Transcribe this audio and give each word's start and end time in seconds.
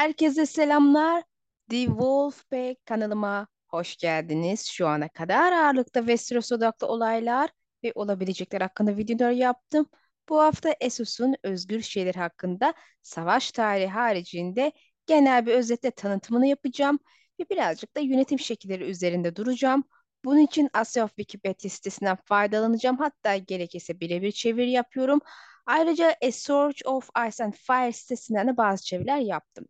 Herkese 0.00 0.46
selamlar. 0.46 1.22
The 1.70 1.84
Wolfpack 1.84 2.86
kanalıma 2.86 3.46
hoş 3.68 3.96
geldiniz. 3.96 4.66
Şu 4.66 4.86
ana 4.86 5.08
kadar 5.08 5.52
ağırlıkta 5.52 6.00
Westeros 6.00 6.52
odaklı 6.52 6.86
olaylar 6.86 7.50
ve 7.84 7.92
olabilecekler 7.94 8.60
hakkında 8.60 8.96
videolar 8.96 9.30
yaptım. 9.30 9.86
Bu 10.28 10.40
hafta 10.40 10.74
Esos'un 10.80 11.34
özgür 11.42 11.82
şeyler 11.82 12.14
hakkında 12.14 12.74
savaş 13.02 13.52
tarihi 13.52 13.86
haricinde 13.86 14.72
genel 15.06 15.46
bir 15.46 15.54
özetle 15.54 15.90
tanıtımını 15.90 16.46
yapacağım 16.46 16.98
ve 17.40 17.44
birazcık 17.50 17.96
da 17.96 18.00
yönetim 18.00 18.38
şekilleri 18.38 18.84
üzerinde 18.84 19.36
duracağım. 19.36 19.84
Bunun 20.24 20.40
için 20.40 20.70
Asya 20.72 21.08
Wikipedia 21.08 21.70
sitesinden 21.70 22.18
faydalanacağım. 22.24 22.96
Hatta 22.98 23.36
gerekirse 23.36 24.00
birebir 24.00 24.32
çeviri 24.32 24.70
yapıyorum. 24.70 25.20
Ayrıca 25.66 26.16
A 26.22 26.32
Sword 26.32 26.76
of 26.84 27.10
Ice 27.28 27.44
and 27.44 27.54
Fire 27.54 27.92
sitesinden 27.92 28.48
de 28.48 28.56
bazı 28.56 28.84
çeviriler 28.84 29.18
yaptım. 29.18 29.66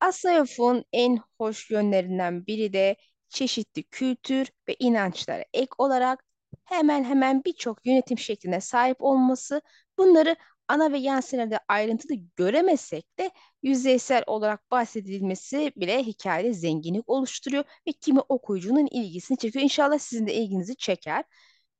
Asayaf'ın 0.00 0.84
en 0.92 1.20
hoş 1.38 1.70
yönlerinden 1.70 2.46
biri 2.46 2.72
de 2.72 2.96
çeşitli 3.28 3.82
kültür 3.82 4.50
ve 4.68 4.76
inançlara 4.78 5.44
ek 5.54 5.70
olarak 5.78 6.24
hemen 6.64 7.04
hemen 7.04 7.44
birçok 7.44 7.86
yönetim 7.86 8.18
şekline 8.18 8.60
sahip 8.60 9.02
olması. 9.02 9.62
Bunları 9.98 10.36
ana 10.68 10.92
ve 10.92 10.98
yan 10.98 11.20
senaryoda 11.20 11.60
ayrıntılı 11.68 12.14
göremesek 12.36 13.18
de 13.18 13.30
yüzeysel 13.62 14.24
olarak 14.26 14.70
bahsedilmesi 14.70 15.72
bile 15.76 16.02
hikayede 16.02 16.52
zenginlik 16.52 17.08
oluşturuyor 17.08 17.64
ve 17.88 17.92
kimi 17.92 18.20
okuyucunun 18.20 18.86
ilgisini 18.90 19.38
çekiyor. 19.38 19.62
İnşallah 19.64 19.98
sizin 19.98 20.26
de 20.26 20.34
ilginizi 20.34 20.76
çeker. 20.76 21.24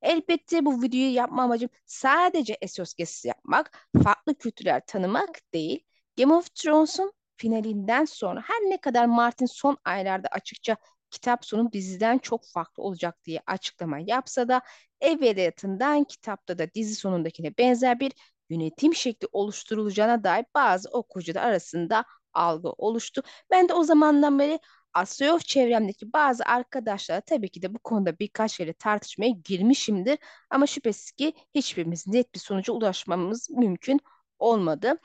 Elbette 0.03 0.65
bu 0.65 0.83
videoyu 0.83 1.15
yapma 1.15 1.43
amacım 1.43 1.71
sadece 1.87 2.59
Essos 2.61 2.95
yapmak, 3.25 3.89
farklı 4.05 4.35
kültürler 4.35 4.83
tanımak 4.87 5.53
değil. 5.55 5.85
Game 6.19 6.35
of 6.35 6.55
Thrones'un 6.55 7.13
finalinden 7.41 8.05
sonra 8.05 8.43
her 8.47 8.57
ne 8.71 8.77
kadar 8.81 9.07
Martin 9.07 9.47
son 9.47 9.77
aylarda 9.85 10.29
açıkça 10.29 10.77
kitap 11.11 11.45
sonu 11.45 11.73
diziden 11.73 12.19
çok 12.19 12.47
farklı 12.55 12.83
olacak 12.83 13.25
diye 13.25 13.41
açıklama 13.47 13.99
yapsa 13.99 14.49
da 14.49 14.61
evveliyatından 15.01 16.05
kitapta 16.05 16.59
da 16.59 16.75
dizi 16.75 16.95
sonundakine 16.95 17.59
benzer 17.59 18.01
bir 18.01 18.13
yönetim 18.51 18.95
şekli 18.95 19.29
oluşturulacağına 19.33 20.25
dair 20.25 20.45
bazı 20.55 20.89
okuyucular 20.91 21.43
arasında 21.43 22.05
algı 22.33 22.69
oluştu. 22.71 23.23
Ben 23.51 23.69
de 23.69 23.75
o 23.75 23.85
zamandan 23.85 24.39
beri 24.39 24.59
Asyof 24.95 25.45
çevremdeki 25.45 26.13
bazı 26.13 26.45
arkadaşlar 26.45 27.21
tabii 27.21 27.49
ki 27.49 27.63
de 27.63 27.75
bu 27.75 27.79
konuda 27.79 28.19
birkaç 28.19 28.57
kere 28.57 28.73
tartışmaya 28.73 29.31
girmişimdir. 29.45 30.19
Ama 30.51 30.67
şüphesiz 30.67 31.13
ki 31.13 31.33
hiçbirimiz 31.55 32.07
net 32.07 32.35
bir 32.35 32.41
sonuca 32.41 32.73
ulaşmamız 32.73 33.51
mümkün 33.51 34.01
olmadı. 34.39 34.99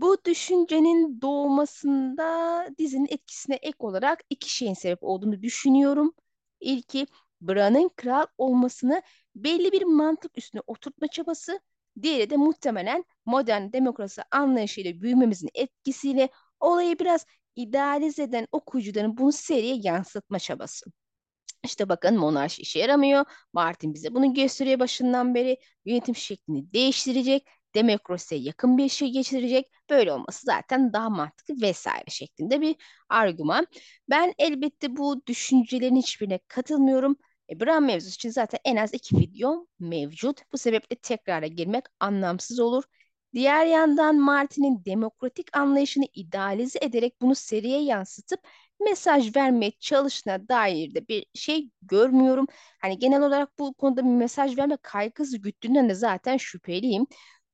Bu 0.00 0.18
düşüncenin 0.24 1.20
doğmasında 1.20 2.66
dizinin 2.78 3.06
etkisine 3.10 3.54
ek 3.54 3.76
olarak 3.78 4.20
iki 4.30 4.50
şeyin 4.54 4.74
sebep 4.74 4.98
olduğunu 5.02 5.42
düşünüyorum. 5.42 6.14
İlki 6.60 7.06
Bran'ın 7.40 7.88
kral 7.96 8.26
olmasını 8.38 9.02
belli 9.34 9.72
bir 9.72 9.82
mantık 9.82 10.38
üstüne 10.38 10.62
oturtma 10.66 11.08
çabası. 11.08 11.60
Diğeri 12.02 12.30
de 12.30 12.36
muhtemelen 12.36 13.04
modern 13.26 13.72
demokrasi 13.72 14.22
anlayışıyla 14.30 15.00
büyümemizin 15.02 15.50
etkisiyle 15.54 16.28
olayı 16.60 16.98
biraz 16.98 17.26
idealize 17.56 18.22
eden 18.22 18.46
okuyucuların 18.52 19.16
bunu 19.18 19.32
seriye 19.32 19.76
yansıtma 19.82 20.38
çabası. 20.38 20.86
İşte 21.64 21.88
bakın 21.88 22.18
monarşi 22.18 22.62
işe 22.62 22.78
yaramıyor. 22.78 23.24
Martin 23.52 23.94
bize 23.94 24.14
bunu 24.14 24.34
gösteriyor 24.34 24.78
başından 24.78 25.34
beri. 25.34 25.58
Yönetim 25.84 26.16
şeklini 26.16 26.72
değiştirecek 26.72 27.48
demokrasiye 27.74 28.40
yakın 28.40 28.78
bir 28.78 28.88
şey 28.88 29.10
geçirecek. 29.10 29.66
Böyle 29.90 30.12
olması 30.12 30.42
zaten 30.46 30.92
daha 30.92 31.10
mantıklı 31.10 31.62
vesaire 31.62 32.04
şeklinde 32.08 32.60
bir 32.60 32.76
argüman. 33.08 33.66
Ben 34.10 34.34
elbette 34.38 34.96
bu 34.96 35.22
düşüncelerin 35.26 35.96
hiçbirine 35.96 36.38
katılmıyorum. 36.48 37.16
E, 37.50 37.60
Bran 37.60 37.82
mevzusu 37.82 38.14
için 38.14 38.30
zaten 38.30 38.60
en 38.64 38.76
az 38.76 38.94
iki 38.94 39.16
video 39.18 39.66
mevcut. 39.80 40.40
Bu 40.52 40.58
sebeple 40.58 40.96
tekrara 40.96 41.46
girmek 41.46 41.84
anlamsız 42.00 42.60
olur. 42.60 42.84
Diğer 43.34 43.66
yandan 43.66 44.16
Martin'in 44.16 44.84
demokratik 44.84 45.56
anlayışını 45.56 46.04
idealize 46.14 46.78
ederek 46.82 47.20
bunu 47.20 47.34
seriye 47.34 47.82
yansıtıp 47.82 48.40
mesaj 48.80 49.36
vermeye 49.36 49.72
çalıştığına 49.80 50.48
dair 50.48 50.94
de 50.94 51.08
bir 51.08 51.26
şey 51.34 51.70
görmüyorum. 51.82 52.46
Hani 52.80 52.98
genel 52.98 53.22
olarak 53.22 53.58
bu 53.58 53.74
konuda 53.74 54.04
bir 54.04 54.10
mesaj 54.10 54.58
verme 54.58 54.76
kaygısı 54.82 55.38
güttüğünden 55.38 55.88
de 55.88 55.94
zaten 55.94 56.36
şüpheliyim. 56.36 57.06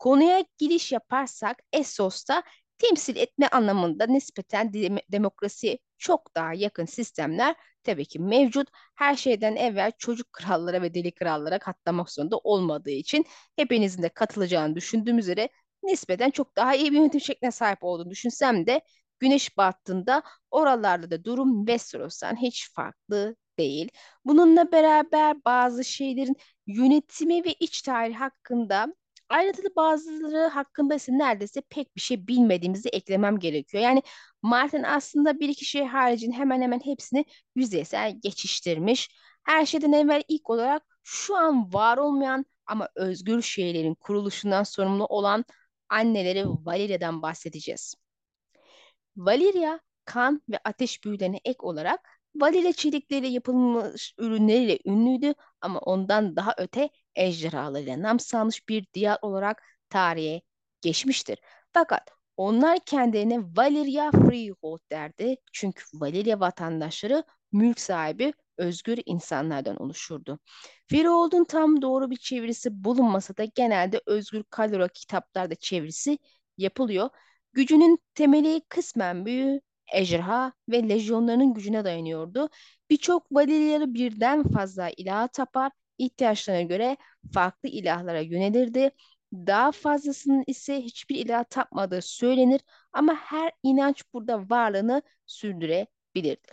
Konuya 0.05 0.45
giriş 0.59 0.93
yaparsak 0.93 1.59
Essos'ta 1.73 2.43
temsil 2.79 3.17
etme 3.17 3.49
anlamında 3.49 4.07
nispeten 4.07 4.73
dem 4.73 4.97
demokrasiye 5.13 5.79
çok 5.99 6.35
daha 6.35 6.55
yakın 6.55 6.85
sistemler 6.85 7.55
tabii 7.83 8.05
ki 8.05 8.19
mevcut. 8.21 8.69
Her 8.95 9.17
şeyden 9.17 9.57
evvel 9.57 9.93
çocuk 9.99 10.33
krallara 10.33 10.83
ve 10.83 10.95
deli 10.95 11.13
krallara 11.13 11.59
katlamak 11.59 12.11
zorunda 12.11 12.39
olmadığı 12.39 12.91
için 12.91 13.25
hepinizin 13.57 14.03
de 14.03 14.09
katılacağını 14.09 14.77
düşündüğüm 14.77 15.19
üzere 15.19 15.49
nispeten 15.83 16.31
çok 16.31 16.57
daha 16.57 16.75
iyi 16.75 16.93
bir 16.93 16.97
yönetim 16.97 17.21
şekline 17.21 17.51
sahip 17.51 17.79
olduğunu 17.85 18.11
düşünsem 18.11 18.67
de 18.67 18.81
güneş 19.19 19.57
battığında 19.57 20.23
oralarda 20.51 21.11
da 21.11 21.25
durum 21.25 21.67
Westeros'tan 21.67 22.43
hiç 22.43 22.73
farklı 22.75 23.37
değil. 23.59 23.89
Bununla 24.25 24.73
beraber 24.73 25.45
bazı 25.45 25.85
şeylerin 25.85 26.37
yönetimi 26.67 27.45
ve 27.45 27.53
iç 27.61 27.83
tarih 27.83 28.17
hakkında 28.17 28.95
ayrıntılı 29.29 29.69
bazıları 29.77 30.47
hakkında 30.49 30.95
ise 30.95 31.13
neredeyse 31.19 31.61
pek 31.71 31.97
bir 31.97 32.01
şey 32.01 32.27
bilmediğimizi 32.29 32.89
eklemem 32.89 33.39
gerekiyor. 33.39 33.83
Yani 33.83 34.03
Martin 34.43 34.83
aslında 34.83 35.41
bir 35.41 35.49
iki 35.49 35.65
şey 35.65 35.85
haricin 35.87 36.33
hemen 36.33 36.61
hemen 36.63 36.81
hepsini 36.85 37.25
yüzeysel 37.57 38.21
geçiştirmiş. 38.23 39.11
Her 39.45 39.67
şeyden 39.67 39.93
evvel 39.93 40.23
ilk 40.29 40.51
olarak 40.51 40.83
şu 41.03 41.37
an 41.37 41.73
var 41.73 41.99
olmayan 41.99 42.47
ama 42.67 42.89
özgür 42.97 43.43
şeylerin 43.43 43.95
kuruluşundan 43.95 44.63
sorumlu 44.63 45.07
olan 45.07 45.45
anneleri 45.89 46.45
Valeria'dan 46.47 47.23
bahsedeceğiz. 47.23 47.95
Valeria 49.17 49.81
kan 50.05 50.43
ve 50.49 50.59
ateş 50.65 51.05
büyülerine 51.05 51.41
ek 51.45 51.59
olarak 51.59 52.09
Valeria 52.35 52.73
çelikleriyle 52.73 53.29
yapılmış 53.29 54.15
ürünleriyle 54.19 54.79
ünlüydü 54.87 55.35
ama 55.61 55.79
ondan 55.81 56.37
daha 56.37 56.55
öte 56.59 56.91
ejderhalarıyla 57.17 58.03
nam 58.03 58.21
salmış 58.21 58.69
bir 58.69 58.87
diyar 58.95 59.19
olarak 59.23 59.63
tarihe 59.91 60.43
geçmiştir. 60.81 61.39
Fakat 61.73 62.11
onlar 62.37 62.79
kendilerine 62.87 63.41
Valeria 63.57 64.11
Freehold 64.11 64.79
derdi. 64.91 65.37
Çünkü 65.53 65.85
Valeria 65.95 66.41
vatandaşları 66.41 67.25
mülk 67.53 67.81
sahibi 67.81 68.33
özgür 68.59 68.99
insanlardan 69.07 69.77
oluşurdu. 69.77 70.39
Freehold'un 70.91 71.45
tam 71.45 71.83
doğru 71.83 72.11
bir 72.11 72.17
çevirisi 72.17 72.85
bulunmasa 72.85 73.37
da 73.37 73.45
genelde 73.45 74.01
Özgür 74.07 74.45
Kalora 74.51 74.89
kitaplarda 74.89 75.55
çevirisi 75.55 76.19
yapılıyor. 76.59 77.11
Gücünün 77.53 77.99
temeli 78.15 78.63
kısmen 78.69 79.27
büyü, 79.27 79.61
ejderha 79.93 80.53
ve 80.69 80.89
lejyonlarının 80.89 81.55
gücüne 81.55 81.85
dayanıyordu. 81.85 82.49
Birçok 82.91 83.33
Valeriyalı 83.33 83.95
birden 83.95 84.43
fazla 84.53 84.91
ilaha 84.97 85.29
tapar, 85.29 85.73
ihtiyaçlarına 85.99 86.63
göre 86.63 86.97
farklı 87.35 87.69
ilahlara 87.69 88.21
yönelirdi. 88.21 88.91
Daha 89.33 89.73
fazlasının 89.73 90.45
ise 90.47 90.81
hiçbir 90.81 91.17
ilah 91.17 91.45
tapmadığı 91.45 92.03
söylenir 92.03 92.61
ama 92.93 93.15
her 93.15 93.53
inanç 93.63 94.03
burada 94.13 94.51
varlığını 94.51 95.03
sürdürebilirdi. 95.27 96.49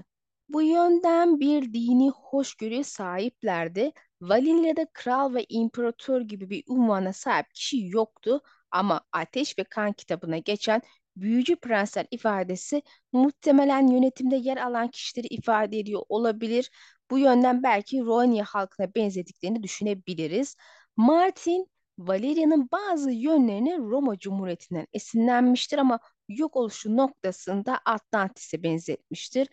Bu 0.49 0.61
yönden 0.61 1.39
bir 1.39 1.73
dini 1.73 2.09
hoşgörüye 2.09 2.83
sahiplerdi. 2.83 3.91
Valilya'da 4.21 4.85
kral 4.93 5.33
ve 5.33 5.45
imparator 5.49 6.21
gibi 6.21 6.49
bir 6.49 6.63
unvana 6.67 7.13
sahip 7.13 7.53
kişi 7.53 7.87
yoktu 7.87 8.41
ama 8.71 9.01
Ateş 9.11 9.57
ve 9.59 9.63
Kan 9.63 9.93
kitabına 9.93 10.37
geçen 10.37 10.81
büyücü 11.15 11.55
prensler 11.55 12.07
ifadesi 12.11 12.81
muhtemelen 13.11 13.87
yönetimde 13.87 14.35
yer 14.35 14.57
alan 14.57 14.87
kişileri 14.87 15.27
ifade 15.27 15.79
ediyor 15.79 16.01
olabilir. 16.09 16.71
Bu 17.11 17.19
yönden 17.19 17.63
belki 17.63 17.99
Ronya 18.01 18.45
halkına 18.45 18.95
benzediklerini 18.95 19.63
düşünebiliriz. 19.63 20.55
Martin, 20.97 21.71
Valeria'nın 21.99 22.69
bazı 22.71 23.11
yönlerini 23.11 23.77
Roma 23.77 24.17
Cumhuriyeti'nden 24.17 24.87
esinlenmiştir 24.93 25.77
ama 25.77 25.99
yok 26.29 26.55
oluşu 26.55 26.97
noktasında 26.97 27.79
Atlantis'e 27.85 28.63
benzetmiştir. 28.63 29.47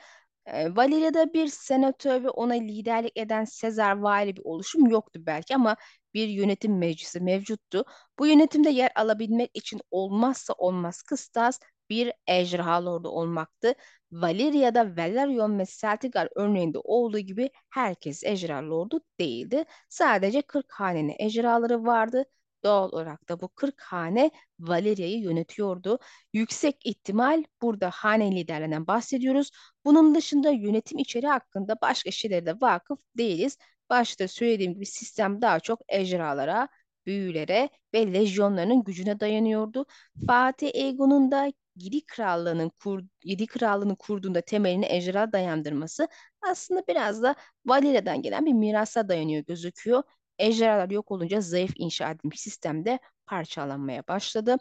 E, 0.46 0.76
Valeria'da 0.76 1.32
bir 1.34 1.46
senatör 1.46 2.24
ve 2.24 2.30
ona 2.30 2.54
liderlik 2.54 3.16
eden 3.16 3.44
Sezar 3.44 3.96
vari 3.98 4.36
bir 4.36 4.42
oluşum 4.44 4.86
yoktu 4.86 5.20
belki 5.26 5.54
ama 5.54 5.76
bir 6.18 6.28
yönetim 6.28 6.78
meclisi 6.78 7.20
mevcuttu. 7.20 7.84
Bu 8.18 8.26
yönetimde 8.26 8.70
yer 8.70 8.90
alabilmek 8.94 9.50
için 9.54 9.80
olmazsa 9.90 10.54
olmaz 10.58 11.02
kıstas 11.02 11.60
bir 11.90 12.12
ejderha 12.26 12.84
lordu 12.84 13.08
olmaktı. 13.08 13.74
Valeria'da 14.12 14.96
Valerion 14.96 15.58
ve 15.58 15.64
Celtigar 15.80 16.28
örneğinde 16.36 16.78
olduğu 16.78 17.18
gibi 17.18 17.50
herkes 17.70 18.24
ejderha 18.24 18.70
lordu 18.70 19.00
değildi. 19.20 19.64
Sadece 19.88 20.42
40 20.42 20.72
hanenin 20.72 21.14
ejderhaları 21.18 21.84
vardı. 21.84 22.24
Doğal 22.64 22.92
olarak 22.92 23.28
da 23.28 23.40
bu 23.40 23.48
40 23.48 23.80
hane 23.80 24.30
Valeria'yı 24.60 25.18
yönetiyordu. 25.20 25.98
Yüksek 26.32 26.86
ihtimal 26.86 27.44
burada 27.62 27.90
hane 27.90 28.36
liderlerinden 28.36 28.86
bahsediyoruz. 28.86 29.50
Bunun 29.84 30.14
dışında 30.14 30.50
yönetim 30.50 30.98
içeriği 30.98 31.30
hakkında 31.30 31.76
başka 31.82 32.10
şeylere 32.10 32.46
de 32.46 32.60
vakıf 32.60 32.98
değiliz. 33.18 33.58
Başta 33.90 34.28
söylediğim 34.28 34.74
gibi 34.74 34.86
sistem 34.86 35.42
daha 35.42 35.60
çok 35.60 35.80
ejderhalara, 35.88 36.68
büyülere 37.06 37.68
ve 37.94 38.12
lejyonlarının 38.12 38.84
gücüne 38.84 39.20
dayanıyordu. 39.20 39.86
Fatih 40.26 40.70
Egon'un 40.74 41.30
da 41.30 41.52
Gidi 41.76 42.06
Krallığı'nın 42.06 42.68
kur, 42.68 43.02
Gidi 43.20 43.46
Krallığı'nın 43.46 43.94
kurduğunda 43.94 44.40
temelini 44.40 44.86
ejderha 44.88 45.32
dayandırması 45.32 46.08
aslında 46.42 46.82
biraz 46.88 47.22
da 47.22 47.34
Valeria'dan 47.66 48.22
gelen 48.22 48.46
bir 48.46 48.52
mirasa 48.52 49.08
dayanıyor 49.08 49.44
gözüküyor. 49.44 50.02
Ejderhalar 50.38 50.90
yok 50.90 51.10
olunca 51.10 51.40
zayıf 51.40 51.72
inşa 51.76 52.10
edilmiş 52.10 52.40
sistemde 52.40 52.98
parçalanmaya 53.26 54.02
başladı. 54.08 54.56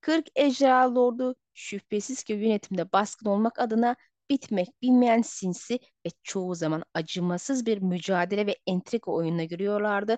40 0.00 0.26
ejderha 0.36 0.94
lordu 0.94 1.34
şüphesiz 1.54 2.22
ki 2.24 2.32
yönetimde 2.32 2.92
baskın 2.92 3.26
olmak 3.26 3.58
adına 3.58 3.96
bitmek 4.30 4.68
bilmeyen 4.82 5.22
sinsi 5.22 5.74
ve 6.06 6.10
çoğu 6.22 6.54
zaman 6.54 6.82
acımasız 6.94 7.66
bir 7.66 7.78
mücadele 7.78 8.46
ve 8.46 8.56
entrika 8.66 9.12
oyununa 9.12 9.44
giriyorlardı. 9.44 10.16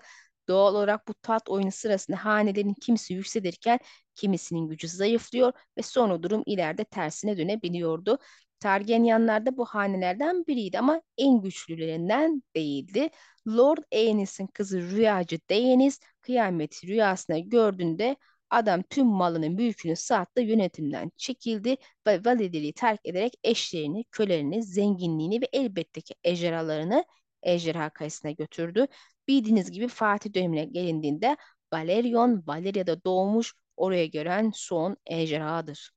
Doğal 0.49 0.75
olarak 0.75 1.09
bu 1.09 1.15
tat 1.15 1.49
oyunu 1.49 1.71
sırasında 1.73 2.25
hanelerin 2.25 2.75
kimisi 2.75 3.15
yükselirken 3.15 3.79
kimisinin 4.15 4.69
gücü 4.69 4.89
zayıflıyor 4.89 5.53
ve 5.79 5.83
sonra 5.83 6.23
durum 6.23 6.43
ileride 6.47 6.85
tersine 6.85 7.39
dönebiliyordu. 7.39 8.19
Targaryenlar 8.61 9.47
da 9.47 9.57
bu 9.57 9.65
hanelerden 9.65 10.47
biriydi 10.47 10.79
ama 10.79 11.03
en 11.19 11.41
güçlülerinden 11.41 12.43
değildi. 12.57 13.09
Lord 13.49 13.79
Aenys'in 13.93 14.47
kızı 14.47 14.81
rüyacı 14.83 15.39
Daenerys 15.51 16.01
kıyameti 16.21 16.87
rüyasında 16.87 17.39
gördüğünde 17.39 18.17
adam 18.51 18.83
tüm 18.83 19.07
malının 19.07 19.53
mülkünü 19.53 19.97
saatte 19.97 20.43
yönetimden 20.43 21.13
çekildi 21.17 21.77
ve 22.07 22.25
Valideri'yi 22.25 22.73
terk 22.73 23.01
ederek 23.05 23.35
eşlerini, 23.45 24.05
kölelerini, 24.05 24.63
zenginliğini 24.63 25.41
ve 25.41 25.49
elbette 25.53 26.01
ki 26.01 26.15
ejderhalarını 26.25 27.05
ejderha 27.43 27.91
kayısına 27.91 28.31
götürdü. 28.31 28.87
Bildiğiniz 29.29 29.71
gibi 29.71 29.89
Fatih 29.89 30.35
dönemine 30.35 30.65
gelindiğinde 30.65 31.37
Valerion 31.73 32.45
Valeria'da 32.47 33.05
doğmuş 33.05 33.55
oraya 33.77 34.07
gören 34.07 34.53
son 34.55 34.97
ejderhadır. 35.07 35.91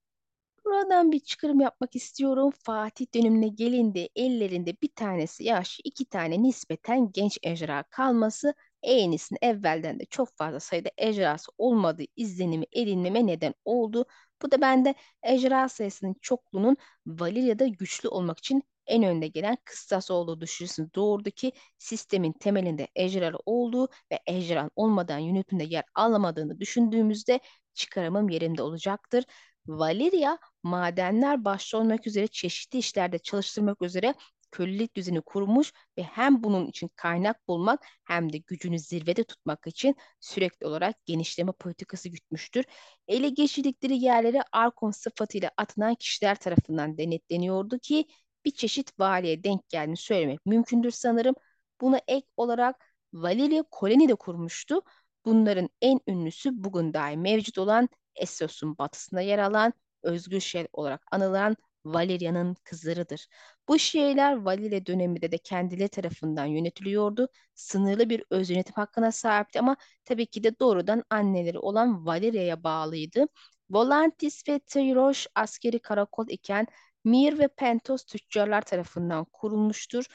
Buradan 0.65 1.11
bir 1.11 1.19
çıkarım 1.19 1.59
yapmak 1.59 1.95
istiyorum. 1.95 2.51
Fatih 2.63 3.05
dönemine 3.15 3.47
gelindi 3.47 4.09
ellerinde 4.15 4.75
bir 4.81 4.89
tanesi 4.95 5.43
yaşlı, 5.43 5.81
iki 5.85 6.05
tane 6.05 6.43
nispeten 6.43 7.11
genç 7.11 7.37
ejderha 7.43 7.83
kalması 7.83 8.53
Eğenis'in 8.83 9.37
evvelden 9.41 9.99
de 9.99 10.05
çok 10.05 10.29
fazla 10.37 10.59
sayıda 10.59 10.89
ejderhası 10.97 11.51
olmadığı 11.57 12.03
izlenimi 12.15 12.65
edinmeme 12.71 13.27
neden 13.27 13.53
oldu. 13.65 14.05
Bu 14.41 14.51
da 14.51 14.61
bende 14.61 14.95
ejderha 15.23 15.69
sayısının 15.69 16.15
çokluğunun 16.21 16.77
Valeria'da 17.07 17.67
güçlü 17.67 18.09
olmak 18.09 18.39
için 18.39 18.63
en 18.87 19.03
önde 19.03 19.27
gelen 19.27 19.57
kıstas 19.65 20.11
olduğu 20.11 20.41
düşüncesini 20.41 20.93
doğurdu 20.95 21.31
ki 21.31 21.51
sistemin 21.77 22.31
temelinde 22.33 22.87
ejderha 22.95 23.37
olduğu 23.45 23.87
ve 24.11 24.19
ejderha 24.27 24.69
olmadan 24.75 25.17
yönetimde 25.19 25.63
yer 25.63 25.83
alamadığını 25.95 26.59
düşündüğümüzde 26.59 27.39
çıkarımım 27.73 28.29
yerinde 28.29 28.61
olacaktır. 28.63 29.25
Valeria 29.67 30.37
madenler 30.63 31.45
başta 31.45 31.77
olmak 31.77 32.07
üzere 32.07 32.27
çeşitli 32.27 32.79
işlerde 32.79 33.19
çalıştırmak 33.19 33.81
üzere 33.81 34.13
kölelik 34.51 34.95
düzeni 34.95 35.21
kurmuş 35.21 35.73
ve 35.97 36.03
hem 36.03 36.43
bunun 36.43 36.67
için 36.67 36.89
kaynak 36.95 37.47
bulmak 37.47 37.85
hem 38.03 38.33
de 38.33 38.37
gücünü 38.37 38.79
zirvede 38.79 39.23
tutmak 39.23 39.67
için 39.67 39.95
sürekli 40.19 40.67
olarak 40.67 41.05
genişleme 41.05 41.51
politikası 41.51 42.09
gütmüştür. 42.09 42.65
Ele 43.07 43.29
geçirdikleri 43.29 43.97
yerlere 43.97 44.43
Arkon 44.51 44.91
sıfatıyla 44.91 45.51
atanan 45.57 45.95
kişiler 45.95 46.35
tarafından 46.35 46.97
denetleniyordu 46.97 47.79
ki 47.79 48.05
bir 48.45 48.51
çeşit 48.51 48.99
valiye 48.99 49.43
denk 49.43 49.69
geldiğini 49.69 49.97
söylemek 49.97 50.45
mümkündür 50.45 50.91
sanırım. 50.91 51.35
Buna 51.81 52.01
ek 52.07 52.27
olarak 52.37 52.85
Valeria 53.13 53.63
koloni 53.71 54.09
de 54.09 54.15
kurmuştu. 54.15 54.81
Bunların 55.25 55.69
en 55.81 55.99
ünlüsü 56.07 56.63
bugün 56.63 56.93
dahi 56.93 57.17
mevcut 57.17 57.57
olan 57.57 57.89
Essos'un 58.15 58.77
batısında 58.77 59.21
yer 59.21 59.39
alan 59.39 59.73
özgür 60.03 60.39
şehir 60.39 60.67
olarak 60.73 61.03
anılan 61.11 61.55
Valeria'nın 61.85 62.55
kızlarıdır. 62.63 63.27
Bu 63.67 63.79
şehirler 63.79 64.35
Valeria 64.35 64.85
döneminde 64.85 65.31
de 65.31 65.37
kendileri 65.37 65.89
tarafından 65.89 66.45
yönetiliyordu. 66.45 67.27
Sınırlı 67.55 68.09
bir 68.09 68.23
öz 68.29 68.49
yönetim 68.49 68.73
hakkına 68.75 69.11
sahipti 69.11 69.59
ama 69.59 69.75
tabii 70.05 70.25
ki 70.27 70.43
de 70.43 70.59
doğrudan 70.59 71.03
anneleri 71.09 71.59
olan 71.59 72.05
Valeria'ya 72.05 72.63
bağlıydı. 72.63 73.25
Volantis 73.69 74.47
ve 74.49 74.59
Tyroş 74.59 75.27
askeri 75.35 75.79
karakol 75.79 76.25
iken 76.29 76.67
Mir 77.03 77.39
ve 77.39 77.47
Pentos 77.47 78.05
tüccarlar 78.05 78.61
tarafından 78.61 79.25
kurulmuştur. 79.25 80.05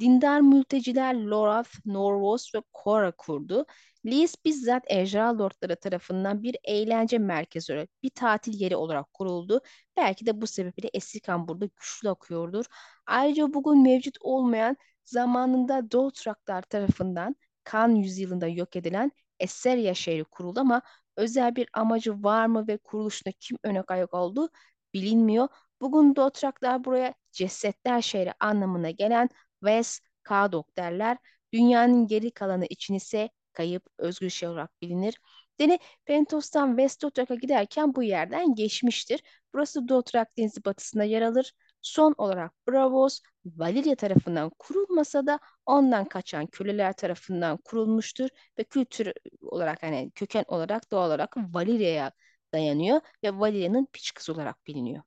Dindar 0.00 0.40
mülteciler 0.40 1.14
Lorath, 1.14 1.70
Norvos 1.86 2.54
ve 2.54 2.62
Kora 2.72 3.10
kurdu. 3.10 3.66
Lis 4.06 4.34
bizzat 4.44 4.84
ejderha 4.86 5.38
lordları 5.38 5.76
tarafından 5.76 6.42
bir 6.42 6.56
eğlence 6.64 7.18
merkezi 7.18 7.72
olarak, 7.72 7.88
bir 8.02 8.10
tatil 8.10 8.60
yeri 8.60 8.76
olarak 8.76 9.12
kuruldu. 9.12 9.60
Belki 9.96 10.26
de 10.26 10.40
bu 10.40 10.46
sebeple 10.46 10.88
Esikan 10.94 11.48
burada 11.48 11.66
güçlü 11.66 12.10
akıyordur. 12.10 12.64
Ayrıca 13.06 13.54
bugün 13.54 13.82
mevcut 13.82 14.16
olmayan 14.20 14.76
zamanında 15.04 15.90
Dothraklar 15.90 16.62
tarafından 16.62 17.36
Kan 17.64 17.94
yüzyılında 17.94 18.46
yok 18.46 18.76
edilen 18.76 19.12
Esseria 19.40 19.94
şehri 19.94 20.24
kuruldu 20.24 20.60
ama 20.60 20.82
özel 21.16 21.56
bir 21.56 21.68
amacı 21.72 22.22
var 22.22 22.46
mı 22.46 22.68
ve 22.68 22.76
kuruluşunda 22.76 23.32
kim 23.40 23.58
öne 23.64 23.82
ayak 23.88 24.14
oldu 24.14 24.48
bilinmiyor. 24.94 25.48
Bugün 25.80 26.16
Dothraklar 26.16 26.84
buraya 26.84 27.14
cesetler 27.32 28.02
şehri 28.02 28.32
anlamına 28.40 28.90
gelen 28.90 29.28
West 29.60 30.04
Kadok 30.22 30.76
derler. 30.76 31.18
Dünyanın 31.52 32.06
geri 32.06 32.30
kalanı 32.30 32.66
için 32.66 32.94
ise 32.94 33.30
kayıp 33.52 33.82
özgür 33.98 34.30
şey 34.30 34.48
olarak 34.48 34.82
bilinir. 34.82 35.20
Deni 35.60 35.78
Pentos'tan 36.04 36.68
West 36.68 37.02
Dothrak'a 37.02 37.34
giderken 37.34 37.94
bu 37.94 38.02
yerden 38.02 38.54
geçmiştir. 38.54 39.22
Burası 39.54 39.88
Dothrak 39.88 40.36
denizi 40.38 40.64
batısında 40.64 41.04
yer 41.04 41.22
alır. 41.22 41.52
Son 41.82 42.14
olarak 42.18 42.52
Bravos, 42.68 43.20
Valeria 43.44 43.94
tarafından 43.94 44.50
kurulmasa 44.58 45.26
da 45.26 45.38
ondan 45.66 46.04
kaçan 46.04 46.46
köleler 46.46 46.92
tarafından 46.92 47.56
kurulmuştur 47.56 48.28
ve 48.58 48.64
kültür 48.64 49.12
olarak 49.42 49.82
hani 49.82 50.10
köken 50.14 50.44
olarak 50.48 50.90
doğal 50.92 51.06
olarak 51.08 51.36
Valeria'ya 51.36 52.12
dayanıyor 52.52 53.00
ve 53.24 53.38
Valeria'nın 53.38 53.88
piç 53.92 54.14
kızı 54.14 54.32
olarak 54.32 54.66
biliniyor. 54.66 55.02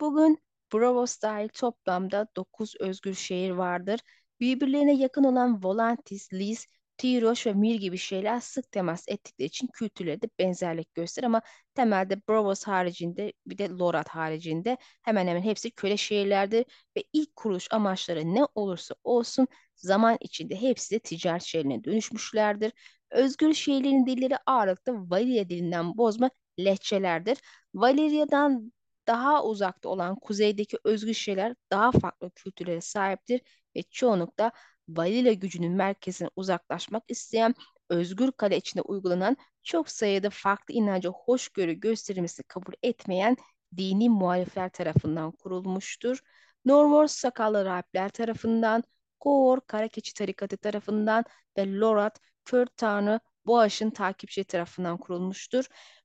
Bugün 0.00 0.38
Bravos 0.72 1.22
dahil 1.22 1.48
toplamda 1.48 2.28
9 2.36 2.74
özgür 2.80 3.14
şehir 3.14 3.50
vardır. 3.50 4.00
Birbirlerine 4.40 4.94
yakın 4.96 5.24
olan 5.24 5.64
Volantis, 5.64 6.32
Lis, 6.32 6.66
Tiroş 6.98 7.46
ve 7.46 7.52
Mir 7.52 7.74
gibi 7.74 7.98
şeyler 7.98 8.40
sık 8.40 8.72
temas 8.72 9.04
ettikleri 9.08 9.46
için 9.46 9.66
kültürleri 9.66 10.22
de 10.22 10.28
benzerlik 10.38 10.94
gösterir 10.94 11.26
ama 11.26 11.42
temelde 11.74 12.16
Bravos 12.28 12.64
haricinde 12.64 13.32
bir 13.46 13.58
de 13.58 13.68
Lorat 13.68 14.08
haricinde 14.08 14.76
hemen 15.02 15.26
hemen 15.26 15.42
hepsi 15.42 15.70
köle 15.70 15.96
şehirlerdir 15.96 16.64
ve 16.96 17.04
ilk 17.12 17.36
kuruluş 17.36 17.68
amaçları 17.70 18.34
ne 18.34 18.40
olursa 18.54 18.94
olsun 19.04 19.46
zaman 19.76 20.16
içinde 20.20 20.60
hepsi 20.60 20.94
de 20.94 20.98
ticaret 20.98 21.42
şehrine 21.42 21.84
dönüşmüşlerdir. 21.84 22.72
Özgür 23.10 23.54
şehirlerin 23.54 24.06
dilleri 24.06 24.36
ağırlıkta 24.46 24.92
Valeria 24.94 25.48
dilinden 25.48 25.96
bozma 25.98 26.30
lehçelerdir. 26.58 27.38
Valeria'dan 27.74 28.72
daha 29.06 29.44
uzakta 29.44 29.88
olan 29.88 30.16
kuzeydeki 30.16 30.78
özgür 30.84 31.14
şeyler 31.14 31.54
daha 31.70 31.92
farklı 31.92 32.30
kültürlere 32.30 32.80
sahiptir 32.80 33.40
ve 33.76 33.82
çoğunlukla 33.82 34.52
Valila 34.88 35.32
gücünün 35.32 35.72
merkezine 35.72 36.28
uzaklaşmak 36.36 37.02
isteyen 37.08 37.54
özgür 37.88 38.32
kale 38.32 38.56
içinde 38.56 38.82
uygulanan 38.82 39.36
çok 39.62 39.90
sayıda 39.90 40.30
farklı 40.30 40.74
inanca 40.74 41.10
hoşgörü 41.10 41.72
gösterilmesi 41.72 42.42
kabul 42.42 42.72
etmeyen 42.82 43.36
dini 43.76 44.08
muhalifler 44.08 44.68
tarafından 44.68 45.32
kurulmuştur. 45.32 46.18
Norvor 46.64 47.06
sakallı 47.06 47.64
rahipler 47.64 48.08
tarafından, 48.08 48.84
Koor 49.20 49.60
Karakeçi 49.60 50.14
tarikatı 50.14 50.56
tarafından 50.56 51.24
ve 51.58 51.72
Lorat 51.72 52.20
Kör 52.44 52.66
Tanrı 52.66 53.20
Boğaş'ın 53.46 53.90
takipçi 53.90 54.44
tarafından 54.44 54.96
kurulmuştur. 54.96 55.64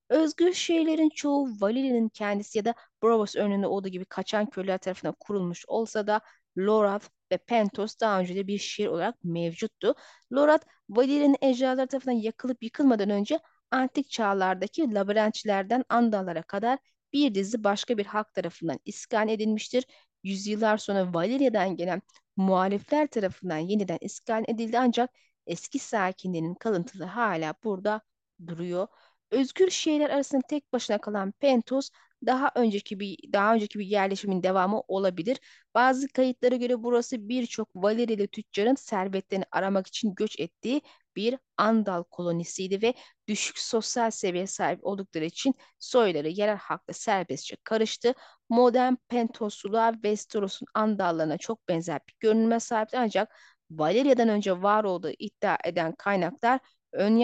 Özgür 0.10 0.54
şehirlerin 0.54 1.10
çoğu 1.10 1.48
Valili'nin 1.62 2.10
kendisi 2.10 2.58
ya 2.58 2.66
da 2.66 2.74
Bravos 3.04 3.36
önünde 3.36 3.68
olduğu 3.68 3.88
gibi 3.88 4.06
kaçan 4.06 4.46
köylüler 4.50 4.78
tarafından 4.78 5.16
kurulmuş 5.20 5.66
olsa 5.68 6.08
da 6.08 6.22
Lorath 6.58 7.08
ve 7.32 7.38
Pentos 7.38 8.00
daha 8.02 8.20
önce 8.20 8.36
de 8.36 8.48
bir 8.48 8.58
şehir 8.58 8.88
olarak 8.88 9.16
mevcuttu. 9.24 9.96
Lorath, 10.34 10.66
Valili'nin 10.90 11.38
ejderhalar 11.42 11.86
tarafından 11.88 12.16
yakılıp 12.16 12.64
yıkılmadan 12.64 13.10
önce 13.10 13.40
antik 13.72 14.10
çağlardaki 14.10 14.94
labirentçilerden 14.94 15.84
Andallara 15.90 16.42
kadar 16.42 16.80
bir 17.14 17.36
dizi 17.36 17.64
başka 17.64 17.98
bir 17.98 18.06
halk 18.06 18.34
tarafından 18.34 18.80
iskan 18.86 19.28
edilmiştir. 19.28 19.86
Yüzyıllar 20.24 20.78
sonra 20.78 21.14
Valeria'dan 21.14 21.76
gelen 21.76 22.02
muhalifler 22.38 23.08
tarafından 23.08 23.58
yeniden 23.58 23.98
iskan 24.02 24.44
edildi 24.48 24.80
ancak 24.80 25.10
eski 25.48 25.80
sakinlerinin 25.80 26.56
kalıntıları 26.56 27.10
hala 27.10 27.54
burada 27.64 28.02
duruyor. 28.48 28.88
Özgür 29.32 29.70
şehirler 29.70 30.10
arasında 30.10 30.42
tek 30.50 30.74
başına 30.74 30.98
kalan 30.98 31.32
Pentos 31.32 31.90
daha 32.26 32.52
önceki 32.56 33.00
bir 33.00 33.18
daha 33.34 33.54
önceki 33.54 33.80
bir 33.80 33.86
yerleşimin 33.86 34.44
devamı 34.44 34.82
olabilir. 34.88 35.38
Bazı 35.76 36.08
kayıtlara 36.08 36.56
göre 36.56 36.84
burası 36.84 37.30
birçok 37.30 37.70
Valerili 37.76 38.28
tüccarın 38.28 38.76
servetlerini 38.76 39.46
aramak 39.52 39.88
için 39.88 40.16
göç 40.16 40.40
ettiği 40.40 40.82
bir 41.16 41.38
Andal 41.58 42.04
kolonisiydi 42.04 42.82
ve 42.82 42.94
düşük 43.28 43.58
sosyal 43.60 44.12
seviye 44.12 44.48
sahip 44.48 44.86
oldukları 44.86 45.26
için 45.26 45.56
soyları 45.80 46.28
yerel 46.30 46.58
halkla 46.58 46.94
serbestçe 46.94 47.56
karıştı. 47.64 48.14
Modern 48.50 48.94
Pentoslular 49.08 49.94
Westeros'un 49.94 50.68
Andallarına 50.74 51.38
çok 51.38 51.68
benzer 51.68 52.00
bir 52.08 52.16
görünüme 52.20 52.60
sahip 52.60 52.90
ancak 52.94 53.36
Valeria'dan 53.72 54.30
önce 54.30 54.62
var 54.62 54.84
olduğu 54.84 55.12
iddia 55.20 55.58
eden 55.66 55.92
kaynaklar 55.98 56.60
ön 56.92 57.18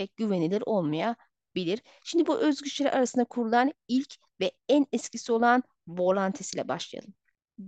ve 0.00 0.08
güvenilir 0.16 0.62
olmayabilir. 0.66 1.82
Şimdi 2.04 2.26
bu 2.26 2.38
özgüçler 2.38 2.92
arasında 2.92 3.24
kurulan 3.24 3.72
ilk 3.88 4.14
ve 4.40 4.52
en 4.68 4.86
eskisi 4.92 5.32
olan 5.32 5.62
Volantis 5.86 6.54
ile 6.54 6.68
başlayalım. 6.68 7.14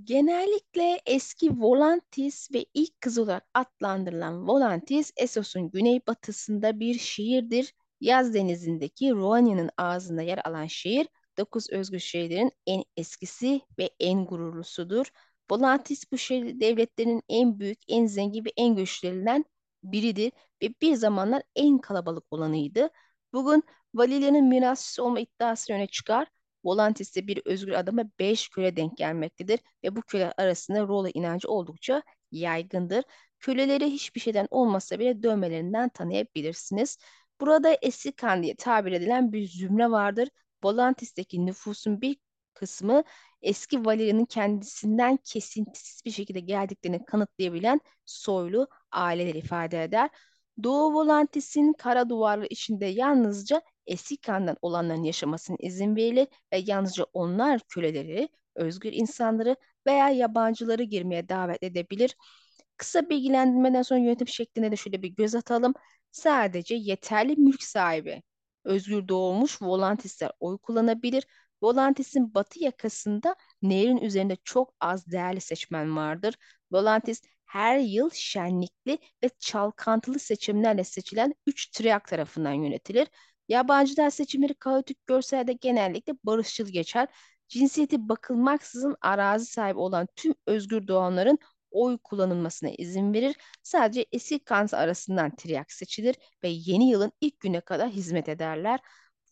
Genellikle 0.05 1.01
eski 1.07 1.51
Volantis 1.61 2.53
ve 2.55 2.67
ilk 2.75 3.01
kız 3.01 3.19
olarak 3.19 3.47
adlandırılan 3.55 4.49
Volantis, 4.49 5.13
Essos'un 5.17 5.71
güneybatısında 5.71 6.81
bir 6.81 6.99
şehirdir. 6.99 7.75
Yaz 8.01 8.35
denizindeki 8.35 9.11
Roanya'nın 9.11 9.71
ağzında 9.77 10.23
yer 10.23 10.41
alan 10.45 10.67
şehir, 10.67 11.09
dokuz 11.39 11.71
özgür 11.71 11.99
şehirlerin 11.99 12.53
en 12.67 12.85
eskisi 12.97 13.61
ve 13.79 13.91
en 14.01 14.27
gururlusudur. 14.27 15.07
Volantis 15.51 16.13
bu 16.13 16.19
şehir 16.19 16.61
devletlerinin 16.61 17.23
en 17.29 17.59
büyük, 17.59 17.79
en 17.89 18.07
zengin 18.07 18.45
ve 18.45 18.53
en 18.57 18.77
güçlülerinden 18.77 19.45
biridir 19.83 20.33
ve 20.63 20.75
bir 20.83 20.95
zamanlar 20.95 21.43
en 21.57 21.79
kalabalık 21.79 22.25
olanıydı. 22.31 22.91
Bugün 23.33 23.65
Valilia'nın 23.95 24.45
mirasçısı 24.49 25.05
olma 25.05 25.21
iddiası 25.21 25.73
öne 25.73 25.87
çıkar. 25.87 26.29
Volantis 26.65 27.17
de 27.17 27.27
bir 27.27 27.43
özgür 27.45 27.73
adama 27.73 28.03
beş 28.19 28.49
köle 28.49 28.77
denk 28.77 28.97
gelmektedir 28.97 29.61
ve 29.85 29.97
bu 29.97 30.03
köle 30.03 30.33
arasında 30.33 30.81
Rola 30.83 31.11
inancı 31.15 31.49
oldukça 31.49 32.03
yaygındır. 32.31 33.05
Köleleri 33.41 33.87
hiçbir 33.91 34.21
şeyden 34.21 34.47
olmasa 34.51 34.99
bile 34.99 35.23
dövmelerinden 35.23 35.89
tanıyabilirsiniz. 35.89 36.99
Burada 37.41 37.75
Esikan 37.83 38.43
diye 38.43 38.55
tabir 38.57 38.93
edilen 38.93 39.33
bir 39.33 39.49
zümre 39.49 39.91
vardır. 39.91 40.29
Volantis'teki 40.65 41.47
nüfusun 41.47 42.01
bir 42.01 42.17
kısmı 42.55 43.03
eski 43.43 43.85
Valeria'nın 43.85 44.25
kendisinden 44.25 45.17
kesintisiz 45.25 46.05
bir 46.05 46.11
şekilde 46.11 46.41
geldiklerini 46.41 47.05
kanıtlayabilen 47.05 47.81
soylu 48.05 48.69
aileler 48.93 49.35
ifade 49.35 49.83
eder. 49.83 50.11
Doğu 50.63 50.95
Volantis'in 50.95 51.73
kara 51.73 52.09
duvarlı 52.09 52.47
içinde 52.51 52.87
yalnızca 52.87 53.63
Esikan'dan 53.87 54.57
olanların 54.63 55.03
yaşamasına 55.03 55.57
izin 55.61 55.97
verilir 55.97 56.29
ve 56.53 56.63
yalnızca 56.67 57.07
onlar 57.13 57.61
köleleri, 57.69 58.29
özgür 58.55 58.93
insanları 58.93 59.57
veya 59.87 60.11
yabancıları 60.11 60.83
girmeye 60.83 61.29
davet 61.29 61.63
edebilir. 61.63 62.17
Kısa 62.77 63.09
bilgilendirmeden 63.09 63.83
sonra 63.83 64.01
yönetim 64.01 64.29
şekline 64.29 64.71
de 64.73 64.77
şöyle 64.77 65.03
bir 65.03 65.09
göz 65.09 65.35
atalım. 65.35 65.75
Sadece 66.11 66.75
yeterli 66.75 67.37
mülk 67.37 67.63
sahibi, 67.63 68.23
özgür 68.65 69.09
doğmuş 69.09 69.63
volantisler 69.63 70.31
oy 70.41 70.59
kullanabilir. 70.59 71.27
Volantis'in 71.63 72.35
batı 72.35 72.65
yakasında 72.65 73.37
nehrin 73.63 73.97
üzerinde 73.97 74.37
çok 74.45 74.75
az 74.81 75.07
değerli 75.07 75.41
seçmen 75.41 75.97
vardır. 75.97 76.35
Volantis 76.73 77.23
her 77.53 77.79
yıl 77.79 78.11
şenlikli 78.15 78.99
ve 79.25 79.29
çalkantılı 79.39 80.19
seçimlerle 80.19 80.85
seçilen 80.85 81.35
3 81.47 81.71
triak 81.71 82.09
tarafından 82.09 82.53
yönetilir. 82.53 83.09
Yabancılar 83.49 84.11
seçimleri 84.11 84.55
kaotik 84.55 85.07
görse 85.07 85.47
de 85.47 85.53
genellikle 85.53 86.13
barışçıl 86.25 86.67
geçer. 86.69 87.09
Cinsiyeti 87.49 88.09
bakılmaksızın 88.09 88.97
arazi 89.01 89.47
sahibi 89.47 89.79
olan 89.79 90.09
tüm 90.17 90.35
özgür 90.47 90.87
doğanların 90.89 91.39
oy 91.71 91.99
kullanılmasına 91.99 92.71
izin 92.79 93.13
verir. 93.15 93.37
Sadece 93.63 94.07
eski 94.13 94.39
kansa 94.45 94.77
arasından 94.79 95.37
triak 95.37 95.73
seçilir 95.73 96.17
ve 96.43 96.49
yeni 96.49 96.91
yılın 96.91 97.13
ilk 97.21 97.41
güne 97.41 97.61
kadar 97.61 97.89
hizmet 97.91 98.29
ederler. 98.29 98.81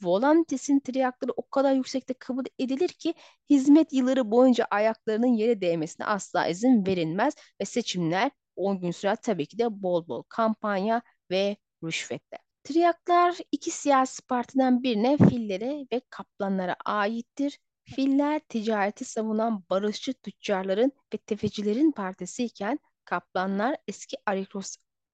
Volantis'in 0.02 0.80
triakları 0.80 1.32
o 1.36 1.48
kadar 1.50 1.74
yüksekte 1.74 2.14
kabul 2.14 2.44
edilir 2.58 2.88
ki 2.88 3.14
hizmet 3.50 3.92
yılları 3.92 4.30
boyunca 4.30 4.64
ayaklarının 4.70 5.26
yere 5.36 5.60
değmesine 5.60 6.06
asla 6.06 6.46
izin 6.46 6.86
verilmez 6.86 7.34
ve 7.60 7.64
seçimler 7.64 8.30
10 8.56 8.80
gün 8.80 8.90
sürer 8.90 9.16
tabii 9.22 9.46
ki 9.46 9.58
de 9.58 9.82
bol 9.82 10.08
bol 10.08 10.22
kampanya 10.22 11.02
ve 11.30 11.56
rüşvetle. 11.84 12.38
Triyaklar 12.64 13.38
iki 13.52 13.70
siyasi 13.70 14.22
partiden 14.22 14.82
birine 14.82 15.16
fillere 15.18 15.86
ve 15.92 16.00
kaplanlara 16.10 16.76
aittir. 16.84 17.58
Filler 17.84 18.40
ticareti 18.48 19.04
savunan 19.04 19.64
barışçı 19.70 20.14
tüccarların 20.14 20.92
ve 21.14 21.18
tefecilerin 21.18 21.92
partisiyken 21.92 22.78
kaplanlar 23.04 23.76
eski 23.88 24.16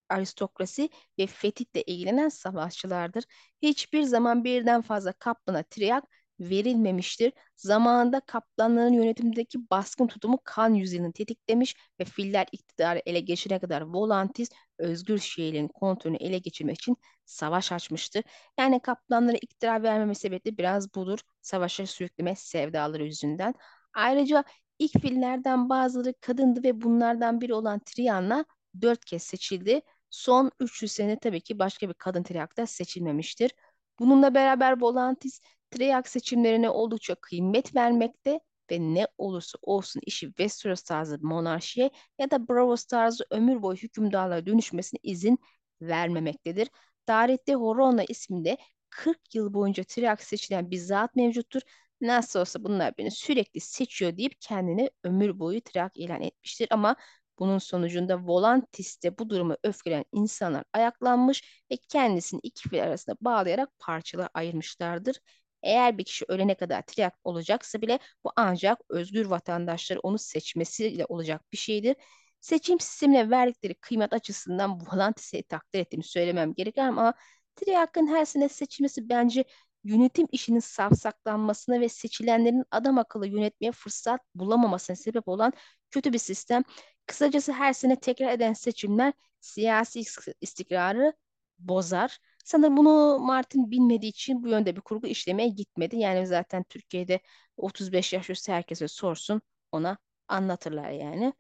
aristokrasi 0.08 0.90
ve 1.18 1.26
fetihle 1.26 1.82
ilgilenen 1.82 2.28
savaşçılardır. 2.28 3.24
Hiçbir 3.62 4.02
zaman 4.02 4.44
birden 4.44 4.82
fazla 4.82 5.12
kaplana 5.12 5.62
triyak 5.62 6.04
verilmemiştir. 6.40 7.32
Zamanında 7.56 8.20
kaplanların 8.20 8.92
yönetimindeki 8.92 9.70
baskın 9.70 10.06
tutumu 10.06 10.38
kan 10.44 10.74
yüzeyini 10.74 11.12
tetiklemiş 11.12 11.76
ve 12.00 12.04
filler 12.04 12.46
iktidarı 12.52 13.02
ele 13.06 13.20
geçirene 13.20 13.58
kadar 13.58 13.82
Volantis 13.82 14.50
özgür 14.78 15.18
şehirlerin 15.18 15.68
kontrolünü 15.68 16.16
ele 16.16 16.38
geçirmek 16.38 16.76
için 16.78 16.96
savaş 17.24 17.72
açmıştır. 17.72 18.24
Yani 18.58 18.80
kaplanlara 18.80 19.36
iktidar 19.36 19.82
vermeme 19.82 20.14
sebebi 20.14 20.58
biraz 20.58 20.94
budur. 20.94 21.18
Savaşa 21.40 21.86
sürükleme 21.86 22.36
sevdaları 22.36 23.04
yüzünden. 23.04 23.54
Ayrıca 23.94 24.44
ilk 24.78 25.00
fillerden 25.00 25.68
bazıları 25.68 26.14
kadındı 26.20 26.62
ve 26.62 26.80
bunlardan 26.80 27.40
biri 27.40 27.54
olan 27.54 27.80
Trianna 27.86 28.44
dört 28.82 29.04
kez 29.04 29.22
seçildi. 29.22 29.80
Son 30.16 30.50
300 30.60 30.92
sene 30.92 31.18
tabii 31.18 31.40
ki 31.40 31.58
başka 31.58 31.88
bir 31.88 31.94
kadın 31.94 32.22
triakta 32.22 32.66
seçilmemiştir. 32.66 33.52
Bununla 33.98 34.34
beraber 34.34 34.80
Volantis 34.80 35.40
triak 35.70 36.08
seçimlerine 36.08 36.70
oldukça 36.70 37.14
kıymet 37.14 37.74
vermekte 37.76 38.40
ve 38.70 38.80
ne 38.80 39.06
olursa 39.18 39.58
olsun 39.62 40.00
işi 40.06 40.26
Westeros 40.26 40.82
tarzı 40.82 41.18
monarşiye 41.22 41.90
ya 42.18 42.30
da 42.30 42.48
Braavos 42.48 42.84
tarzı 42.84 43.24
ömür 43.30 43.62
boyu 43.62 43.76
hükümdarlığa 43.76 44.46
dönüşmesine 44.46 45.00
izin 45.02 45.38
vermemektedir. 45.80 46.68
Tarihte 47.06 47.54
Horona 47.54 48.04
isminde 48.04 48.56
40 48.90 49.34
yıl 49.34 49.54
boyunca 49.54 49.84
triak 49.84 50.22
seçilen 50.22 50.70
bir 50.70 50.78
zat 50.78 51.16
mevcuttur. 51.16 51.60
Nasıl 52.00 52.40
olsa 52.40 52.64
bunlar 52.64 52.98
beni 52.98 53.10
sürekli 53.10 53.60
seçiyor 53.60 54.16
deyip 54.16 54.32
kendini 54.40 54.90
ömür 55.04 55.38
boyu 55.38 55.60
triak 55.60 55.96
ilan 55.96 56.22
etmiştir 56.22 56.68
ama 56.70 56.96
bunun 57.38 57.58
sonucunda 57.58 58.18
Volantis'te 58.26 59.18
bu 59.18 59.30
durumu 59.30 59.56
öfkelenen 59.62 60.04
insanlar 60.12 60.64
ayaklanmış 60.72 61.62
ve 61.70 61.76
kendisini 61.88 62.40
iki 62.42 62.68
fil 62.68 62.82
arasında 62.82 63.16
bağlayarak 63.20 63.68
parçalara 63.78 64.28
ayırmışlardır. 64.34 65.16
Eğer 65.62 65.98
bir 65.98 66.04
kişi 66.04 66.24
ölene 66.28 66.54
kadar 66.54 66.82
triyak 66.82 67.14
olacaksa 67.24 67.82
bile 67.82 67.98
bu 68.24 68.32
ancak 68.36 68.78
özgür 68.90 69.26
vatandaşları 69.26 70.00
onu 70.00 70.18
seçmesiyle 70.18 71.04
olacak 71.04 71.42
bir 71.52 71.56
şeydir. 71.58 71.96
Seçim 72.40 72.80
sistemine 72.80 73.30
verdikleri 73.30 73.74
kıymet 73.74 74.12
açısından 74.12 74.80
Volantis'i 74.80 75.42
takdir 75.42 75.78
ettiğimi 75.80 76.04
söylemem 76.04 76.54
gerekir 76.54 76.80
ama 76.82 77.14
Triyak'ın 77.56 78.06
her 78.06 78.24
sene 78.24 78.48
seçilmesi 78.48 79.08
bence 79.08 79.44
yönetim 79.86 80.26
işinin 80.32 80.58
savsaklanmasına 80.60 81.80
ve 81.80 81.88
seçilenlerin 81.88 82.64
adam 82.70 82.98
akıllı 82.98 83.26
yönetmeye 83.26 83.72
fırsat 83.72 84.20
bulamamasına 84.34 84.96
sebep 84.96 85.28
olan 85.28 85.52
kötü 85.90 86.12
bir 86.12 86.18
sistem. 86.18 86.62
Kısacası 87.06 87.52
her 87.52 87.72
sene 87.72 88.00
tekrar 88.00 88.32
eden 88.32 88.52
seçimler 88.52 89.12
siyasi 89.40 90.02
istikrarı 90.40 91.12
bozar. 91.58 92.18
Sanırım 92.44 92.76
bunu 92.76 93.18
Martin 93.18 93.70
bilmediği 93.70 94.08
için 94.08 94.42
bu 94.42 94.48
yönde 94.48 94.76
bir 94.76 94.80
kurgu 94.80 95.06
işlemeye 95.06 95.48
gitmedi. 95.48 95.96
Yani 95.96 96.26
zaten 96.26 96.62
Türkiye'de 96.68 97.20
35 97.56 98.12
yaş 98.12 98.30
üstü 98.30 98.52
herkese 98.52 98.88
sorsun 98.88 99.42
ona 99.72 99.98
anlatırlar 100.28 100.90
yani. 100.90 101.32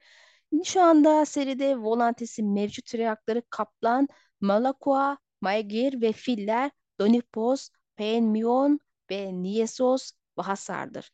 Şu 0.64 0.82
anda 0.82 1.24
seride 1.24 1.76
Volantis'in 1.76 2.52
mevcut 2.52 2.94
reaktörü 2.94 3.42
Kaplan, 3.50 4.08
Malakua, 4.40 5.18
Maegir 5.40 6.00
ve 6.00 6.12
Filler, 6.12 6.70
Donipos, 7.00 7.68
Penmion 7.96 8.80
ve 9.10 9.42
Niesos 9.42 10.12
ve 10.38 10.42
Hasar'dır. 10.42 11.10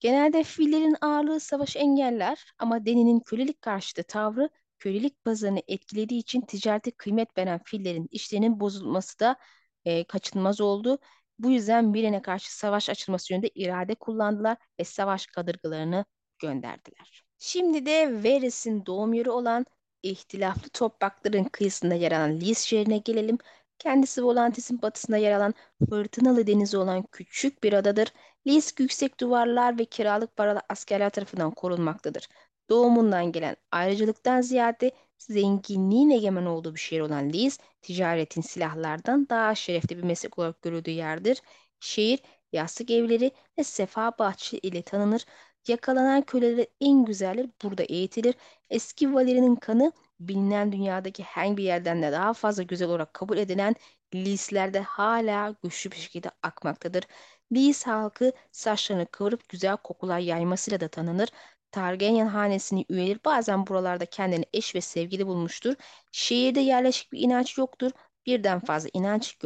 Genelde 0.00 0.42
fillerin 0.44 0.96
ağırlığı 1.00 1.40
savaşı 1.40 1.78
engeller 1.78 2.54
ama 2.58 2.86
Deni'nin 2.86 3.20
kölelik 3.20 3.62
karşıtı 3.62 4.02
tavrı 4.02 4.48
kölelik 4.78 5.24
pazarını 5.24 5.62
etkilediği 5.68 6.20
için 6.20 6.40
ticarete 6.40 6.90
kıymet 6.90 7.38
veren 7.38 7.60
fillerin 7.64 8.08
işlerinin 8.10 8.60
bozulması 8.60 9.18
da 9.20 9.36
e, 9.84 10.04
kaçınılmaz 10.04 10.60
oldu. 10.60 10.98
Bu 11.38 11.50
yüzden 11.50 11.94
birine 11.94 12.22
karşı 12.22 12.56
savaş 12.56 12.90
açılması 12.90 13.32
yönünde 13.32 13.48
irade 13.54 13.94
kullandılar 13.94 14.56
ve 14.80 14.84
savaş 14.84 15.26
kadırgalarını 15.26 16.04
gönderdiler. 16.38 17.24
Şimdi 17.38 17.86
de 17.86 18.24
Varys'in 18.24 18.86
doğum 18.86 19.14
yeri 19.14 19.30
olan 19.30 19.66
ihtilaflı 20.02 20.68
toprakların 20.68 21.44
kıyısında 21.44 21.94
yer 21.94 22.12
alan 22.12 22.40
Lys 22.40 22.60
şehrine 22.60 22.98
gelelim. 22.98 23.38
Kendisi 23.82 24.24
Volantis'in 24.24 24.82
batısında 24.82 25.16
yer 25.16 25.32
alan 25.32 25.54
fırtınalı 25.90 26.46
denizi 26.46 26.76
olan 26.76 27.02
küçük 27.12 27.62
bir 27.64 27.72
adadır. 27.72 28.12
Lisk 28.46 28.80
yüksek 28.80 29.20
duvarlar 29.20 29.78
ve 29.78 29.84
kiralık 29.84 30.36
paralı 30.36 30.60
askerler 30.68 31.10
tarafından 31.10 31.50
korunmaktadır. 31.50 32.28
Doğumundan 32.70 33.32
gelen 33.32 33.56
ayrıcalıktan 33.72 34.40
ziyade 34.40 34.90
zenginliğin 35.18 36.10
egemen 36.10 36.44
olduğu 36.46 36.74
bir 36.74 36.80
şehir 36.80 37.00
olan 37.00 37.30
Lis, 37.30 37.58
ticaretin 37.82 38.40
silahlardan 38.40 39.28
daha 39.28 39.54
şerefli 39.54 39.98
bir 39.98 40.02
meslek 40.02 40.38
olarak 40.38 40.62
görüldüğü 40.62 40.90
yerdir. 40.90 41.42
Şehir, 41.80 42.20
yastık 42.52 42.90
evleri 42.90 43.32
ve 43.58 43.64
sefa 43.64 44.18
bahçe 44.18 44.58
ile 44.58 44.82
tanınır. 44.82 45.24
Yakalanan 45.68 46.22
kölelerin 46.22 46.66
en 46.80 47.04
güzelleri 47.04 47.50
burada 47.62 47.82
eğitilir. 47.82 48.34
Eski 48.70 49.14
Valeri'nin 49.14 49.56
kanı 49.56 49.92
bilinen 50.28 50.72
dünyadaki 50.72 51.22
herhangi 51.22 51.56
bir 51.56 51.64
yerden 51.64 52.02
de 52.02 52.12
daha 52.12 52.32
fazla 52.34 52.62
güzel 52.62 52.88
olarak 52.88 53.14
kabul 53.14 53.38
edilen 53.38 53.74
Lislerde 54.14 54.80
hala 54.80 55.54
güçlü 55.62 55.90
bir 55.90 55.96
şekilde 55.96 56.30
akmaktadır. 56.42 57.04
Lis 57.52 57.86
halkı 57.86 58.32
saçlarını 58.52 59.06
kıvırıp 59.06 59.48
güzel 59.48 59.76
kokular 59.76 60.18
yaymasıyla 60.18 60.80
da 60.80 60.88
tanınır. 60.88 61.28
Targaryen 61.70 62.26
hanesinin 62.26 62.86
üyeleri 62.88 63.18
bazen 63.24 63.66
buralarda 63.66 64.06
kendini 64.06 64.44
eş 64.52 64.74
ve 64.74 64.80
sevgili 64.80 65.26
bulmuştur. 65.26 65.74
Şehirde 66.12 66.60
yerleşik 66.60 67.12
bir 67.12 67.20
inanç 67.20 67.58
yoktur. 67.58 67.90
Birden 68.26 68.60
fazla 68.60 68.88
inanç 68.92 69.42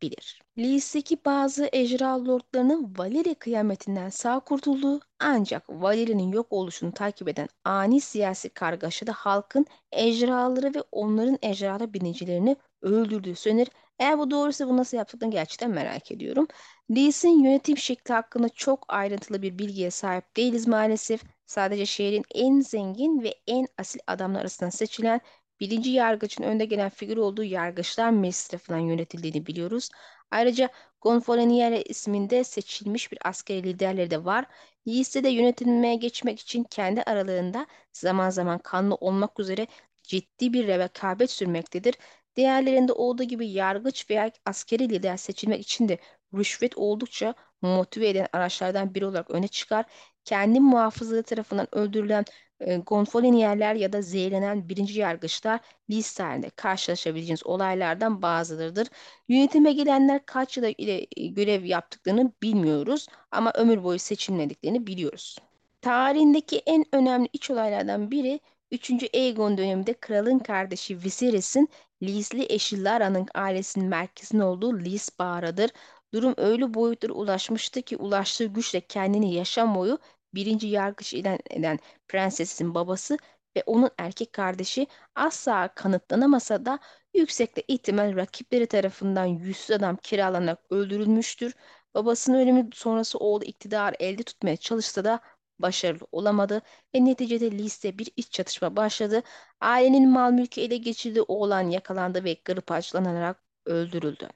gözlemlenebilir. 0.00 0.40
Lis'teki 0.58 1.18
bazı 1.24 1.68
ejra 1.72 2.24
lordlarının 2.24 2.94
Valeri 2.98 3.34
kıyametinden 3.34 4.08
sağ 4.08 4.40
kurtulduğu 4.40 5.00
ancak 5.20 5.70
Valeri'nin 5.70 6.32
yok 6.32 6.46
oluşunu 6.50 6.92
takip 6.92 7.28
eden 7.28 7.48
ani 7.64 8.00
siyasi 8.00 8.48
kargaşada 8.48 9.12
halkın 9.12 9.66
ejraları 9.92 10.74
ve 10.74 10.82
onların 10.92 11.38
ejralı 11.42 11.94
binicilerini 11.94 12.56
öldürdüğü 12.82 13.34
söylenir. 13.34 13.68
Eğer 13.98 14.18
bu 14.18 14.30
doğruysa 14.30 14.68
bu 14.68 14.76
nasıl 14.76 14.96
yaptıklarını 14.96 15.32
gerçekten 15.32 15.70
merak 15.70 16.12
ediyorum. 16.12 16.46
Lee'sin 16.90 17.44
yönetim 17.44 17.76
şekli 17.76 18.14
hakkında 18.14 18.48
çok 18.48 18.84
ayrıntılı 18.88 19.42
bir 19.42 19.58
bilgiye 19.58 19.90
sahip 19.90 20.36
değiliz 20.36 20.68
maalesef. 20.68 21.22
Sadece 21.46 21.86
şehrin 21.86 22.24
en 22.34 22.60
zengin 22.60 23.22
ve 23.22 23.34
en 23.46 23.66
asil 23.78 24.00
adamlar 24.06 24.40
arasından 24.40 24.70
seçilen 24.70 25.20
birinci 25.60 25.90
yargıçın 25.90 26.42
önde 26.42 26.64
gelen 26.64 26.88
figür 26.90 27.16
olduğu 27.16 27.44
yargıçlar 27.44 28.10
meclisi 28.10 28.50
tarafından 28.50 28.78
yönetildiğini 28.78 29.46
biliyoruz. 29.46 29.88
Ayrıca 30.30 30.68
Gonfaloniere 31.00 31.82
isminde 31.82 32.44
seçilmiş 32.44 33.12
bir 33.12 33.18
askeri 33.24 33.62
liderleri 33.62 34.10
de 34.10 34.24
var. 34.24 34.44
Liste 34.88 35.24
de 35.24 35.28
yönetilmeye 35.28 35.94
geçmek 35.94 36.40
için 36.40 36.64
kendi 36.64 37.02
aralarında 37.02 37.66
zaman 37.92 38.30
zaman 38.30 38.58
kanlı 38.58 38.94
olmak 38.94 39.40
üzere 39.40 39.66
ciddi 40.02 40.52
bir 40.52 40.66
rekabet 40.68 41.30
sürmektedir. 41.30 41.94
Diğerlerinde 42.36 42.92
olduğu 42.92 43.22
gibi 43.24 43.48
yargıç 43.50 44.10
veya 44.10 44.32
askeri 44.46 44.88
lider 44.88 45.16
seçilmek 45.16 45.60
için 45.60 45.88
de 45.88 45.98
rüşvet 46.34 46.78
oldukça 46.78 47.34
motive 47.62 48.08
eden 48.08 48.26
araçlardan 48.32 48.94
biri 48.94 49.06
olarak 49.06 49.30
öne 49.30 49.48
çıkar. 49.48 49.84
Kendi 50.24 50.60
muhafızları 50.60 51.22
tarafından 51.22 51.68
öldürülen 51.72 52.24
e, 52.60 52.76
gonfoleniyerler 52.76 53.74
ya 53.74 53.92
da 53.92 54.02
zehirlenen 54.02 54.68
birinci 54.68 55.00
yargıçlar 55.00 55.60
listelerinde 55.90 56.50
karşılaşabileceğiniz 56.50 57.46
olaylardan 57.46 58.22
bazılarıdır. 58.22 58.88
Yönetime 59.28 59.72
gelenler 59.72 60.26
kaç 60.26 60.56
yıla 60.56 60.68
ile 60.78 61.06
görev 61.28 61.64
yaptıklarını 61.64 62.32
bilmiyoruz 62.42 63.06
ama 63.30 63.52
ömür 63.54 63.84
boyu 63.84 63.98
seçilmediklerini 63.98 64.86
biliyoruz. 64.86 65.38
Tarihindeki 65.80 66.62
en 66.66 66.84
önemli 66.92 67.28
iç 67.32 67.50
olaylardan 67.50 68.10
biri 68.10 68.40
3. 68.70 69.10
Aegon 69.14 69.58
döneminde 69.58 69.94
kralın 69.94 70.38
kardeşi 70.38 71.04
Viserys'in 71.04 71.68
Lisli 72.02 72.46
eşi 72.52 72.84
Lara'nın 72.84 73.26
ailesinin 73.34 73.88
merkezinde 73.88 74.44
olduğu 74.44 74.78
Lis 74.78 75.18
Bağrı'dır. 75.18 75.70
Durum 76.14 76.34
öyle 76.36 76.74
boyutlara 76.74 77.12
ulaşmıştı 77.12 77.82
ki 77.82 77.96
ulaştığı 77.96 78.44
güçle 78.44 78.80
kendini 78.80 79.34
yaşam 79.34 79.74
boyu 79.74 79.98
birinci 80.34 80.66
yargıç 80.68 81.14
ilan 81.14 81.38
eden 81.50 81.78
prensesin 82.08 82.74
babası 82.74 83.18
ve 83.56 83.62
onun 83.66 83.90
erkek 83.98 84.32
kardeşi 84.32 84.86
asla 85.14 85.74
kanıtlanamasa 85.74 86.64
da 86.64 86.78
yüksekte 87.14 87.62
ihtimal 87.68 88.16
rakipleri 88.16 88.66
tarafından 88.66 89.24
yüzsüz 89.26 89.70
adam 89.70 89.96
kiralanarak 89.96 90.58
öldürülmüştür. 90.70 91.54
Babasının 91.94 92.38
ölümü 92.38 92.68
sonrası 92.74 93.18
oğlu 93.18 93.44
iktidar 93.44 93.94
elde 93.98 94.22
tutmaya 94.22 94.56
çalışsa 94.56 95.04
da 95.04 95.20
başarılı 95.58 96.06
olamadı 96.12 96.62
ve 96.94 97.04
neticede 97.04 97.50
liste 97.50 97.98
bir 97.98 98.08
iç 98.16 98.32
çatışma 98.32 98.76
başladı. 98.76 99.22
Ailenin 99.60 100.08
mal 100.10 100.32
mülkü 100.32 100.60
ele 100.60 100.76
geçirdiği 100.76 101.22
oğlan 101.22 101.62
yakalandı 101.70 102.24
ve 102.24 102.36
gırpaçlanarak 102.44 103.42
öldürüldü. 103.66 104.28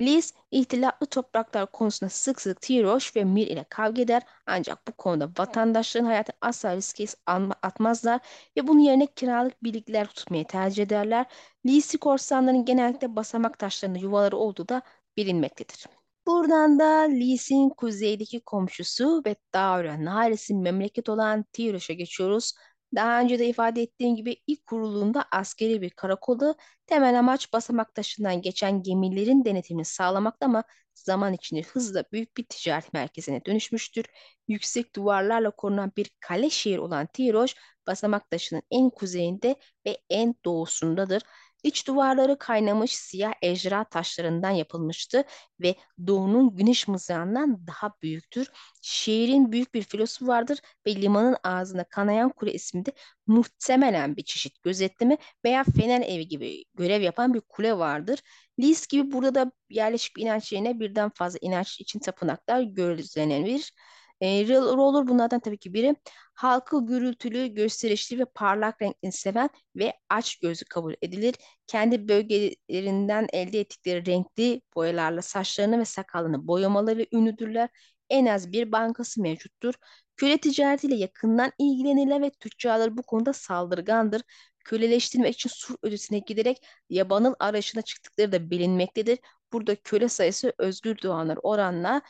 Liz, 0.00 0.34
ihtilaflı 0.50 1.06
topraklar 1.06 1.72
konusunda 1.72 2.10
sık 2.10 2.40
sık 2.40 2.60
Tiroş 2.60 3.16
ve 3.16 3.24
Mir 3.24 3.46
ile 3.46 3.64
kavga 3.70 4.02
eder 4.02 4.22
ancak 4.46 4.88
bu 4.88 4.92
konuda 4.92 5.30
vatandaşların 5.38 6.06
hayatını 6.06 6.36
asla 6.40 6.76
riske 6.76 7.04
atmazlar 7.62 8.20
ve 8.56 8.68
bunun 8.68 8.80
yerine 8.80 9.06
kiralık 9.06 9.64
birlikler 9.64 10.06
tutmayı 10.06 10.46
tercih 10.46 10.82
ederler. 10.82 11.26
Liz'i 11.66 11.98
korsanların 11.98 12.64
genellikle 12.64 13.16
basamak 13.16 13.58
taşlarında 13.58 13.98
yuvaları 13.98 14.36
olduğu 14.36 14.68
da 14.68 14.82
bilinmektedir. 15.16 15.86
Buradan 16.26 16.78
da 16.78 17.00
Lis'in 17.00 17.68
kuzeydeki 17.70 18.40
komşusu 18.40 19.22
ve 19.26 19.36
Davra 19.54 20.04
Nares'in 20.04 20.62
memleket 20.62 21.08
olan 21.08 21.44
Tiroş'a 21.52 21.92
geçiyoruz. 21.92 22.52
Daha 22.94 23.20
önce 23.20 23.38
de 23.38 23.46
ifade 23.48 23.82
ettiğim 23.82 24.16
gibi 24.16 24.36
ilk 24.46 24.66
kurulduğunda 24.66 25.24
askeri 25.32 25.82
bir 25.82 25.90
karakoldu. 25.90 26.54
Temel 26.86 27.18
amaç 27.18 27.52
basamak 27.52 27.94
taşından 27.94 28.42
geçen 28.42 28.82
gemilerin 28.82 29.44
denetimini 29.44 29.84
sağlamakta 29.84 30.46
ama 30.46 30.64
zaman 30.94 31.32
içinde 31.32 31.62
hızla 31.62 32.04
büyük 32.12 32.36
bir 32.36 32.44
ticaret 32.44 32.92
merkezine 32.92 33.44
dönüşmüştür. 33.44 34.04
Yüksek 34.48 34.94
duvarlarla 34.96 35.50
korunan 35.50 35.92
bir 35.96 36.10
kale 36.20 36.50
şehir 36.50 36.78
olan 36.78 37.06
Tiroş, 37.06 37.54
basamak 37.86 38.30
taşının 38.30 38.62
en 38.70 38.90
kuzeyinde 38.90 39.56
ve 39.86 39.98
en 40.10 40.34
doğusundadır. 40.44 41.22
İç 41.62 41.86
duvarları 41.86 42.38
kaynamış 42.38 42.96
siyah 42.96 43.32
ejra 43.42 43.84
taşlarından 43.84 44.50
yapılmıştı 44.50 45.24
ve 45.60 45.74
doğunun 46.06 46.56
güneş 46.56 46.88
mızrağından 46.88 47.66
daha 47.66 47.92
büyüktür. 48.02 48.48
Şehrin 48.82 49.52
büyük 49.52 49.74
bir 49.74 49.82
filosu 49.82 50.26
vardır 50.26 50.58
ve 50.86 50.96
limanın 50.96 51.36
ağzına 51.44 51.84
kanayan 51.84 52.30
kule 52.30 52.52
isminde 52.52 52.92
muhtemelen 53.26 54.16
bir 54.16 54.24
çeşit 54.24 54.62
gözetleme 54.62 55.18
veya 55.44 55.64
fener 55.64 56.00
evi 56.00 56.28
gibi 56.28 56.64
görev 56.74 57.00
yapan 57.02 57.34
bir 57.34 57.40
kule 57.40 57.78
vardır. 57.78 58.20
Lis 58.60 58.86
gibi 58.86 59.12
burada 59.12 59.34
da 59.34 59.52
yerleşik 59.70 60.16
bir 60.16 60.22
inanç 60.22 60.52
yerine 60.52 60.80
birden 60.80 61.10
fazla 61.14 61.38
inanç 61.42 61.80
için 61.80 61.98
tapınaklar 62.00 62.60
gözlenebilir. 62.62 63.72
E, 64.20 64.48
Roller 64.48 65.08
bunlardan 65.08 65.40
tabii 65.40 65.58
ki 65.58 65.74
biri. 65.74 65.96
Halkı 66.34 66.86
gürültülü, 66.86 67.46
gösterişli 67.48 68.18
ve 68.18 68.24
parlak 68.24 68.82
renkli 68.82 69.12
seven 69.12 69.50
ve 69.76 69.92
aç 70.08 70.36
gözü 70.38 70.64
kabul 70.64 70.94
edilir. 71.02 71.34
Kendi 71.66 72.08
bölgelerinden 72.08 73.26
elde 73.32 73.60
ettikleri 73.60 74.06
renkli 74.06 74.62
boyalarla 74.74 75.22
saçlarını 75.22 75.78
ve 75.78 75.84
sakalını 75.84 76.46
boyamaları 76.48 77.06
ünlüdürler. 77.12 77.68
En 78.10 78.26
az 78.26 78.52
bir 78.52 78.72
bankası 78.72 79.22
mevcuttur. 79.22 79.74
Köle 80.16 80.38
ticaretiyle 80.38 80.94
yakından 80.94 81.52
ilgilenirler 81.58 82.22
ve 82.22 82.30
tüccarlar 82.30 82.96
bu 82.96 83.02
konuda 83.02 83.32
saldırgandır. 83.32 84.22
Köleleştirmek 84.64 85.34
için 85.34 85.50
sur 85.52 85.74
ötesine 85.82 86.18
giderek 86.18 86.66
yabanıl 86.90 87.34
arayışına 87.38 87.82
çıktıkları 87.82 88.32
da 88.32 88.50
bilinmektedir. 88.50 89.18
Burada 89.52 89.76
köle 89.76 90.08
sayısı 90.08 90.52
özgür 90.58 91.02
doğanlar 91.02 91.38
oranla 91.42 92.02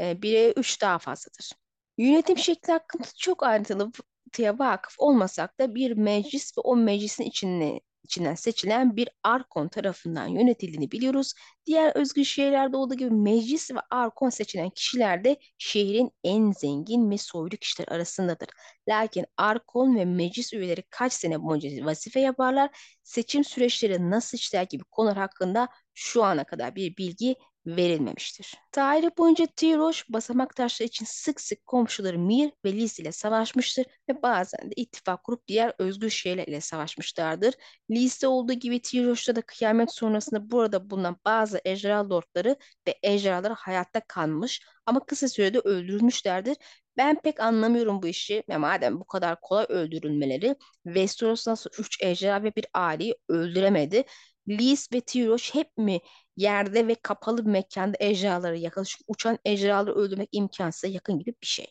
e, 0.00 0.22
1'e 0.22 0.52
3 0.52 0.82
daha 0.82 0.98
fazladır. 0.98 1.52
Yönetim 1.98 2.38
şekli 2.38 2.72
hakkında 2.72 3.06
çok 3.18 3.42
ayrıntıya 3.42 4.58
vakıf 4.58 4.94
olmasak 4.98 5.60
da 5.60 5.74
bir 5.74 5.92
meclis 5.92 6.58
ve 6.58 6.60
o 6.60 6.76
meclisin 6.76 7.24
içine, 7.24 7.80
içinden 8.04 8.34
seçilen 8.34 8.96
bir 8.96 9.08
arkon 9.22 9.68
tarafından 9.68 10.26
yönetildiğini 10.26 10.90
biliyoruz. 10.90 11.34
Diğer 11.66 11.96
özgür 11.96 12.24
şehirlerde 12.24 12.76
olduğu 12.76 12.94
gibi 12.94 13.10
meclis 13.10 13.70
ve 13.70 13.78
arkon 13.90 14.28
seçilen 14.30 14.70
kişiler 14.70 15.24
de 15.24 15.36
şehrin 15.58 16.10
en 16.24 16.52
zengin 16.52 17.10
ve 17.10 17.18
soylu 17.18 17.56
kişiler 17.56 17.88
arasındadır. 17.88 18.48
Lakin 18.88 19.26
arkon 19.36 19.96
ve 19.96 20.04
meclis 20.04 20.52
üyeleri 20.52 20.82
kaç 20.90 21.12
sene 21.12 21.42
boyunca 21.42 21.84
vazife 21.84 22.20
yaparlar, 22.20 22.70
seçim 23.02 23.44
süreçleri 23.44 24.10
nasıl 24.10 24.38
işler 24.38 24.62
gibi 24.62 24.84
konular 24.84 25.16
hakkında 25.16 25.68
şu 25.94 26.24
ana 26.24 26.44
kadar 26.44 26.74
bir 26.74 26.96
bilgi 26.96 27.36
verilmemiştir. 27.66 28.54
Tarih 28.72 29.08
boyunca 29.18 29.46
Tiroş 29.46 30.04
basamak 30.08 30.56
taşları 30.56 30.86
için 30.88 31.04
sık 31.08 31.40
sık 31.40 31.66
komşuları 31.66 32.18
Mir 32.18 32.52
ve 32.64 32.72
Lis 32.72 32.98
ile 32.98 33.12
savaşmıştır 33.12 33.86
ve 34.08 34.22
bazen 34.22 34.70
de 34.70 34.74
ittifak 34.76 35.24
kurup 35.24 35.48
diğer 35.48 35.72
özgür 35.78 36.10
şehirler 36.10 36.46
ile 36.46 36.60
savaşmışlardır. 36.60 37.54
Lis'te 37.90 38.28
olduğu 38.28 38.52
gibi 38.52 38.82
Tiroş'ta 38.82 39.36
da 39.36 39.42
kıyamet 39.42 39.94
sonrasında 39.94 40.50
burada 40.50 40.90
bulunan 40.90 41.16
bazı 41.24 41.60
ejderha 41.64 42.10
lordları 42.10 42.56
ve 42.88 42.98
ejderhalar 43.02 43.52
hayatta 43.52 44.00
kalmış 44.00 44.60
ama 44.86 45.06
kısa 45.06 45.28
sürede 45.28 45.58
öldürülmüşlerdir. 45.58 46.56
Ben 46.96 47.20
pek 47.20 47.40
anlamıyorum 47.40 48.02
bu 48.02 48.06
işi 48.06 48.42
ve 48.48 48.56
madem 48.56 49.00
bu 49.00 49.04
kadar 49.04 49.40
kolay 49.40 49.66
öldürülmeleri 49.68 50.56
Westeros 50.84 51.46
nasıl 51.46 51.70
3 51.78 52.02
ejderha 52.02 52.42
ve 52.42 52.56
bir 52.56 52.66
aileyi 52.74 53.14
öldüremedi? 53.28 54.04
Lis 54.48 54.92
ve 54.92 55.00
Tiroş 55.00 55.54
hep 55.54 55.76
mi 55.76 56.00
yerde 56.36 56.86
ve 56.88 56.94
kapalı 56.94 57.46
bir 57.46 57.50
mekanda 57.50 57.96
ejderhaları 58.00 58.56
yakaladı? 58.58 58.88
Çünkü 58.88 59.04
uçan 59.08 59.38
ejderhaları 59.44 59.94
öldürmek 59.94 60.28
imkansıza 60.32 60.86
yakın 60.88 61.18
gibi 61.18 61.34
bir 61.42 61.46
şey. 61.46 61.66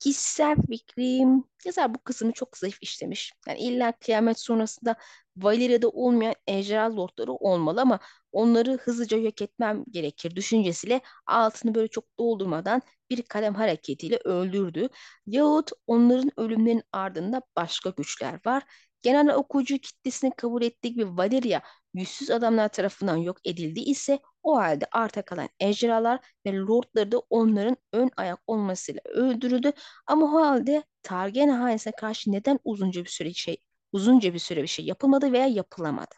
Kişisel 0.00 0.56
fikrim 0.70 1.44
yazar 1.64 1.94
bu 1.94 1.98
kısmı 1.98 2.32
çok 2.32 2.56
zayıf 2.58 2.78
işlemiş. 2.82 3.32
Yani 3.48 3.58
illa 3.58 3.92
kıyamet 3.92 4.40
sonrasında 4.40 4.96
Valeria'da 5.36 5.88
olmayan 5.88 6.34
ejderha 6.46 6.96
lordları 6.96 7.32
olmalı 7.32 7.80
ama 7.80 7.98
onları 8.32 8.72
hızlıca 8.78 9.16
yok 9.18 9.42
etmem 9.42 9.84
gerekir 9.90 10.36
düşüncesiyle 10.36 11.00
altını 11.26 11.74
böyle 11.74 11.88
çok 11.88 12.18
doldurmadan 12.18 12.82
bir 13.10 13.22
kalem 13.22 13.54
hareketiyle 13.54 14.16
öldürdü. 14.24 14.88
Yahut 15.26 15.70
onların 15.86 16.30
ölümlerinin 16.40 16.82
ardında 16.92 17.42
başka 17.56 17.90
güçler 17.90 18.40
var. 18.46 18.62
Genel 19.02 19.34
okuyucu 19.34 19.78
kitlesini 19.78 20.30
kabul 20.36 20.62
ettiği 20.62 20.94
gibi 20.94 21.16
Valeria 21.16 21.60
yüzsüz 21.94 22.30
adamlar 22.30 22.68
tarafından 22.68 23.16
yok 23.16 23.36
edildi 23.44 23.80
ise 23.80 24.18
o 24.42 24.56
halde 24.56 24.86
arta 24.92 25.22
kalan 25.22 25.48
ejderhalar 25.60 26.20
ve 26.46 26.56
lordları 26.56 27.12
da 27.12 27.18
onların 27.30 27.76
ön 27.92 28.10
ayak 28.16 28.40
olmasıyla 28.46 29.00
öldürüldü. 29.04 29.72
Ama 30.06 30.26
o 30.26 30.40
halde 30.42 30.82
Targaryen 31.02 31.48
hanesine 31.48 31.92
karşı 32.00 32.32
neden 32.32 32.58
uzunca 32.64 33.04
bir 33.04 33.10
süre 33.10 33.32
şey 33.34 33.56
uzunca 33.92 34.34
bir 34.34 34.38
süre 34.38 34.62
bir 34.62 34.68
şey 34.68 34.84
yapılmadı 34.84 35.32
veya 35.32 35.46
yapılamadı? 35.46 36.14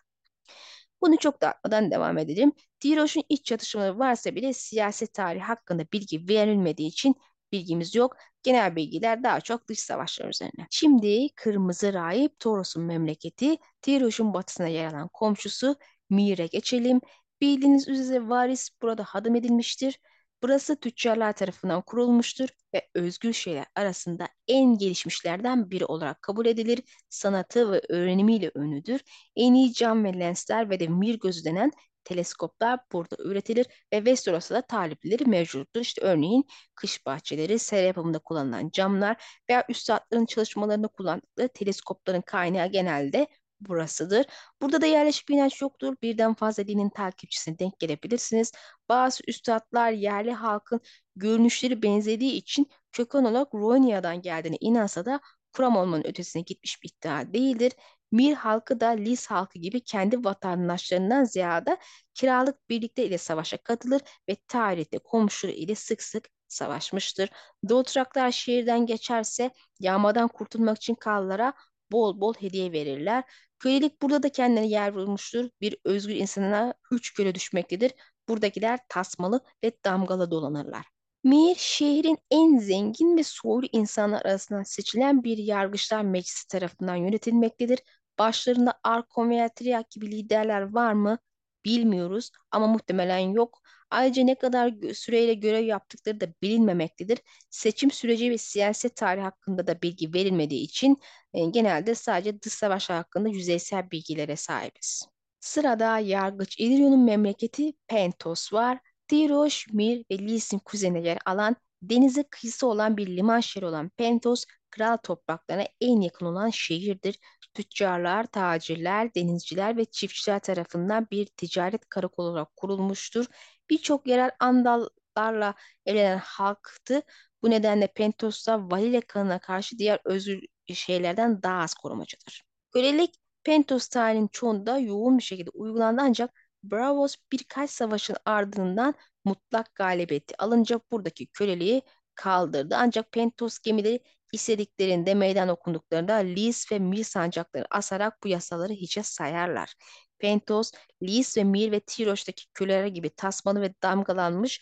Bunu 1.00 1.16
çok 1.18 1.40
dağıtmadan 1.42 1.90
devam 1.90 2.18
edelim. 2.18 2.52
Tiroş'un 2.80 3.22
iç 3.28 3.44
çatışmaları 3.46 3.98
varsa 3.98 4.34
bile 4.34 4.52
siyaset 4.52 5.14
tarihi 5.14 5.42
hakkında 5.42 5.82
bilgi 5.92 6.28
verilmediği 6.28 6.88
için 6.88 7.14
bilgimiz 7.52 7.94
yok. 7.94 8.16
Genel 8.42 8.76
bilgiler 8.76 9.22
daha 9.22 9.40
çok 9.40 9.68
dış 9.68 9.80
savaşlar 9.80 10.28
üzerine. 10.28 10.66
Şimdi 10.70 11.28
Kırmızı 11.36 11.92
Rahip 11.92 12.38
Toros'un 12.38 12.82
memleketi, 12.82 13.56
Tiroş'un 13.82 14.34
batısına 14.34 14.68
yer 14.68 14.86
alan 14.92 15.08
komşusu 15.12 15.76
Mir'e 16.10 16.46
geçelim. 16.46 17.00
Bildiğiniz 17.40 17.88
üzere 17.88 18.28
varis 18.28 18.70
burada 18.82 19.04
hadım 19.04 19.34
edilmiştir. 19.34 19.98
Burası 20.42 20.76
tüccarlar 20.80 21.32
tarafından 21.32 21.82
kurulmuştur 21.82 22.48
ve 22.74 22.88
özgür 22.94 23.32
şeyler 23.32 23.66
arasında 23.74 24.28
en 24.48 24.78
gelişmişlerden 24.78 25.70
biri 25.70 25.84
olarak 25.84 26.22
kabul 26.22 26.46
edilir. 26.46 26.80
Sanatı 27.08 27.72
ve 27.72 27.82
öğrenimiyle 27.88 28.50
ünlüdür. 28.56 29.00
En 29.36 29.54
iyi 29.54 29.72
cam 29.72 30.04
ve 30.04 30.18
lensler 30.18 30.70
ve 30.70 30.80
de 30.80 30.88
mir 30.88 31.18
gözü 31.18 31.44
denen 31.44 31.70
teleskoplar 32.04 32.80
burada 32.92 33.16
üretilir 33.24 33.66
ve 33.92 33.96
Westeros'ta 33.96 34.54
da 34.54 34.62
talipleri 34.62 35.24
mevcuttur. 35.24 35.80
İşte 35.80 36.02
örneğin 36.02 36.44
kış 36.74 37.06
bahçeleri, 37.06 37.58
sera 37.58 37.86
yapımında 37.86 38.18
kullanılan 38.18 38.70
camlar 38.70 39.24
veya 39.50 39.64
üstadların 39.68 40.26
çalışmalarında 40.26 40.88
kullandıkları 40.88 41.48
teleskopların 41.48 42.20
kaynağı 42.20 42.66
genelde 42.66 43.26
burasıdır. 43.60 44.26
Burada 44.62 44.80
da 44.82 44.86
yerleşik 44.86 45.28
bir 45.28 45.34
inanç 45.34 45.62
yoktur. 45.62 45.96
Birden 46.02 46.34
fazla 46.34 46.66
dinin 46.66 46.90
takipçisine 46.90 47.58
denk 47.58 47.78
gelebilirsiniz. 47.78 48.52
Bazı 48.88 49.22
üstadlar 49.28 49.90
yerli 49.92 50.32
halkın 50.32 50.80
görünüşleri 51.16 51.82
benzediği 51.82 52.32
için 52.32 52.70
köken 52.92 53.24
olarak 53.24 53.54
Ronya'dan 53.54 54.22
geldiğine 54.22 54.56
inansa 54.60 55.04
da 55.04 55.20
kuram 55.52 55.76
olmanın 55.76 56.04
ötesine 56.06 56.42
gitmiş 56.42 56.82
bir 56.82 56.88
iddia 56.88 57.32
değildir. 57.32 57.72
Mir 58.12 58.34
halkı 58.34 58.80
da 58.80 58.88
Lis 58.88 59.26
halkı 59.26 59.58
gibi 59.58 59.80
kendi 59.80 60.24
vatandaşlarından 60.24 61.24
ziyade 61.24 61.76
kiralık 62.14 62.68
birlikte 62.70 63.06
ile 63.06 63.18
savaşa 63.18 63.56
katılır 63.56 64.00
ve 64.28 64.36
tarihte 64.48 64.98
komşuları 64.98 65.54
ile 65.56 65.74
sık 65.74 66.02
sık 66.02 66.28
savaşmıştır. 66.48 67.30
Dothraklar 67.68 68.30
şehirden 68.30 68.86
geçerse 68.86 69.50
yağmadan 69.80 70.28
kurtulmak 70.28 70.76
için 70.76 70.94
kallara 70.94 71.52
bol 71.92 72.20
bol 72.20 72.34
hediye 72.34 72.72
verirler. 72.72 73.24
Kölelik 73.58 74.02
burada 74.02 74.22
da 74.22 74.28
kendine 74.28 74.66
yer 74.66 74.94
bulmuştur. 74.94 75.50
Bir 75.60 75.76
özgür 75.84 76.14
insanına 76.14 76.74
üç 76.90 77.14
köle 77.14 77.34
düşmektedir. 77.34 77.92
Buradakiler 78.28 78.78
tasmalı 78.88 79.40
ve 79.64 79.72
damgalı 79.84 80.30
dolanırlar. 80.30 80.86
Mir 81.24 81.54
şehrin 81.58 82.18
en 82.30 82.58
zengin 82.58 83.16
ve 83.16 83.22
soylu 83.24 83.68
insanlar 83.72 84.22
arasından 84.24 84.62
seçilen 84.62 85.24
bir 85.24 85.38
yargıçlar 85.38 86.02
meclisi 86.02 86.48
tarafından 86.48 86.96
yönetilmektedir. 86.96 87.78
Başlarında 88.20 88.74
Arkon 88.84 89.30
veya 89.30 89.48
Triak 89.48 89.90
gibi 89.90 90.12
liderler 90.12 90.72
var 90.74 90.92
mı 90.92 91.18
bilmiyoruz 91.64 92.30
ama 92.50 92.66
muhtemelen 92.66 93.18
yok. 93.18 93.62
Ayrıca 93.90 94.24
ne 94.24 94.34
kadar 94.34 94.72
süreyle 94.94 95.34
görev 95.34 95.64
yaptıkları 95.64 96.20
da 96.20 96.26
bilinmemektedir. 96.42 97.18
Seçim 97.50 97.90
süreci 97.90 98.30
ve 98.30 98.38
siyaset 98.38 98.96
tarihi 98.96 99.22
hakkında 99.22 99.66
da 99.66 99.82
bilgi 99.82 100.14
verilmediği 100.14 100.62
için 100.62 100.98
e, 101.34 101.44
genelde 101.44 101.94
sadece 101.94 102.42
dış 102.42 102.52
savaş 102.52 102.90
hakkında 102.90 103.28
yüzeysel 103.28 103.90
bilgilere 103.90 104.36
sahibiz. 104.36 105.06
Sırada 105.40 105.98
yargıç 105.98 106.58
Illyrio'nun 106.60 107.04
memleketi 107.04 107.72
Pentos 107.88 108.52
var. 108.52 108.78
Tiroş, 109.08 109.66
Mir 109.72 110.04
ve 110.10 110.18
Lys'in 110.18 110.58
kuzeyine 110.58 111.00
yer 111.00 111.18
alan 111.26 111.56
denize 111.82 112.24
kıyısı 112.30 112.66
olan 112.66 112.96
bir 112.96 113.06
liman 113.06 113.40
şehri 113.40 113.66
olan 113.66 113.88
Pentos, 113.88 114.44
kral 114.70 114.96
topraklarına 114.96 115.66
en 115.80 116.00
yakın 116.00 116.26
olan 116.26 116.50
şehirdir. 116.50 117.18
Tüccarlar, 117.54 118.26
tacirler, 118.26 119.14
denizciler 119.14 119.76
ve 119.76 119.84
çiftçiler 119.84 120.38
tarafından 120.38 121.06
bir 121.10 121.26
ticaret 121.26 121.88
karakolu 121.88 122.26
olarak 122.26 122.56
kurulmuştur. 122.56 123.26
Birçok 123.70 124.06
yerel 124.06 124.30
Andallarla 124.40 125.54
evlenen 125.86 126.18
halktı. 126.18 127.02
Bu 127.42 127.50
nedenle 127.50 127.86
Pentos'ta 127.86 128.70
Valile 128.70 129.00
kanına 129.00 129.38
karşı 129.38 129.78
diğer 129.78 130.00
özgür 130.04 130.40
şeylerden 130.74 131.42
daha 131.42 131.62
az 131.62 131.74
korumacıdır. 131.74 132.42
Kölelik 132.72 133.14
Pentos 133.44 133.88
tarihinin 133.88 134.28
çoğunda 134.28 134.78
yoğun 134.78 135.18
bir 135.18 135.22
şekilde 135.22 135.50
uygulandı 135.50 136.02
ancak 136.04 136.30
Bravos 136.62 137.16
birkaç 137.32 137.70
savaşın 137.70 138.16
ardından 138.24 138.94
mutlak 139.24 139.74
galibiyeti 139.74 140.42
alınca 140.42 140.80
buradaki 140.90 141.26
köleliği 141.26 141.82
kaldırdı. 142.14 142.76
Ancak 142.78 143.12
Pentos 143.12 143.58
gemileri 143.58 144.00
istediklerinde 144.32 145.14
meydan 145.14 145.48
okunduklarında 145.48 146.14
Lis 146.14 146.72
ve 146.72 146.78
Mir 146.78 147.04
sancakları 147.04 147.64
asarak 147.70 148.22
bu 148.24 148.28
yasaları 148.28 148.72
hiçe 148.72 149.02
sayarlar. 149.02 149.74
Pentos, 150.18 150.72
Lis 151.02 151.36
ve 151.36 151.44
Mir 151.44 151.72
ve 151.72 151.80
Tiroş'taki 151.80 152.44
köleler 152.54 152.86
gibi 152.86 153.10
tasmalı 153.10 153.60
ve 153.60 153.74
damgalanmış 153.82 154.60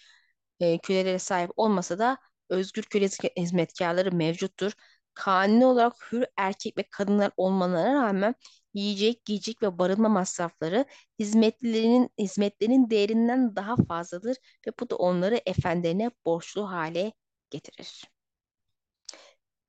e, 0.61 0.79
kölelere 0.79 1.19
sahip 1.19 1.51
olmasa 1.57 1.99
da 1.99 2.19
özgür 2.49 2.83
köle 2.83 3.09
hizmetkarları 3.37 4.13
mevcuttur. 4.13 4.73
Kanuni 5.15 5.67
olarak 5.67 6.13
hür 6.13 6.25
erkek 6.37 6.79
ve 6.79 6.83
kadınlar 6.91 7.31
olmalarına 7.37 8.07
rağmen 8.09 8.35
yiyecek, 8.75 9.25
giyecek 9.25 9.63
ve 9.63 9.79
barınma 9.79 10.09
masrafları 10.09 10.85
hizmetlilerinin 11.19 12.11
hizmetlerinin 12.19 12.91
değerinden 12.91 13.57
daha 13.57 13.77
fazladır 13.77 14.37
ve 14.67 14.73
bu 14.81 14.91
da 14.91 14.97
onları 14.97 15.41
efendilerine 15.47 16.11
borçlu 16.27 16.71
hale 16.71 17.13
getirir. 17.51 18.18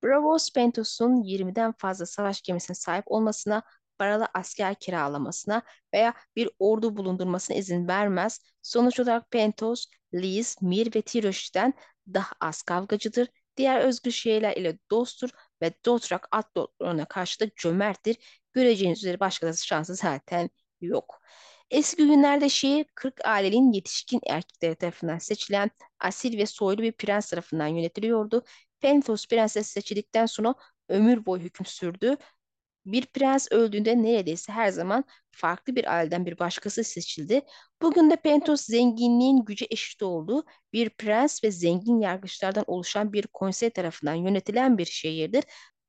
Bravos 0.03 0.51
Pentos'un 0.53 1.23
20'den 1.23 1.73
fazla 1.77 2.05
savaş 2.05 2.41
gemisine 2.41 2.75
sahip 2.75 3.03
olmasına, 3.07 3.63
paralı 3.97 4.27
asker 4.33 4.75
kiralamasına 4.75 5.61
veya 5.93 6.13
bir 6.35 6.49
ordu 6.59 6.97
bulundurmasına 6.97 7.57
izin 7.57 7.87
vermez. 7.87 8.39
Sonuç 8.61 8.99
olarak 8.99 9.31
Pentos, 9.31 9.85
Lis, 10.13 10.61
Mir 10.61 10.95
ve 10.95 11.01
Tiroş'ten 11.01 11.73
daha 12.13 12.31
az 12.41 12.61
kavgacıdır. 12.61 13.27
Diğer 13.57 13.81
özgür 13.81 14.11
şehirler 14.11 14.55
ile 14.57 14.79
dosttur 14.91 15.29
ve 15.61 15.73
Dothrak 15.85 16.27
at 16.31 16.57
lordlarına 16.57 17.05
karşı 17.05 17.39
da 17.39 17.49
cömerttir. 17.55 18.17
Göreceğiniz 18.53 18.99
üzere 18.99 19.19
başkası 19.19 19.67
şansı 19.67 19.95
zaten 19.95 20.49
yok. 20.81 21.19
Eski 21.71 22.07
günlerde 22.07 22.49
şehir 22.49 22.85
40 22.95 23.25
ailenin 23.25 23.71
yetişkin 23.71 24.21
erkekleri 24.27 24.75
tarafından 24.75 25.17
seçilen 25.17 25.71
asil 25.99 26.37
ve 26.37 26.45
soylu 26.45 26.81
bir 26.81 26.91
prens 26.91 27.29
tarafından 27.29 27.67
yönetiliyordu. 27.67 28.43
Pentos 28.79 29.27
prenses 29.27 29.67
seçildikten 29.67 30.25
sonra 30.25 30.55
ömür 30.89 31.25
boyu 31.25 31.41
hüküm 31.43 31.65
sürdü. 31.65 32.17
Bir 32.85 33.05
prens 33.05 33.47
öldüğünde 33.51 34.03
neredeyse 34.03 34.51
her 34.53 34.69
zaman 34.69 35.03
farklı 35.31 35.75
bir 35.75 35.93
aileden 35.95 36.25
bir 36.25 36.39
başkası 36.39 36.83
seçildi. 36.83 37.41
Bugün 37.81 38.09
de 38.09 38.15
Pentos 38.15 38.61
zenginliğin 38.65 39.45
gücü 39.45 39.65
eşit 39.69 40.03
olduğu 40.03 40.45
bir 40.73 40.89
prens 40.89 41.43
ve 41.43 41.51
zengin 41.51 41.99
yargıçlardan 41.99 42.63
oluşan 42.67 43.13
bir 43.13 43.27
konsey 43.27 43.69
tarafından 43.69 44.13
yönetilen 44.13 44.77
bir 44.77 44.85
şehirdir. 44.85 45.43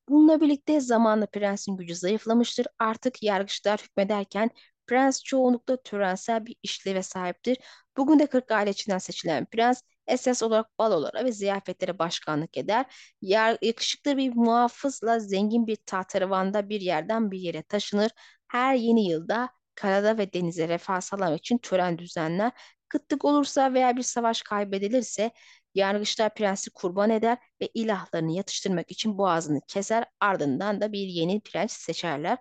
Bununla 0.08 0.40
birlikte 0.40 0.80
zamanla 0.80 1.26
prensin 1.26 1.76
gücü 1.76 1.94
zayıflamıştır. 1.96 2.66
Artık 2.78 3.22
yargıçlar 3.22 3.80
hükmederken 3.80 4.50
prens 4.86 5.22
çoğunlukla 5.24 5.76
törensel 5.82 6.46
bir 6.46 6.56
işleve 6.62 7.02
sahiptir. 7.02 7.58
Bugün 7.96 8.18
de 8.18 8.26
40 8.26 8.50
aile 8.50 8.70
içinden 8.70 8.98
seçilen 8.98 9.46
prens 9.46 9.82
esas 10.06 10.42
olarak 10.42 10.78
balolara 10.78 11.24
ve 11.24 11.32
ziyafetlere 11.32 11.98
başkanlık 11.98 12.56
eder. 12.56 12.86
Yer, 13.22 13.58
yakışıklı 13.62 14.16
bir 14.16 14.34
muhafızla 14.34 15.18
zengin 15.18 15.66
bir 15.66 15.76
tahterevanda 15.76 16.68
bir 16.68 16.80
yerden 16.80 17.30
bir 17.30 17.38
yere 17.38 17.62
taşınır. 17.62 18.10
Her 18.48 18.74
yeni 18.74 19.08
yılda 19.08 19.48
karada 19.74 20.18
ve 20.18 20.32
denize 20.32 20.68
refah 20.68 21.00
sağlamak 21.00 21.38
için 21.38 21.58
tören 21.58 21.98
düzenler. 21.98 22.52
Kıtlık 22.88 23.24
olursa 23.24 23.74
veya 23.74 23.96
bir 23.96 24.02
savaş 24.02 24.42
kaybedilirse 24.42 25.30
yargıçlar 25.74 26.34
prensi 26.34 26.70
kurban 26.70 27.10
eder 27.10 27.38
ve 27.60 27.68
ilahlarını 27.74 28.32
yatıştırmak 28.32 28.90
için 28.90 29.18
boğazını 29.18 29.60
keser. 29.68 30.04
Ardından 30.20 30.80
da 30.80 30.92
bir 30.92 31.06
yeni 31.06 31.40
prens 31.40 31.72
seçerler. 31.72 32.38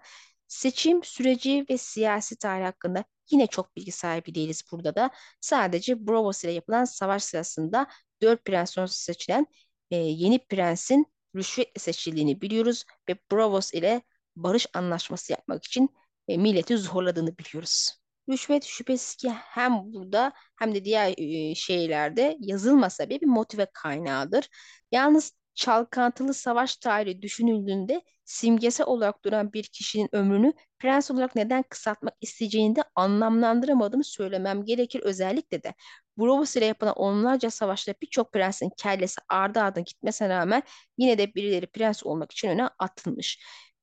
Seçim 0.47 1.03
süreci 1.03 1.65
ve 1.69 1.77
siyasi 1.77 2.37
tarih 2.37 2.65
hakkında 2.65 3.03
yine 3.31 3.47
çok 3.47 3.75
bilgi 3.75 3.91
sahibi 3.91 4.35
değiliz 4.35 4.63
burada 4.71 4.95
da. 4.95 5.09
Sadece 5.41 6.07
Braavos 6.07 6.43
ile 6.43 6.51
yapılan 6.51 6.85
savaş 6.85 7.23
sırasında 7.23 7.87
dört 8.21 8.45
prens 8.45 8.71
sonrası 8.73 9.03
seçilen 9.03 9.47
e, 9.91 9.95
yeni 9.97 10.39
prensin 10.47 11.05
rüşvetle 11.35 11.79
seçildiğini 11.79 12.41
biliyoruz 12.41 12.85
ve 13.09 13.15
Braavos 13.31 13.73
ile 13.73 14.01
barış 14.35 14.67
anlaşması 14.73 15.31
yapmak 15.31 15.65
için 15.65 15.89
e, 16.27 16.37
milleti 16.37 16.77
zorladığını 16.77 17.37
biliyoruz. 17.37 17.91
Rüşvet 18.29 18.63
şüphesiz 18.63 19.15
ki 19.15 19.29
hem 19.29 19.93
burada 19.93 20.33
hem 20.59 20.75
de 20.75 20.85
diğer 20.85 21.13
e, 21.17 21.55
şeylerde 21.55 22.37
yazılmasa 22.39 23.09
bile 23.09 23.21
bir 23.21 23.25
motive 23.27 23.67
kaynağıdır. 23.73 24.49
Yalnız 24.91 25.31
çalkantılı 25.55 26.33
savaş 26.33 26.75
tarihi 26.77 27.21
düşünüldüğünde 27.21 28.01
simgesi 28.25 28.83
olarak 28.83 29.25
duran 29.25 29.53
bir 29.53 29.63
kişinin 29.63 30.09
ömrünü 30.15 30.53
prens 30.79 31.11
olarak 31.11 31.35
neden 31.35 31.63
kısaltmak 31.63 32.13
isteyeceğini 32.21 32.75
de 32.75 32.83
anlamlandıramadığımı 32.95 34.03
söylemem 34.03 34.65
gerekir. 34.65 34.99
Özellikle 35.01 35.63
de 35.63 35.73
Braavos 36.17 36.55
ile 36.55 36.65
yapılan 36.65 36.93
onlarca 36.95 37.49
savaşta 37.49 37.93
birçok 38.01 38.33
prensin 38.33 38.69
kellesi 38.77 39.21
ardı 39.29 39.59
ardına 39.59 39.83
gitmesine 39.83 40.29
rağmen 40.29 40.63
yine 40.97 41.17
de 41.17 41.35
birileri 41.35 41.67
prens 41.67 42.03
olmak 42.05 42.31
için 42.31 42.47
öne 42.49 42.67
atılmış. 42.79 43.39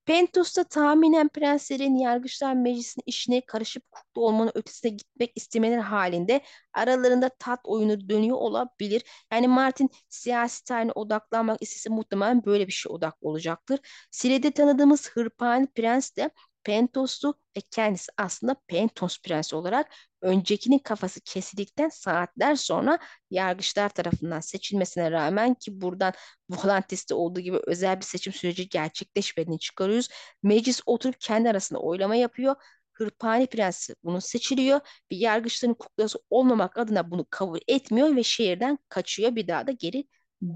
Pentos'ta 0.06 0.64
tahminen 0.64 1.28
prenslerin 1.28 1.96
yargıçlar 1.96 2.54
meclisinin 2.54 3.02
işine 3.06 3.40
karışıp 3.40 3.90
kukla 3.90 4.20
olmanın 4.22 4.52
ötesine 4.54 4.90
gitmek 4.90 5.32
istemeleri 5.36 5.80
halinde 5.80 6.40
aralarında 6.72 7.28
tat 7.38 7.60
oyunu 7.64 8.08
dönüyor 8.08 8.36
olabilir. 8.36 9.02
Yani 9.32 9.48
Martin 9.48 9.90
siyasi 10.08 10.64
tarihine 10.64 10.92
odaklanmak 10.92 11.62
istese 11.62 11.90
muhtemelen 11.90 12.44
böyle 12.44 12.66
bir 12.66 12.72
şey 12.72 12.92
odaklı 12.92 13.28
olacaktır. 13.28 13.80
Sire'de 14.10 14.50
tanıdığımız 14.50 15.10
Hırpani 15.10 15.66
Prens 15.66 16.16
de 16.16 16.30
Pentoslu 16.66 17.34
ve 17.56 17.60
kendisi 17.70 18.12
aslında 18.18 18.56
Pentos 18.68 19.18
Prensi 19.22 19.56
olarak 19.56 19.88
öncekinin 20.22 20.78
kafası 20.78 21.20
kesildikten 21.20 21.88
saatler 21.88 22.54
sonra 22.56 22.98
yargıçlar 23.30 23.88
tarafından 23.88 24.40
seçilmesine 24.40 25.10
rağmen 25.10 25.54
ki 25.54 25.80
buradan 25.80 26.12
Volantis'te 26.50 27.14
olduğu 27.14 27.40
gibi 27.40 27.58
özel 27.66 27.96
bir 28.00 28.04
seçim 28.04 28.32
süreci 28.32 28.68
gerçekleşmediğini 28.68 29.58
çıkarıyoruz. 29.58 30.08
Meclis 30.42 30.80
oturup 30.86 31.20
kendi 31.20 31.50
arasında 31.50 31.80
oylama 31.80 32.16
yapıyor. 32.16 32.56
Hırpani 32.92 33.46
Prensi 33.46 33.94
bunu 34.04 34.20
seçiliyor 34.20 34.80
ve 35.12 35.16
yargıçların 35.16 35.74
kuklası 35.74 36.18
olmamak 36.30 36.76
adına 36.78 37.10
bunu 37.10 37.26
kabul 37.30 37.58
etmiyor 37.68 38.16
ve 38.16 38.22
şehirden 38.22 38.78
kaçıyor. 38.88 39.36
Bir 39.36 39.48
daha 39.48 39.66
da 39.66 39.72
geri 39.72 40.04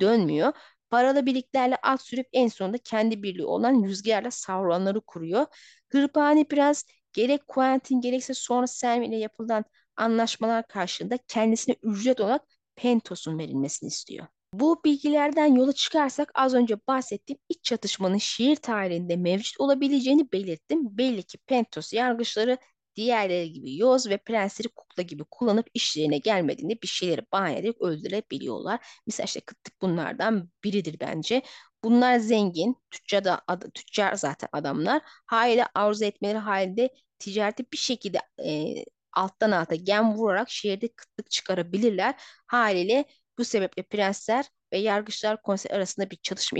dönmüyor. 0.00 0.52
Paralı 0.90 1.26
birliklerle 1.26 1.76
at 1.82 2.02
sürüp 2.02 2.26
en 2.32 2.48
sonunda 2.48 2.78
kendi 2.78 3.22
birliği 3.22 3.44
olan 3.44 3.84
rüzgarla 3.84 4.30
savrulanları 4.30 5.00
kuruyor. 5.00 5.46
Hırpani 5.88 6.48
Prens 6.48 6.84
gerek 7.12 7.48
Quentin 7.48 8.00
gerekse 8.00 8.34
sonra 8.34 8.66
Selmy 8.66 9.06
ile 9.06 9.16
yapılan 9.16 9.64
anlaşmalar 9.96 10.66
karşılığında 10.66 11.18
kendisine 11.28 11.76
ücret 11.82 12.20
olarak 12.20 12.42
Pentos'un 12.76 13.38
verilmesini 13.38 13.88
istiyor. 13.88 14.26
Bu 14.54 14.84
bilgilerden 14.84 15.46
yola 15.46 15.72
çıkarsak 15.72 16.32
az 16.34 16.54
önce 16.54 16.76
bahsettiğim 16.88 17.38
iç 17.48 17.64
çatışmanın 17.64 18.18
şiir 18.18 18.56
tarihinde 18.56 19.16
mevcut 19.16 19.60
olabileceğini 19.60 20.32
belirttim. 20.32 20.98
Belli 20.98 21.22
ki 21.22 21.38
Pentos 21.38 21.92
yargıçları 21.92 22.58
diğerleri 22.96 23.52
gibi 23.52 23.76
yoz 23.76 24.08
ve 24.08 24.16
prensleri 24.16 24.68
kukla 24.68 25.02
gibi 25.02 25.24
kullanıp 25.30 25.66
işlerine 25.74 26.18
gelmediğinde 26.18 26.82
bir 26.82 26.86
şeyleri 26.88 27.22
bahane 27.32 27.58
ederek 27.58 27.80
öldürebiliyorlar. 27.82 28.86
Mesela 29.06 29.24
işte 29.24 29.40
kıtlık 29.40 29.82
bunlardan 29.82 30.50
biridir 30.64 31.00
bence. 31.00 31.42
Bunlar 31.84 32.18
zengin, 32.18 32.76
tüccar, 32.90 33.24
da, 33.24 33.42
ad, 33.46 33.62
tüccar 33.74 34.14
zaten 34.14 34.48
adamlar. 34.52 35.02
Haliyle 35.26 35.66
arzu 35.74 36.04
etmeleri 36.04 36.38
halinde 36.38 36.90
ticareti 37.18 37.64
bir 37.72 37.76
şekilde 37.78 38.18
e, 38.44 38.74
alttan 39.12 39.50
alta 39.50 39.74
gem 39.74 40.14
vurarak 40.14 40.50
şehirde 40.50 40.88
kıtlık 40.88 41.30
çıkarabilirler. 41.30 42.14
Haliyle 42.46 43.04
bu 43.38 43.44
sebeple 43.44 43.82
prensler 43.82 44.44
ve 44.72 44.78
yargıçlar 44.78 45.42
konseyi 45.42 45.74
arasında 45.74 46.10
bir 46.10 46.16
çalışma 46.16 46.58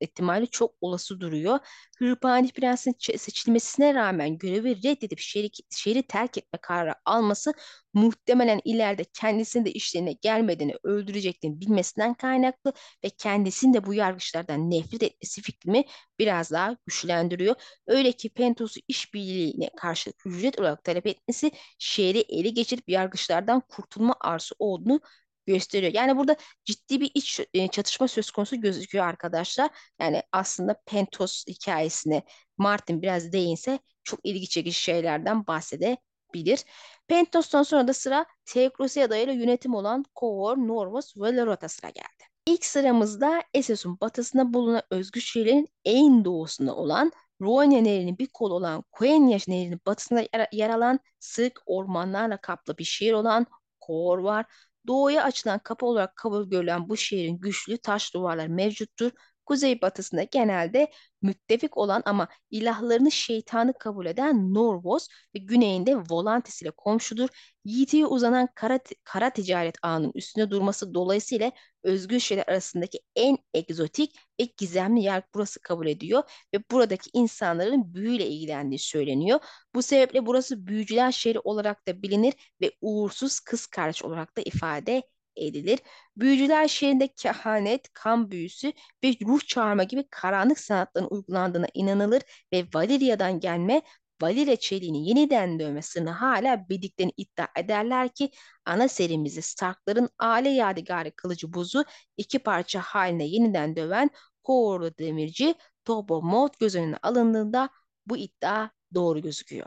ihtimali, 0.00 0.48
çok 0.50 0.74
olası 0.80 1.20
duruyor. 1.20 1.58
Hırpani 1.98 2.52
Prens'in 2.52 2.94
seçilmesine 3.16 3.94
rağmen 3.94 4.38
görevi 4.38 4.76
reddedip 4.82 5.18
şehri, 5.18 5.50
şehri 5.70 6.02
terk 6.02 6.38
etme 6.38 6.58
kararı 6.62 6.94
alması 7.04 7.52
muhtemelen 7.94 8.60
ileride 8.64 9.04
kendisinin 9.04 9.64
de 9.64 9.72
işlerine 9.72 10.12
gelmediğini 10.12 10.74
öldüreceklerini 10.84 11.60
bilmesinden 11.60 12.14
kaynaklı 12.14 12.72
ve 13.04 13.10
kendisinin 13.10 13.74
de 13.74 13.86
bu 13.86 13.94
yargıçlardan 13.94 14.70
nefret 14.70 15.02
etmesi 15.02 15.42
fikrimi 15.42 15.84
biraz 16.18 16.50
daha 16.50 16.76
güçlendiriyor. 16.86 17.54
Öyle 17.86 18.12
ki 18.12 18.28
Pentos'u 18.30 18.80
işbirliğine 18.88 19.70
karşı 19.76 20.12
ücret 20.26 20.60
olarak 20.60 20.84
talep 20.84 21.06
etmesi 21.06 21.50
şehri 21.78 22.18
ele 22.28 22.48
geçirip 22.48 22.88
yargıçlardan 22.88 23.60
kurtulma 23.68 24.14
arzusu 24.20 24.54
olduğunu 24.58 25.00
gösteriyor. 25.46 25.92
Yani 25.94 26.16
burada 26.16 26.36
ciddi 26.64 27.00
bir 27.00 27.10
iç 27.14 27.40
e, 27.54 27.68
çatışma 27.68 28.08
söz 28.08 28.30
konusu 28.30 28.60
gözüküyor 28.60 29.04
arkadaşlar. 29.06 29.70
Yani 30.00 30.22
aslında 30.32 30.80
Pentos 30.86 31.44
hikayesine 31.46 32.22
Martin 32.58 33.02
biraz 33.02 33.32
değinse 33.32 33.78
çok 34.04 34.20
ilgi 34.24 34.48
çekici 34.48 34.78
şeylerden 34.78 35.46
bahsedebilir. 35.46 36.64
Pentos'tan 37.08 37.62
sonra 37.62 37.88
da 37.88 37.92
sıra 37.94 38.26
Theokrasia'da 38.44 39.16
ile 39.16 39.32
yönetim 39.32 39.74
olan 39.74 40.04
Kovor, 40.14 40.56
Norvos 40.56 41.16
ve 41.16 41.36
Lerota 41.36 41.68
sıra 41.68 41.90
geldi. 41.90 42.24
İlk 42.46 42.64
sıramızda 42.64 43.42
Essos'un 43.54 44.00
batısında 44.00 44.54
bulunan 44.54 44.82
özgür 44.90 45.20
şehirlerin 45.20 45.68
en 45.84 46.24
doğusunda 46.24 46.76
olan 46.76 47.12
Rhonia 47.40 47.80
Nehri'nin 47.80 48.18
bir 48.18 48.26
kolu 48.26 48.54
olan 48.54 48.84
Quenya 48.92 49.38
Nehri'nin 49.48 49.80
batısında 49.86 50.26
yer 50.52 50.70
alan 50.70 51.00
sık 51.20 51.62
ormanlarla 51.66 52.36
kaplı 52.36 52.78
bir 52.78 52.84
şehir 52.84 53.12
olan 53.12 53.46
Kor 53.80 54.18
var. 54.18 54.46
Doğuya 54.90 55.24
açılan 55.24 55.58
kapı 55.58 55.86
olarak 55.86 56.16
kabul 56.16 56.50
görülen 56.50 56.90
bu 56.90 56.98
şehrin 56.98 57.38
güçlü 57.40 57.78
taş 57.78 58.14
duvarları 58.14 58.50
mevcuttur. 58.50 59.12
Kuzeybatısında 59.46 60.22
genelde 60.22 60.92
müttefik 61.22 61.76
olan 61.76 62.02
ama 62.04 62.28
ilahlarını 62.50 63.10
şeytanı 63.10 63.72
kabul 63.78 64.06
eden 64.06 64.54
Norvos 64.54 65.08
ve 65.34 65.38
güneyinde 65.38 65.96
Volantis 66.10 66.62
ile 66.62 66.70
komşudur. 66.70 67.28
Yiğitiye 67.64 68.06
uzanan 68.06 68.48
kara, 68.54 68.80
kara 69.04 69.30
ticaret 69.30 69.76
ağının 69.82 70.12
üstünde 70.14 70.50
durması 70.50 70.94
dolayısıyla 70.94 71.52
özgür 71.82 72.20
şeyler 72.20 72.44
arasındaki 72.48 73.00
en 73.16 73.38
egzotik 73.54 74.16
ve 74.40 74.44
gizemli 74.56 75.02
yer 75.02 75.22
burası 75.34 75.60
kabul 75.60 75.86
ediyor 75.86 76.22
ve 76.54 76.58
buradaki 76.70 77.10
insanların 77.12 77.94
büyüyle 77.94 78.26
ilgilendiği 78.26 78.78
söyleniyor. 78.78 79.40
Bu 79.74 79.82
sebeple 79.82 80.26
burası 80.26 80.66
büyücüler 80.66 81.12
şehri 81.12 81.38
olarak 81.38 81.86
da 81.88 82.02
bilinir 82.02 82.34
ve 82.60 82.72
uğursuz 82.80 83.40
kız 83.40 83.66
kardeş 83.66 84.02
olarak 84.04 84.36
da 84.36 84.40
ifade 84.42 85.02
edilir. 85.36 85.78
Büyücüler 86.16 86.68
şehrinde 86.68 87.08
kehanet, 87.08 87.92
kan 87.92 88.30
büyüsü 88.30 88.72
ve 89.04 89.14
ruh 89.26 89.40
çağırma 89.46 89.84
gibi 89.84 90.04
karanlık 90.10 90.58
sanatların 90.58 91.08
uygulandığına 91.10 91.66
inanılır 91.74 92.22
ve 92.52 92.66
Valeria'dan 92.74 93.40
gelme 93.40 93.82
Valire 94.22 94.56
çeliğini 94.56 95.08
yeniden 95.08 95.58
dövme 95.58 95.82
sırrını 95.82 96.10
hala 96.10 96.68
bildiklerini 96.68 97.12
iddia 97.16 97.46
ederler 97.56 98.08
ki 98.08 98.30
ana 98.64 98.88
serimizi 98.88 99.42
Starkların 99.42 100.08
aile 100.18 100.48
yadigarı 100.48 101.10
kılıcı 101.16 101.52
buzu 101.52 101.84
iki 102.16 102.38
parça 102.38 102.80
haline 102.80 103.24
yeniden 103.26 103.76
döven 103.76 104.10
Hoğorlu 104.42 104.98
demirci 104.98 105.54
Tobo 105.84 106.22
Mod 106.22 106.54
göz 106.60 106.74
önüne 106.74 106.96
alındığında 107.02 107.70
bu 108.06 108.16
iddia 108.16 108.68
doğru 108.94 109.22
gözüküyor. 109.22 109.66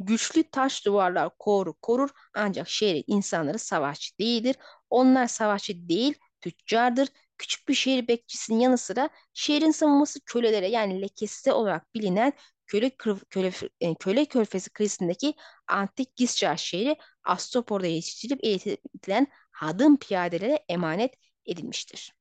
Güçlü 0.00 0.50
taş 0.50 0.86
duvarlar 0.86 1.30
koru 1.38 1.74
korur 1.82 2.10
ancak 2.34 2.68
şehrin 2.68 3.04
insanları 3.06 3.58
savaşçı 3.58 4.18
değildir. 4.18 4.56
Onlar 4.90 5.26
savaşçı 5.26 5.88
değil 5.88 6.14
tüccardır. 6.40 7.08
Küçük 7.38 7.68
bir 7.68 7.74
şehir 7.74 8.08
bekçisinin 8.08 8.60
yanı 8.60 8.78
sıra 8.78 9.10
şehrin 9.34 9.70
savunması 9.70 10.20
kölelere 10.24 10.68
yani 10.68 11.02
lekesi 11.02 11.52
olarak 11.52 11.94
bilinen 11.94 12.32
köle, 12.66 12.90
köle, 13.30 13.52
e, 13.80 13.94
köle 13.94 14.24
körfezi 14.24 14.70
kıyısındaki 14.70 15.34
antik 15.68 16.16
Giscar 16.16 16.56
şehri 16.56 16.96
Astopor'da 17.24 17.86
yetiştirilip 17.86 18.44
eğitilen 18.44 19.26
hadım 19.52 19.96
piyadelere 19.98 20.64
emanet 20.68 21.14
edilmiştir. 21.46 22.12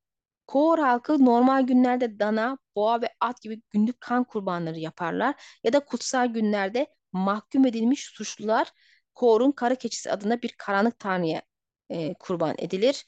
Koor 0.48 0.80
halkı 0.80 1.26
normal 1.26 1.62
günlerde 1.68 2.20
dana, 2.20 2.58
boğa 2.76 3.02
ve 3.02 3.10
at 3.20 3.42
gibi 3.42 3.62
günlük 3.70 4.02
kan 4.02 4.24
kurbanları 4.24 4.80
yaparlar 4.80 5.36
ya 5.64 5.74
da 5.74 5.80
kutsal 5.80 6.28
günlerde 6.28 6.88
mahkum 7.12 7.66
edilmiş 7.66 8.06
suçlular 8.06 8.72
Kor'un 9.16 9.52
kara 9.52 9.76
keçisi 9.76 10.12
adına 10.12 10.42
bir 10.42 10.56
karanlık 10.58 11.00
tanrıya 11.00 11.42
e, 11.90 12.14
kurban 12.14 12.56
edilir. 12.58 13.06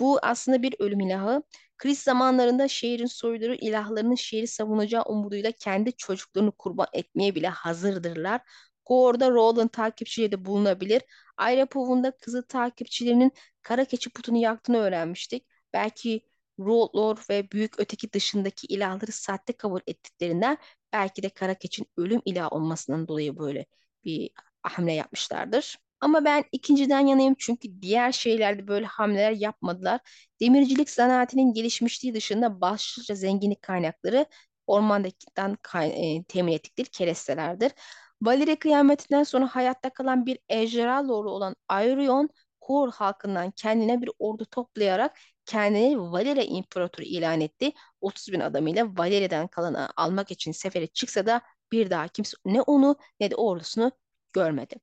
Bu 0.00 0.18
aslında 0.22 0.62
bir 0.62 0.74
ölüm 0.78 1.00
ilahı. 1.00 1.42
Kriz 1.78 1.98
zamanlarında 1.98 2.68
şehrin 2.68 3.06
soyları 3.06 3.54
ilahlarının 3.54 4.14
şehri 4.14 4.46
savunacağı 4.46 5.02
umuduyla 5.02 5.52
kendi 5.52 5.92
çocuklarını 5.96 6.52
kurban 6.52 6.86
etmeye 6.92 7.34
bile 7.34 7.48
hazırdırlar. 7.48 8.40
Kor'da 8.84 9.30
Roland 9.30 9.68
takipçileri 9.68 10.32
de 10.32 10.44
bulunabilir. 10.44 11.02
Ayrapov'un 11.36 12.12
kızı 12.20 12.46
takipçilerinin 12.46 13.32
kara 13.62 13.84
keçi 13.84 14.10
putunu 14.10 14.36
yaktığını 14.38 14.76
öğrenmiştik. 14.78 15.46
Belki 15.72 16.20
Rollor 16.58 17.24
ve 17.30 17.50
büyük 17.50 17.80
öteki 17.80 18.12
dışındaki 18.12 18.66
ilahları 18.66 19.12
sahte 19.12 19.52
kabul 19.52 19.80
ettiklerinden 19.86 20.58
Belki 20.92 21.22
de 21.22 21.28
kara 21.28 21.54
keçin 21.54 21.86
ölüm 21.96 22.22
ilahı 22.24 22.48
olmasından 22.48 23.08
dolayı 23.08 23.38
böyle 23.38 23.66
bir 24.04 24.30
hamle 24.62 24.92
yapmışlardır. 24.92 25.78
Ama 26.00 26.24
ben 26.24 26.44
ikinciden 26.52 27.00
yanayım 27.00 27.34
çünkü 27.38 27.82
diğer 27.82 28.12
şeylerde 28.12 28.68
böyle 28.68 28.86
hamleler 28.86 29.32
yapmadılar. 29.32 30.00
Demircilik 30.40 30.90
zanaatinin 30.90 31.54
gelişmişliği 31.54 32.14
dışında 32.14 32.60
başlıca 32.60 33.14
zenginlik 33.14 33.62
kaynakları 33.62 34.26
ormandakinden 34.66 35.56
e, 35.82 36.24
temin 36.24 36.52
ettikleri 36.52 36.88
kerestelerdir. 36.90 37.72
Valeri 38.22 38.56
kıyametinden 38.58 39.22
sonra 39.22 39.46
hayatta 39.46 39.90
kalan 39.90 40.26
bir 40.26 40.38
ejderha 40.48 41.08
lordu 41.08 41.28
olan 41.30 41.56
Airion, 41.68 42.28
Kor 42.60 42.92
halkından 42.92 43.50
kendine 43.50 44.02
bir 44.02 44.10
ordu 44.18 44.44
toplayarak 44.44 45.18
kendini 45.46 46.00
Valeri 46.00 46.44
İmparatoru 46.44 47.06
ilan 47.06 47.40
etti. 47.40 47.72
30 48.00 48.32
bin 48.32 48.40
adamıyla 48.40 48.86
Valeri'den 48.98 49.48
kalanı 49.48 49.88
almak 49.96 50.30
için 50.30 50.52
sefere 50.52 50.86
çıksa 50.86 51.26
da 51.26 51.40
bir 51.72 51.90
daha 51.90 52.08
kimse 52.08 52.36
ne 52.44 52.62
onu 52.62 52.96
ne 53.20 53.30
de 53.30 53.36
ordusunu 53.36 53.92
görmedi. 54.32 54.74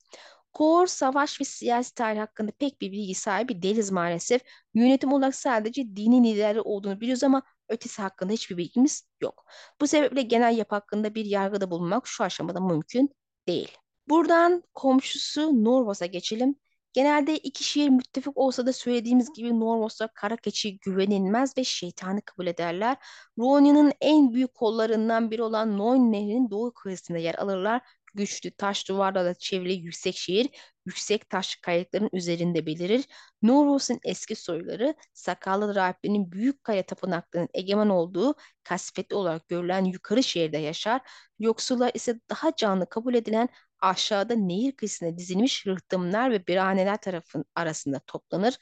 Kor, 0.57 0.87
savaş 0.87 1.41
ve 1.41 1.45
siyasi 1.45 1.95
tarih 1.95 2.19
hakkında 2.19 2.51
pek 2.51 2.81
bir 2.81 2.91
bilgi 2.91 3.15
sahibi 3.15 3.61
değiliz 3.61 3.91
maalesef. 3.91 4.41
Yönetim 4.73 5.13
olarak 5.13 5.35
sadece 5.35 5.95
dini 5.95 6.23
liderleri 6.23 6.61
olduğunu 6.61 7.01
biliyoruz 7.01 7.23
ama 7.23 7.43
ötesi 7.69 8.01
hakkında 8.01 8.33
hiçbir 8.33 8.57
bilgimiz 8.57 9.07
yok. 9.21 9.45
Bu 9.81 9.87
sebeple 9.87 10.21
genel 10.21 10.57
yapı 10.57 10.75
hakkında 10.75 11.15
bir 11.15 11.25
yargıda 11.25 11.71
bulunmak 11.71 12.07
şu 12.07 12.23
aşamada 12.23 12.59
mümkün 12.59 13.09
değil. 13.47 13.71
Buradan 14.09 14.63
komşusu 14.73 15.63
Norvos'a 15.63 16.05
geçelim. 16.05 16.55
Genelde 16.93 17.37
iki 17.37 17.63
şehir 17.63 17.89
müttefik 17.89 18.37
olsa 18.37 18.65
da 18.65 18.73
söylediğimiz 18.73 19.33
gibi 19.33 19.59
Norvos'a 19.59 20.07
kara 20.07 20.37
keçi 20.37 20.79
güvenilmez 20.79 21.57
ve 21.57 21.63
şeytanı 21.63 22.21
kabul 22.21 22.47
ederler. 22.47 22.97
Ronya'nın 23.39 23.93
en 24.01 24.33
büyük 24.33 24.53
kollarından 24.53 25.31
biri 25.31 25.43
olan 25.43 25.77
Noin 25.77 26.11
Nehri'nin 26.11 26.49
doğu 26.51 26.73
kıyısında 26.73 27.17
yer 27.17 27.35
alırlar 27.35 27.81
güçlü 28.17 28.51
taş 28.51 28.89
duvarlarla 28.89 29.33
çevrili 29.33 29.73
yüksek 29.73 30.17
şehir, 30.17 30.49
yüksek 30.85 31.29
taş 31.29 31.55
kayalıkların 31.55 32.09
üzerinde 32.13 32.65
belirir. 32.65 33.05
Noros'un 33.41 33.99
eski 34.03 34.35
soyları, 34.35 34.95
sakallı 35.13 35.75
rahiplerin 35.75 36.31
büyük 36.31 36.63
kaya 36.63 36.85
tapınaklarının 36.85 37.49
egemen 37.53 37.89
olduğu 37.89 38.35
kasvetli 38.63 39.15
olarak 39.15 39.47
görülen 39.47 39.85
yukarı 39.85 40.23
şehirde 40.23 40.57
yaşar. 40.57 41.01
Yoksullar 41.39 41.91
ise 41.93 42.19
daha 42.29 42.55
canlı 42.55 42.89
kabul 42.89 43.13
edilen 43.13 43.49
aşağıda 43.79 44.35
nehir 44.35 44.71
kıyısına 44.71 45.17
dizilmiş 45.17 45.67
rıhtımlar 45.67 46.31
ve 46.31 46.47
biraneler 46.47 46.97
tarafın 47.01 47.45
arasında 47.55 47.99
toplanır. 48.07 48.57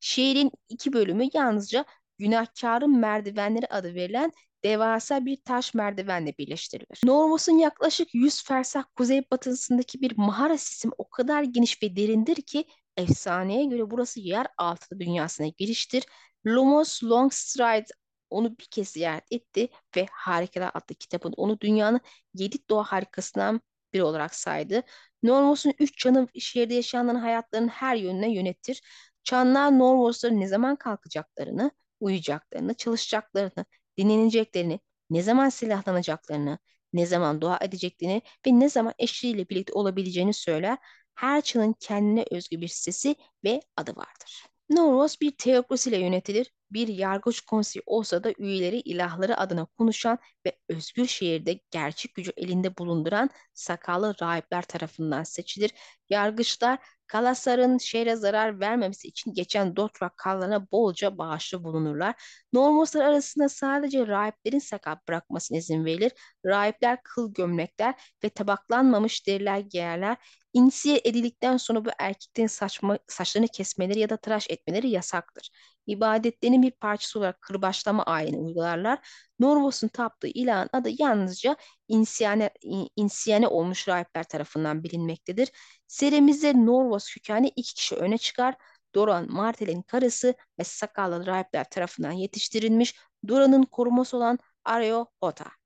Şehrin 0.00 0.50
iki 0.68 0.92
bölümü 0.92 1.28
yalnızca 1.34 1.84
günahkarın 2.18 2.98
merdivenleri 2.98 3.66
adı 3.66 3.94
verilen 3.94 4.32
devasa 4.64 5.26
bir 5.26 5.36
taş 5.44 5.74
merdivenle 5.74 6.34
birleştirilir. 6.38 7.00
Normos'un 7.04 7.58
yaklaşık 7.58 8.14
100 8.14 8.44
fersah 8.44 8.84
kuzeybatısındaki 8.96 10.00
bir 10.00 10.12
mağara 10.16 10.58
sistemi 10.58 10.92
o 10.98 11.10
kadar 11.10 11.42
geniş 11.42 11.82
ve 11.82 11.96
derindir 11.96 12.36
ki 12.36 12.64
efsaneye 12.96 13.64
göre 13.64 13.90
burası 13.90 14.20
yer 14.20 14.46
altı 14.58 15.00
dünyasına 15.00 15.46
giriştir. 15.46 16.04
Lumos 16.46 17.04
Longstride 17.04 17.86
onu 18.30 18.58
bir 18.58 18.64
kez 18.64 18.88
ziyaret 18.88 19.24
etti 19.30 19.68
ve 19.96 20.06
Harikalar 20.12 20.70
adlı 20.74 20.94
kitabın 20.94 21.32
onu 21.36 21.60
dünyanın 21.60 22.00
yedi 22.34 22.56
doğa 22.68 22.84
harikasından 22.84 23.60
biri 23.92 24.02
olarak 24.02 24.34
saydı. 24.34 24.82
Normos'un 25.22 25.72
üç 25.78 25.98
canı 25.98 26.28
şehirde 26.38 26.74
yaşayanların 26.74 27.18
hayatlarının 27.18 27.68
her 27.68 27.96
yönüne 27.96 28.32
yönetir. 28.34 28.82
Çanlar 29.24 29.78
Normos'ların 29.78 30.40
ne 30.40 30.48
zaman 30.48 30.76
kalkacaklarını, 30.76 31.70
uyuyacaklarını, 32.00 32.74
çalışacaklarını, 32.74 33.64
dinleneceklerini, 34.00 34.80
ne 35.10 35.22
zaman 35.22 35.48
silahlanacaklarını, 35.48 36.58
ne 36.92 37.06
zaman 37.06 37.40
dua 37.40 37.58
edeceklerini 37.62 38.22
ve 38.46 38.60
ne 38.60 38.68
zaman 38.70 38.94
eşleriyle 38.98 39.48
birlikte 39.48 39.72
olabileceğini 39.72 40.34
söyler. 40.34 40.78
Her 41.14 41.40
çanın 41.42 41.74
kendine 41.80 42.24
özgü 42.30 42.60
bir 42.60 42.68
sesi 42.68 43.16
ve 43.44 43.62
adı 43.76 43.96
vardır. 43.96 44.44
Noros 44.70 45.20
bir 45.20 45.30
teokrasiyle 45.30 45.98
yönetilir. 45.98 46.52
Bir 46.70 46.88
yargıç 46.88 47.40
konseyi 47.40 47.82
olsa 47.86 48.24
da 48.24 48.32
üyeleri 48.38 48.80
ilahları 48.80 49.36
adına 49.38 49.64
konuşan 49.66 50.18
ve 50.46 50.58
özgür 50.68 51.06
şehirde 51.06 51.60
gerçek 51.70 52.14
gücü 52.14 52.32
elinde 52.36 52.76
bulunduran 52.78 53.30
sakallı 53.54 54.14
rahipler 54.22 54.62
tarafından 54.62 55.22
seçilir. 55.22 55.70
Yargıçlar 56.08 56.78
Kalasar'ın 57.10 57.78
şehre 57.78 58.16
zarar 58.16 58.60
vermemesi 58.60 59.08
için 59.08 59.34
geçen 59.34 59.76
Dothrak 59.76 60.16
kanlarına 60.16 60.70
bolca 60.72 61.18
bağışta 61.18 61.64
bulunurlar. 61.64 62.14
Normoslar 62.52 63.04
arasında 63.04 63.48
sadece 63.48 64.06
rahiplerin 64.06 64.58
sakat 64.58 65.08
bırakmasına 65.08 65.58
izin 65.58 65.84
verilir. 65.84 66.12
Rahipler 66.46 67.02
kıl 67.02 67.34
gömlekler 67.34 67.94
ve 68.24 68.28
tabaklanmamış 68.28 69.26
deriler 69.26 69.58
giyerler. 69.58 70.16
İnsiye 70.52 71.00
edildikten 71.04 71.56
sonra 71.56 71.84
bu 71.84 71.90
erkeklerin 71.98 72.46
saçma, 72.46 72.98
saçlarını 73.08 73.48
kesmeleri 73.48 73.98
ya 73.98 74.08
da 74.10 74.16
tıraş 74.16 74.50
etmeleri 74.50 74.90
yasaktır. 74.90 75.50
İbadetlerinin 75.86 76.62
bir 76.62 76.70
parçası 76.70 77.18
olarak 77.18 77.40
kırbaçlama 77.42 78.02
ayini 78.02 78.38
uygularlar. 78.38 78.98
Normos'un 79.38 79.88
taptığı 79.88 80.26
ilahın 80.28 80.68
adı 80.72 80.90
yalnızca 81.02 81.56
insiyane, 81.88 82.50
insiyane 82.96 83.48
olmuş 83.48 83.88
rahipler 83.88 84.24
tarafından 84.24 84.84
bilinmektedir. 84.84 85.48
Serimizde 85.86 86.66
Norvos 86.66 87.10
kökenli 87.14 87.48
iki 87.56 87.74
kişi 87.74 87.94
öne 87.96 88.18
çıkar. 88.18 88.54
Doran 88.94 89.32
Martel'in 89.32 89.82
karısı 89.82 90.34
ve 90.58 90.64
sakallı 90.64 91.26
rahipler 91.26 91.70
tarafından 91.70 92.12
yetiştirilmiş 92.12 92.94
Doran'ın 93.28 93.62
koruması 93.62 94.16
olan 94.16 94.38
Areo 94.64 95.06
Hota. 95.22 95.59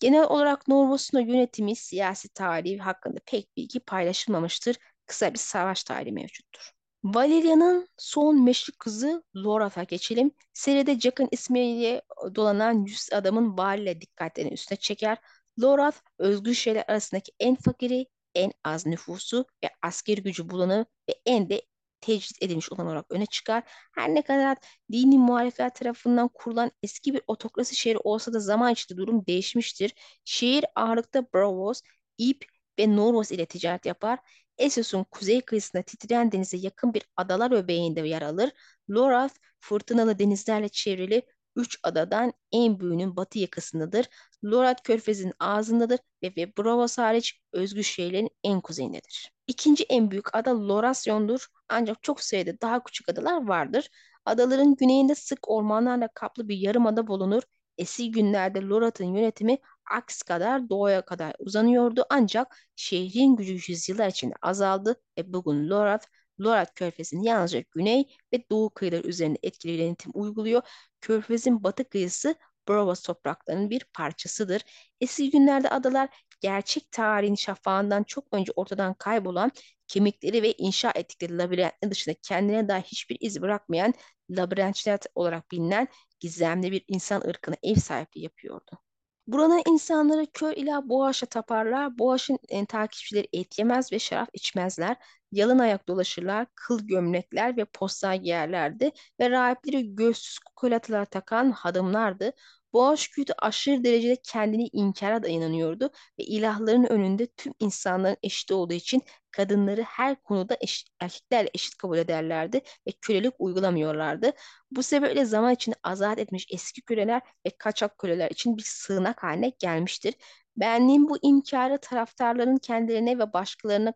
Genel 0.00 0.24
olarak 0.24 0.68
Norvos'un 0.68 1.20
yönetimi, 1.20 1.76
siyasi 1.76 2.28
tarihi 2.28 2.78
hakkında 2.78 3.18
pek 3.26 3.56
bilgi 3.56 3.80
paylaşılmamıştır. 3.80 4.76
Kısa 5.06 5.32
bir 5.34 5.38
savaş 5.38 5.84
tarihi 5.84 6.12
mevcuttur. 6.12 6.70
Valeria'nın 7.04 7.88
son 7.96 8.44
meşhur 8.44 8.72
kızı 8.78 9.22
Lorath'a 9.36 9.82
geçelim. 9.82 10.30
Seride 10.52 11.00
Jack'ın 11.00 11.28
ismiyle 11.30 12.02
dolanan 12.34 12.84
yüz 12.84 13.08
adamın 13.12 13.58
valiyle 13.58 14.00
dikkatlerini 14.00 14.52
üstüne 14.52 14.78
çeker. 14.78 15.18
Lorath, 15.60 15.98
özgür 16.18 16.54
şeyler 16.54 16.84
arasındaki 16.88 17.32
en 17.40 17.54
fakiri, 17.56 18.06
en 18.34 18.52
az 18.64 18.86
nüfusu 18.86 19.46
ve 19.64 19.70
asker 19.82 20.18
gücü 20.18 20.50
bulanı 20.50 20.86
ve 21.08 21.14
en 21.26 21.48
de 21.50 21.62
tecrit 22.06 22.42
edilmiş 22.42 22.72
olan 22.72 22.86
olarak 22.86 23.06
öne 23.10 23.26
çıkar. 23.26 23.62
Her 23.94 24.14
ne 24.14 24.22
kadar 24.22 24.56
dini 24.92 25.18
muhalifler 25.18 25.74
tarafından 25.74 26.28
kurulan 26.34 26.72
eski 26.82 27.14
bir 27.14 27.22
otokrasi 27.26 27.76
şehri 27.76 27.98
olsa 27.98 28.32
da 28.32 28.40
zaman 28.40 28.72
içinde 28.72 28.98
durum 28.98 29.26
değişmiştir. 29.26 29.94
Şehir 30.24 30.64
ağırlıkta 30.74 31.26
Bravos, 31.34 31.80
İp 32.18 32.44
ve 32.78 32.96
Norvos 32.96 33.30
ile 33.30 33.46
ticaret 33.46 33.86
yapar. 33.86 34.18
Essos'un 34.58 35.04
kuzey 35.04 35.40
kıyısında 35.40 35.82
titreyen 35.82 36.32
denize 36.32 36.56
yakın 36.56 36.94
bir 36.94 37.02
adalar 37.16 37.50
öbeğinde 37.50 38.00
yer 38.00 38.22
alır. 38.22 38.50
Lorath, 38.90 39.34
fırtınalı 39.60 40.18
denizlerle 40.18 40.68
çevrili 40.68 41.22
üç 41.56 41.78
adadan 41.82 42.32
en 42.52 42.80
büyüğünün 42.80 43.16
batı 43.16 43.38
yakasındadır. 43.38 44.06
Lorat 44.44 44.82
Körfezi'nin 44.82 45.34
ağzındadır 45.38 45.98
ve, 46.22 46.32
ve 46.36 46.52
Bravos 46.56 46.98
hariç 46.98 47.40
özgür 47.52 47.82
şehirlerin 47.82 48.30
en 48.44 48.60
kuzeyindedir. 48.60 49.35
İkinci 49.46 49.84
en 49.84 50.10
büyük 50.10 50.34
ada 50.34 50.68
Lorasyon'dur 50.68 51.46
ancak 51.68 52.02
çok 52.02 52.20
sayıda 52.20 52.60
daha 52.60 52.84
küçük 52.84 53.08
adalar 53.08 53.46
vardır. 53.48 53.90
Adaların 54.24 54.76
güneyinde 54.76 55.14
sık 55.14 55.48
ormanlarla 55.50 56.08
kaplı 56.14 56.48
bir 56.48 56.56
yarımada 56.56 57.06
bulunur. 57.06 57.42
Eski 57.78 58.10
günlerde 58.10 58.60
Lorat'ın 58.62 59.04
yönetimi 59.14 59.58
aks 59.90 60.22
kadar 60.22 60.68
doğuya 60.68 61.02
kadar 61.04 61.34
uzanıyordu 61.38 62.04
ancak 62.10 62.56
şehrin 62.76 63.36
gücü 63.36 63.72
yüzyıllar 63.72 64.08
içinde 64.08 64.34
azaldı 64.42 64.96
ve 65.18 65.32
bugün 65.32 65.68
Lorat, 65.68 66.08
Lorat 66.40 66.74
Körfezi'nin 66.74 67.22
yalnızca 67.22 67.62
güney 67.70 68.04
ve 68.32 68.44
doğu 68.50 68.70
kıyıları 68.70 69.06
üzerinde 69.08 69.38
etkili 69.42 69.72
yönetim 69.82 70.12
uyguluyor. 70.14 70.62
Körfez'in 71.00 71.64
batı 71.64 71.88
kıyısı 71.88 72.34
Brovaz 72.68 73.02
topraklarının 73.02 73.70
bir 73.70 73.84
parçasıdır. 73.94 74.62
Eski 75.00 75.30
günlerde 75.30 75.68
adalar 75.70 76.08
gerçek 76.40 76.90
tarihin 76.92 77.34
şafağından 77.34 78.02
çok 78.02 78.24
önce 78.32 78.52
ortadan 78.56 78.94
kaybolan 78.94 79.50
kemikleri 79.88 80.42
ve 80.42 80.52
inşa 80.52 80.92
ettikleri 80.94 81.38
labirentler 81.38 81.90
dışında 81.90 82.14
kendine 82.22 82.68
dair 82.68 82.82
hiçbir 82.82 83.16
iz 83.20 83.42
bırakmayan 83.42 83.94
labirentçiler 84.30 84.98
olarak 85.14 85.50
bilinen 85.50 85.88
gizemli 86.20 86.72
bir 86.72 86.84
insan 86.88 87.20
ırkına 87.28 87.56
ev 87.62 87.74
sahipliği 87.74 88.22
yapıyordu. 88.22 88.78
Buranın 89.26 89.62
insanları 89.68 90.26
kör 90.32 90.52
ila 90.52 90.88
boğaşa 90.88 91.26
taparlar. 91.26 91.98
Boğaşın 91.98 92.38
en 92.48 92.66
takipçileri 92.66 93.28
et 93.32 93.58
yemez 93.58 93.92
ve 93.92 93.98
şarap 93.98 94.28
içmezler. 94.32 94.96
Yalın 95.32 95.58
ayak 95.58 95.88
dolaşırlar, 95.88 96.46
kıl 96.54 96.86
gömlekler 96.86 97.56
ve 97.56 97.64
postal 97.64 98.22
giyerlerdi 98.22 98.90
ve 99.20 99.30
rahipleri 99.30 99.94
göğsüz 99.94 100.38
kukulatalar 100.38 101.04
takan 101.04 101.50
hadımlardı. 101.50 102.32
Boğaç 102.76 103.08
güdü 103.08 103.32
aşırı 103.38 103.84
derecede 103.84 104.16
kendini 104.22 104.68
inkara 104.72 105.22
da 105.22 105.28
inanıyordu 105.28 105.90
ve 106.18 106.24
ilahların 106.24 106.84
önünde 106.84 107.26
tüm 107.26 107.52
insanların 107.60 108.16
eşit 108.22 108.52
olduğu 108.52 108.74
için 108.74 109.02
kadınları 109.30 109.82
her 109.82 110.22
konuda 110.22 110.56
eşit, 110.60 110.88
erkeklerle 111.00 111.50
eşit 111.54 111.76
kabul 111.76 111.98
ederlerdi 111.98 112.60
ve 112.86 112.92
kölelik 113.00 113.34
uygulamıyorlardı. 113.38 114.32
Bu 114.70 114.82
sebeple 114.82 115.24
zaman 115.24 115.54
içinde 115.54 115.76
azat 115.82 116.18
etmiş 116.18 116.46
eski 116.52 116.82
köleler 116.82 117.22
ve 117.46 117.50
kaçak 117.58 117.98
köleler 117.98 118.30
için 118.30 118.56
bir 118.56 118.62
sığınak 118.66 119.22
haline 119.22 119.52
gelmiştir. 119.58 120.14
Benliğin 120.56 121.08
bu 121.08 121.18
inkarı 121.22 121.78
taraftarların 121.78 122.56
kendilerine 122.56 123.18
ve 123.18 123.32
başkalarına 123.32 123.92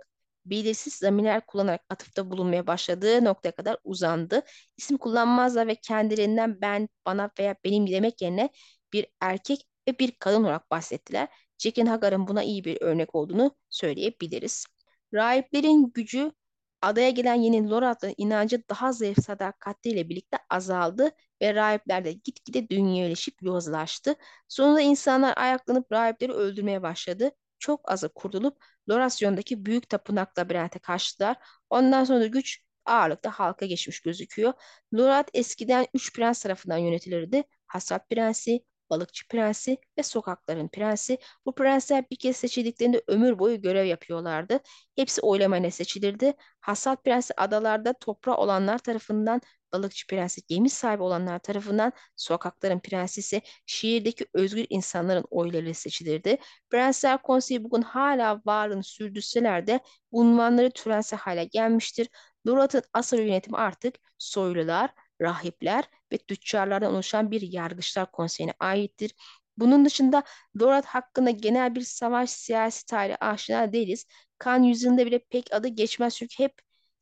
belirsiz 0.50 0.94
zamirler 0.94 1.46
kullanarak 1.46 1.82
atıfta 1.90 2.30
bulunmaya 2.30 2.66
başladığı 2.66 3.24
noktaya 3.24 3.52
kadar 3.52 3.76
uzandı. 3.84 4.42
İsim 4.76 4.96
kullanmazlar 4.98 5.66
ve 5.66 5.74
kendilerinden 5.74 6.60
ben, 6.60 6.88
bana 7.06 7.30
veya 7.38 7.56
benim 7.64 7.86
demek 7.90 8.22
yerine 8.22 8.50
bir 8.92 9.06
erkek 9.20 9.68
ve 9.88 9.98
bir 9.98 10.12
kadın 10.18 10.44
olarak 10.44 10.70
bahsettiler. 10.70 11.28
Jekyll 11.58 11.86
Hagar'ın 11.86 12.28
buna 12.28 12.42
iyi 12.42 12.64
bir 12.64 12.82
örnek 12.82 13.14
olduğunu 13.14 13.56
söyleyebiliriz. 13.70 14.66
Rahiplerin 15.14 15.92
gücü 15.94 16.32
adaya 16.82 17.10
gelen 17.10 17.34
yeni 17.34 17.70
Lorat'ın 17.70 18.14
inancı 18.16 18.62
daha 18.68 18.92
zayıf 18.92 19.18
sadakatiyle 19.24 20.08
birlikte 20.08 20.38
azaldı 20.50 21.10
ve 21.42 21.54
rahipler 21.54 22.04
de 22.04 22.12
gitgide 22.12 22.68
dünyeleşip 22.68 23.42
yozlaştı. 23.42 24.14
Sonunda 24.48 24.80
insanlar 24.80 25.34
ayaklanıp 25.36 25.92
rahipleri 25.92 26.32
öldürmeye 26.32 26.82
başladı. 26.82 27.30
Çok 27.60 27.92
azı 27.92 28.08
kurtulup 28.08 28.64
Lorasyon'daki 28.90 29.66
büyük 29.66 29.88
tapınak 29.88 30.38
labirente 30.38 30.78
kaçtılar. 30.78 31.36
Ondan 31.70 32.04
sonra 32.04 32.20
da 32.20 32.26
güç 32.26 32.62
ağırlıkta 32.86 33.30
halka 33.30 33.66
geçmiş 33.66 34.00
gözüküyor. 34.00 34.52
Lorat 34.94 35.30
eskiden 35.34 35.86
üç 35.94 36.12
prens 36.14 36.42
tarafından 36.42 36.78
yönetilirdi. 36.78 37.44
Hasat 37.66 38.10
Prensi, 38.10 38.64
Balıkçı 38.90 39.28
Prensi 39.28 39.78
ve 39.98 40.02
Sokakların 40.02 40.68
Prensi. 40.68 41.18
Bu 41.46 41.54
prensler 41.54 42.10
bir 42.10 42.16
kez 42.16 42.36
seçildiklerinde 42.36 43.02
ömür 43.06 43.38
boyu 43.38 43.62
görev 43.62 43.84
yapıyorlardı. 43.84 44.60
Hepsi 44.96 45.20
oylamayla 45.20 45.70
seçilirdi. 45.70 46.32
Hasat 46.60 47.04
Prensi 47.04 47.34
adalarda 47.36 47.92
toprağı 47.92 48.36
olanlar 48.36 48.78
tarafından, 48.78 49.40
Balıkçı 49.72 50.06
Prensi 50.06 50.40
gemi 50.48 50.70
sahibi 50.70 51.02
olanlar 51.02 51.38
tarafından, 51.38 51.92
Sokakların 52.16 52.80
Prensi 52.80 53.20
ise 53.20 53.40
şehirdeki 53.66 54.26
özgür 54.34 54.66
insanların 54.70 55.24
oylarıyla 55.30 55.74
seçilirdi. 55.74 56.38
Prensler 56.70 57.22
Konseyi 57.22 57.64
bugün 57.64 57.82
hala 57.82 58.42
varlığını 58.46 58.84
sürdürseler 58.84 59.66
de 59.66 59.80
unvanları 60.10 60.70
törense 60.70 61.16
hale 61.16 61.44
gelmiştir. 61.44 62.08
Murat'ın 62.44 62.82
asıl 62.92 63.18
yönetimi 63.18 63.56
artık 63.56 63.94
soylular, 64.18 64.90
rahipler 65.20 65.84
ve 66.12 66.18
tüccarlardan 66.18 66.94
oluşan 66.94 67.30
bir 67.30 67.40
yargıçlar 67.42 68.10
konseyine 68.12 68.54
aittir. 68.60 69.14
Bunun 69.56 69.84
dışında 69.84 70.22
Lorat 70.60 70.86
hakkında 70.86 71.30
genel 71.30 71.74
bir 71.74 71.80
savaş 71.80 72.30
siyasi 72.30 72.86
tarihi 72.86 73.16
aşina 73.24 73.72
değiliz. 73.72 74.06
Kan 74.38 74.62
yüzünde 74.62 75.06
bile 75.06 75.18
pek 75.18 75.54
adı 75.54 75.68
geçmez 75.68 76.16
çünkü 76.16 76.38
hep 76.38 76.54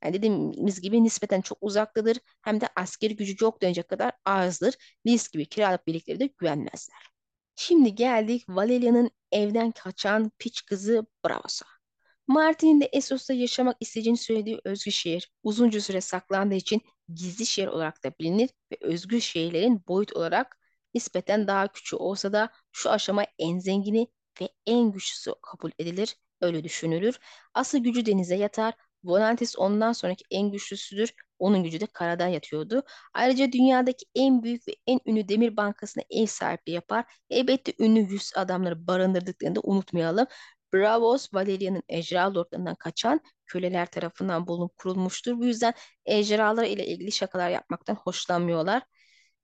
yani 0.04 0.14
dediğimiz 0.14 0.80
gibi 0.80 1.04
nispeten 1.04 1.40
çok 1.40 1.58
uzaktadır. 1.60 2.18
Hem 2.42 2.60
de 2.60 2.68
askeri 2.76 3.16
gücü 3.16 3.36
çok 3.36 3.62
denecek 3.62 3.88
kadar 3.88 4.12
azdır. 4.24 4.74
Lis 5.06 5.28
gibi 5.30 5.46
kiralık 5.46 5.86
birlikleri 5.86 6.20
de 6.20 6.26
güvenmezler. 6.26 7.08
Şimdi 7.56 7.94
geldik 7.94 8.44
Valeria'nın 8.48 9.10
evden 9.32 9.70
kaçan 9.72 10.32
piç 10.38 10.64
kızı 10.66 11.06
Bravos'a. 11.24 11.66
Martin'in 12.26 12.80
de 12.80 12.84
Essos'ta 12.92 13.34
yaşamak 13.34 13.76
isteyeceğini 13.80 14.18
söylediği 14.18 14.60
özgür 14.64 14.92
şehir 14.92 15.32
uzunca 15.42 15.80
süre 15.80 16.00
saklandığı 16.00 16.54
için 16.54 16.82
gizli 17.14 17.46
şehir 17.46 17.66
olarak 17.66 18.04
da 18.04 18.12
bilinir 18.20 18.50
ve 18.72 18.76
özgür 18.80 19.20
şehirlerin 19.20 19.82
boyut 19.88 20.12
olarak 20.12 20.58
nispeten 20.94 21.46
daha 21.46 21.68
küçük 21.68 22.00
olsa 22.00 22.32
da 22.32 22.50
şu 22.72 22.90
aşama 22.90 23.24
en 23.38 23.58
zengini 23.58 24.08
ve 24.40 24.48
en 24.66 24.92
güçlüsü 24.92 25.32
kabul 25.42 25.70
edilir, 25.78 26.16
öyle 26.40 26.64
düşünülür. 26.64 27.18
Asıl 27.54 27.78
gücü 27.78 28.06
denize 28.06 28.36
yatar, 28.36 28.74
Volantis 29.04 29.58
ondan 29.58 29.92
sonraki 29.92 30.24
en 30.30 30.50
güçlüsüdür. 30.50 31.12
Onun 31.38 31.64
gücü 31.64 31.80
de 31.80 31.86
karadan 31.86 32.26
yatıyordu. 32.26 32.82
Ayrıca 33.14 33.52
dünyadaki 33.52 34.06
en 34.14 34.42
büyük 34.42 34.68
ve 34.68 34.72
en 34.86 35.00
ünlü 35.06 35.28
demir 35.28 35.56
bankasına 35.56 36.04
ev 36.10 36.26
sahipliği 36.26 36.72
yapar. 36.72 37.04
Elbette 37.30 37.72
ünlü 37.78 38.00
yüz 38.00 38.32
adamları 38.36 38.86
barındırdıklarını 38.86 39.56
da 39.56 39.60
unutmayalım. 39.64 40.26
Bravos, 40.74 41.34
Valeria'nın 41.34 41.82
ejderha 41.88 42.34
lordlarından 42.34 42.74
kaçan 42.74 43.20
köleler 43.46 43.86
tarafından 43.86 44.46
bulunup 44.46 44.76
kurulmuştur. 44.76 45.38
Bu 45.38 45.46
yüzden 45.46 45.74
ejderhalar 46.06 46.64
ile 46.64 46.86
ilgili 46.86 47.12
şakalar 47.12 47.50
yapmaktan 47.50 47.94
hoşlanmıyorlar. 47.94 48.82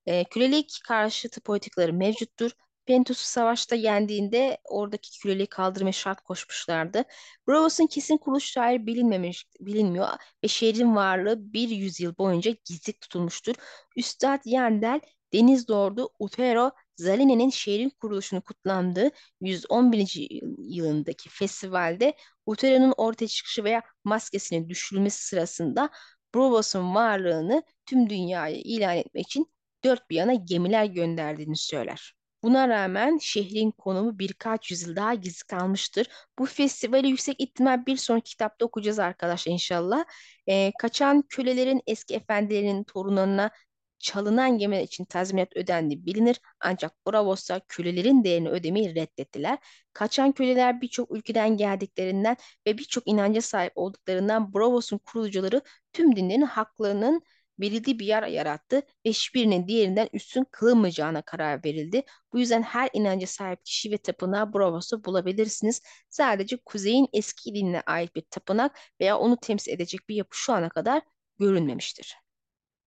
E, 0.06 0.24
kölelik 0.24 0.80
karşıtı 0.88 1.40
politikaları 1.40 1.92
mevcuttur. 1.92 2.50
Pentus'u 2.86 3.24
savaşta 3.24 3.76
yendiğinde 3.76 4.58
oradaki 4.64 5.20
köleliği 5.20 5.46
kaldırmaya 5.46 5.92
şart 5.92 6.20
koşmuşlardı. 6.20 7.04
Bravos'un 7.48 7.86
kesin 7.86 8.16
kuruluş 8.16 8.52
tarihi 8.52 8.86
bilinmemiş, 8.86 9.46
bilinmiyor 9.60 10.08
ve 10.44 10.48
şehrin 10.48 10.96
varlığı 10.96 11.52
bir 11.52 11.68
yüzyıl 11.68 12.16
boyunca 12.18 12.54
gizli 12.64 12.92
tutulmuştur. 12.92 13.54
Üstad 13.96 14.40
Yandel, 14.44 15.00
Deniz 15.32 15.70
Lordu 15.70 16.10
Utero 16.18 16.70
Zaline'nin 16.96 17.50
şehrin 17.50 17.90
kuruluşunu 17.90 18.40
kutlandığı 18.40 19.10
111. 19.40 20.28
yılındaki 20.58 21.28
festivalde 21.28 22.14
Utero'nun 22.46 22.94
ortaya 22.96 23.28
çıkışı 23.28 23.64
veya 23.64 23.82
maskesinin 24.04 24.68
düşürülmesi 24.68 25.26
sırasında 25.26 25.90
Bravos'un 26.34 26.94
varlığını 26.94 27.62
tüm 27.86 28.10
dünyaya 28.10 28.56
ilan 28.56 28.96
etmek 28.96 29.26
için 29.26 29.46
dört 29.84 30.10
bir 30.10 30.16
yana 30.16 30.34
gemiler 30.34 30.84
gönderdiğini 30.84 31.56
söyler. 31.56 32.14
Buna 32.44 32.68
rağmen 32.68 33.18
şehrin 33.18 33.70
konumu 33.70 34.18
birkaç 34.18 34.70
yüzyıl 34.70 34.96
daha 34.96 35.14
gizli 35.14 35.46
kalmıştır. 35.46 36.08
Bu 36.38 36.46
festivali 36.46 37.08
yüksek 37.08 37.40
ihtimal 37.40 37.86
bir 37.86 37.96
sonraki 37.96 38.30
kitapta 38.30 38.64
okuyacağız 38.64 38.98
arkadaşlar 38.98 39.52
inşallah. 39.52 40.04
Ee, 40.48 40.72
kaçan 40.78 41.22
kölelerin 41.28 41.82
eski 41.86 42.14
efendilerinin 42.14 42.84
torunlarına 42.84 43.50
çalınan 43.98 44.58
gemiler 44.58 44.82
için 44.82 45.04
tazminat 45.04 45.56
ödendiği 45.56 46.06
bilinir 46.06 46.40
ancak 46.60 47.06
Bravoslar 47.06 47.60
kölelerin 47.68 48.24
değerini 48.24 48.48
ödemeyi 48.48 48.94
reddettiler. 48.94 49.58
Kaçan 49.92 50.32
köleler 50.32 50.80
birçok 50.80 51.16
ülkeden 51.16 51.56
geldiklerinden 51.56 52.36
ve 52.66 52.78
birçok 52.78 53.08
inanca 53.08 53.40
sahip 53.42 53.72
olduklarından 53.76 54.54
Bravos'un 54.54 54.98
kurucuları 54.98 55.62
tüm 55.92 56.16
dinlerin 56.16 56.42
haklarının 56.42 57.22
belirli 57.58 57.98
bir 57.98 58.06
yer 58.06 58.22
yarattı 58.26 58.76
ve 58.76 59.10
hiçbirinin 59.10 59.68
diğerinden 59.68 60.08
üstün 60.12 60.46
kılınmayacağına 60.50 61.22
karar 61.22 61.64
verildi. 61.64 62.02
Bu 62.32 62.38
yüzden 62.38 62.62
her 62.62 62.90
inanca 62.92 63.26
sahip 63.26 63.64
kişi 63.64 63.90
ve 63.90 63.98
tapınağı 63.98 64.52
Bravos'ta 64.52 65.04
bulabilirsiniz. 65.04 65.82
Sadece 66.10 66.56
kuzeyin 66.56 67.08
eski 67.12 67.54
dinine 67.54 67.80
ait 67.80 68.16
bir 68.16 68.22
tapınak 68.30 68.78
veya 69.00 69.18
onu 69.18 69.36
temsil 69.36 69.72
edecek 69.72 70.08
bir 70.08 70.14
yapı 70.16 70.36
şu 70.36 70.52
ana 70.52 70.68
kadar 70.68 71.02
görünmemiştir. 71.38 72.16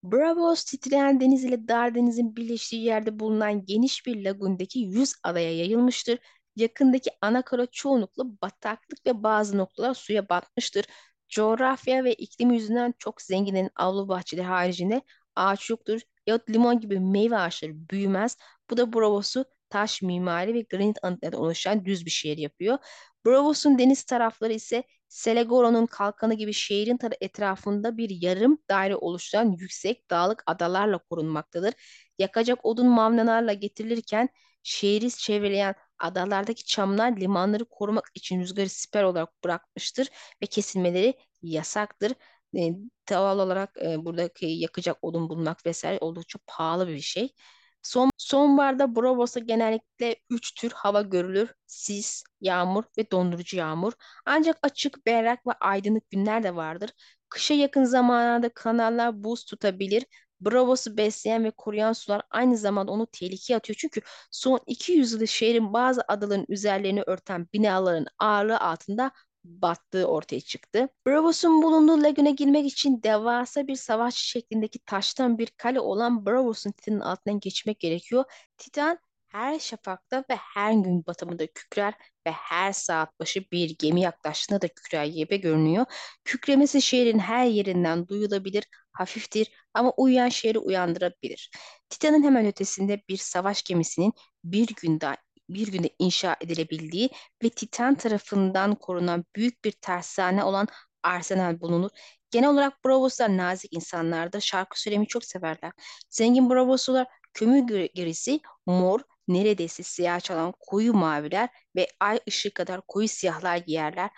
Bravos 0.03 0.63
titreyen 0.63 1.19
deniz 1.19 1.43
ile 1.45 1.67
dar 1.67 1.95
denizin 1.95 2.35
birleştiği 2.35 2.83
yerde 2.83 3.19
bulunan 3.19 3.65
geniş 3.65 4.05
bir 4.05 4.23
lagundaki 4.25 4.79
yüz 4.79 5.13
adaya 5.23 5.57
yayılmıştır. 5.57 6.19
Yakındaki 6.55 7.09
ana 7.21 7.41
kara 7.41 7.65
çoğunlukla 7.65 8.23
bataklık 8.41 9.05
ve 9.05 9.23
bazı 9.23 9.57
noktalar 9.57 9.93
suya 9.93 10.29
batmıştır. 10.29 10.85
Coğrafya 11.29 12.03
ve 12.03 12.13
iklim 12.13 12.51
yüzünden 12.53 12.93
çok 12.99 13.21
zenginin 13.21 13.69
avlu 13.75 14.07
bahçeleri 14.07 14.45
haricinde 14.45 15.01
ağaç 15.35 15.69
yoktur. 15.69 16.01
Yahut 16.27 16.49
limon 16.49 16.79
gibi 16.79 16.99
meyve 16.99 17.37
ağaçları 17.37 17.71
büyümez. 17.89 18.37
Bu 18.69 18.77
da 18.77 18.93
Bravos'u 18.93 19.45
taş 19.69 20.01
mimari 20.01 20.53
ve 20.53 20.61
granit 20.61 20.97
anıtlarından 21.03 21.41
oluşan 21.41 21.85
düz 21.85 22.05
bir 22.05 22.11
şehir 22.11 22.37
yapıyor. 22.37 22.77
Bravos'un 23.25 23.77
deniz 23.79 24.03
tarafları 24.03 24.53
ise 24.53 24.83
Selegoro'nun 25.07 25.85
kalkanı 25.85 26.33
gibi 26.33 26.53
şehrin 26.53 26.99
etrafında 27.21 27.97
bir 27.97 28.09
yarım 28.09 28.57
daire 28.69 28.95
oluşturan 28.95 29.51
yüksek 29.59 30.09
dağlık 30.09 30.43
adalarla 30.45 30.97
korunmaktadır. 30.97 31.73
Yakacak 32.19 32.65
odun 32.65 32.87
mavnalarla 32.87 33.53
getirilirken 33.53 34.29
şehri 34.63 35.11
çevreleyen 35.11 35.75
adalardaki 35.99 36.65
çamlar 36.65 37.17
limanları 37.17 37.65
korumak 37.65 38.11
için 38.15 38.39
rüzgarı 38.41 38.69
siper 38.69 39.03
olarak 39.03 39.43
bırakmıştır 39.43 40.09
ve 40.43 40.45
kesilmeleri 40.45 41.13
yasaktır. 41.41 42.11
E, 42.57 42.71
doğal 43.11 43.39
olarak 43.39 43.77
e, 43.85 44.05
buradaki 44.05 44.45
yakacak 44.45 44.97
odun 45.01 45.29
bulmak 45.29 45.65
vesaire 45.65 45.97
oldukça 46.01 46.39
pahalı 46.47 46.87
bir 46.87 46.99
şey. 47.01 47.33
Son, 47.81 48.09
sonbaharda 48.17 48.95
Bravos'ta 48.95 49.39
genellikle 49.39 50.15
üç 50.29 50.53
tür 50.55 50.71
hava 50.71 51.01
görülür. 51.01 51.49
Sis, 51.67 52.23
yağmur 52.41 52.83
ve 52.97 53.11
dondurucu 53.11 53.57
yağmur. 53.57 53.93
Ancak 54.25 54.57
açık, 54.63 55.05
berrak 55.05 55.47
ve 55.47 55.51
aydınlık 55.53 56.09
günler 56.09 56.43
de 56.43 56.55
vardır. 56.55 56.91
Kışa 57.29 57.53
yakın 57.53 57.83
zamanlarda 57.83 58.49
kanallar 58.49 59.23
buz 59.23 59.45
tutabilir. 59.45 60.05
Bravos'u 60.41 60.97
besleyen 60.97 61.43
ve 61.43 61.51
koruyan 61.51 61.93
sular 61.93 62.21
aynı 62.31 62.57
zamanda 62.57 62.91
onu 62.91 63.07
tehlikeye 63.07 63.57
atıyor. 63.57 63.77
Çünkü 63.79 64.01
son 64.31 64.59
200 64.67 65.11
yılda 65.11 65.25
şehrin 65.25 65.73
bazı 65.73 66.01
adaların 66.07 66.45
üzerlerini 66.49 67.01
örten 67.01 67.47
binaların 67.53 68.05
ağırlığı 68.19 68.59
altında 68.59 69.11
battığı 69.43 70.07
ortaya 70.07 70.41
çıktı. 70.41 70.89
Bravos'un 71.07 71.61
bulunduğu 71.63 72.03
lagüne 72.03 72.31
girmek 72.31 72.65
için 72.65 73.03
devasa 73.03 73.67
bir 73.67 73.75
savaş 73.75 74.15
şeklindeki 74.15 74.79
taştan 74.79 75.37
bir 75.37 75.47
kale 75.57 75.79
olan 75.79 76.25
Bravos'un 76.25 76.71
Titan'ın 76.71 76.99
altından 76.99 77.39
geçmek 77.39 77.79
gerekiyor. 77.79 78.23
Titan 78.57 78.99
her 79.27 79.59
şafakta 79.59 80.23
ve 80.29 80.35
her 80.35 80.73
gün 80.73 81.05
batımında 81.05 81.47
kükrer 81.47 81.93
ve 82.27 82.31
her 82.31 82.73
saat 82.73 83.19
başı 83.19 83.51
bir 83.51 83.75
gemi 83.79 84.01
yaklaştığında 84.01 84.61
da 84.61 85.05
gibi 85.05 85.41
görünüyor. 85.41 85.85
Kükremesi 86.25 86.81
şehrin 86.81 87.19
her 87.19 87.45
yerinden 87.45 88.07
duyulabilir, 88.07 88.63
hafiftir 88.91 89.51
ama 89.73 89.93
uyuyan 89.97 90.29
şehri 90.29 90.59
uyandırabilir. 90.59 91.51
Titan'ın 91.89 92.23
hemen 92.23 92.45
ötesinde 92.45 93.01
bir 93.09 93.17
savaş 93.17 93.63
gemisinin 93.63 94.13
bir 94.43 94.67
günde 94.67 95.17
bir 95.49 95.67
günde 95.71 95.89
inşa 95.99 96.35
edilebildiği 96.41 97.09
ve 97.43 97.49
Titan 97.49 97.95
tarafından 97.95 98.75
korunan 98.75 99.25
büyük 99.35 99.63
bir 99.63 99.71
tersane 99.71 100.43
olan 100.43 100.67
Arsenal 101.03 101.61
bulunur. 101.61 101.89
Genel 102.31 102.49
olarak 102.49 102.85
Bravoslar 102.85 103.37
nazik 103.37 103.73
insanlardır. 103.73 104.41
Şarkı 104.41 104.81
söylemeyi 104.81 105.07
çok 105.07 105.25
severler. 105.25 105.71
Zengin 106.09 106.49
Bravoslar 106.49 107.07
kömür 107.33 107.87
gerisi 107.95 108.39
mor, 108.65 108.99
neredeyse 109.27 109.83
siyah 109.83 110.19
çalan 110.19 110.53
koyu 110.59 110.93
maviler 110.93 111.49
ve 111.75 111.87
ay 111.99 112.19
ışığı 112.27 112.53
kadar 112.53 112.81
koyu 112.87 113.07
siyahlar 113.07 113.57
giyerler. 113.57 114.09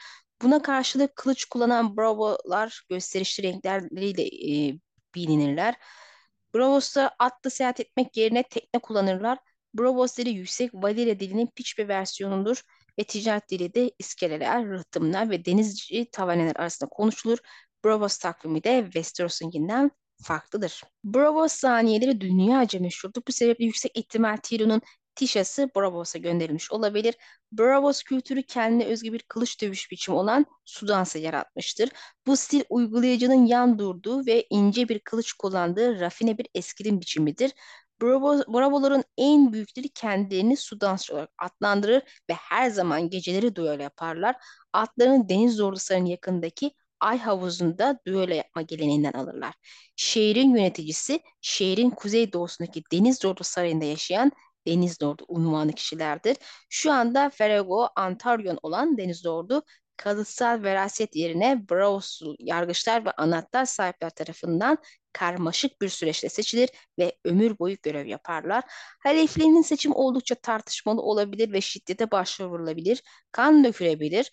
Buna 0.41 0.61
karşılık 0.61 1.15
kılıç 1.15 1.45
kullanan 1.45 1.97
Bravo'lar 1.97 2.85
gösterişli 2.89 3.43
renkleriyle 3.43 4.23
e, 4.23 4.79
bilinirler. 5.15 5.75
Bravos'ta 6.53 7.15
atla 7.19 7.49
seyahat 7.49 7.79
etmek 7.79 8.17
yerine 8.17 8.43
tekne 8.43 8.79
kullanırlar. 8.79 9.37
Bravos 9.73 10.19
yüksek 10.19 10.73
Valire 10.73 11.19
dilinin 11.19 11.49
piç 11.55 11.77
bir 11.77 11.87
versiyonudur 11.87 12.61
ve 12.99 13.03
ticaret 13.03 13.49
dili 13.49 13.73
de 13.73 13.91
iskeleler, 13.99 14.67
rıhtımlar 14.67 15.29
ve 15.29 15.45
denizci 15.45 16.11
tavaneler 16.11 16.55
arasında 16.55 16.89
konuşulur. 16.89 17.37
Bravos 17.85 18.17
takvimi 18.17 18.63
de 18.63 18.81
Westeros'unkinden 18.83 19.91
farklıdır. 20.23 20.83
Bravos 21.03 21.53
saniyeleri 21.53 22.21
dünyaca 22.21 22.79
meşhurdur. 22.79 23.21
Bu 23.27 23.31
sebeple 23.31 23.65
yüksek 23.65 23.97
ihtimal 23.97 24.37
Tyrion'un 24.43 24.81
Tişası 25.19 25.69
Bravos'a 25.75 26.19
gönderilmiş 26.19 26.71
olabilir. 26.71 27.15
Bravos 27.51 28.03
kültürü 28.03 28.43
kendine 28.43 28.85
özgü 28.85 29.13
bir 29.13 29.19
kılıç 29.19 29.61
dövüş 29.61 29.91
biçimi 29.91 30.17
olan 30.17 30.45
Sudans'a 30.65 31.19
yaratmıştır. 31.19 31.89
Bu 32.27 32.37
stil 32.37 32.63
uygulayıcının 32.69 33.45
yan 33.45 33.79
durduğu 33.79 34.25
ve 34.25 34.47
ince 34.49 34.89
bir 34.89 34.99
kılıç 34.99 35.33
kullandığı 35.33 35.99
rafine 35.99 36.37
bir 36.37 36.47
eskrim 36.55 37.01
biçimidir. 37.01 37.51
Bravo, 38.01 38.37
Bravo'ların 38.37 39.03
en 39.17 39.53
büyükleri 39.53 39.89
kendilerini 39.89 40.57
Sudansçı 40.57 41.13
olarak 41.13 41.29
adlandırır 41.37 42.01
ve 42.29 42.33
her 42.33 42.69
zaman 42.69 43.09
geceleri 43.09 43.55
duel 43.55 43.79
yaparlar. 43.79 44.35
Atlarını 44.73 45.29
deniz 45.29 45.55
zorluslarının 45.55 46.05
yakındaki 46.05 46.71
Ay 46.99 47.17
havuzunda 47.19 47.99
düello 48.05 48.33
yapma 48.33 48.61
geleneğinden 48.61 49.11
alırlar. 49.13 49.53
Şehrin 49.95 50.55
yöneticisi, 50.55 51.19
şehrin 51.41 51.89
kuzeydoğusundaki 51.89 52.83
Deniz 52.91 53.17
Zorlu 53.19 53.43
Sarayı'nda 53.43 53.85
yaşayan 53.85 54.31
Deniz 54.67 55.01
Lordu 55.01 55.25
unvanı 55.27 55.73
kişilerdir. 55.73 56.37
Şu 56.69 56.91
anda 56.91 57.29
Ferego 57.29 57.89
Antaryon 57.95 58.59
olan 58.63 58.97
Deniz 58.97 59.25
Lordu 59.25 59.63
kalıtsal 59.97 60.63
veraset 60.63 61.15
yerine 61.15 61.69
Braus 61.69 62.21
yargıçlar 62.39 63.05
ve 63.05 63.11
anahtar 63.11 63.65
sahipler 63.65 64.09
tarafından 64.09 64.77
karmaşık 65.13 65.81
bir 65.81 65.89
süreçte 65.89 66.29
seçilir 66.29 66.69
ve 66.99 67.17
ömür 67.25 67.59
boyu 67.59 67.77
görev 67.83 68.05
yaparlar. 68.07 68.63
Haleflerinin 69.03 69.61
seçim 69.61 69.95
oldukça 69.95 70.35
tartışmalı 70.35 71.01
olabilir 71.01 71.51
ve 71.53 71.61
şiddete 71.61 72.11
başvurulabilir, 72.11 73.03
kan 73.31 73.63
dökülebilir. 73.63 74.31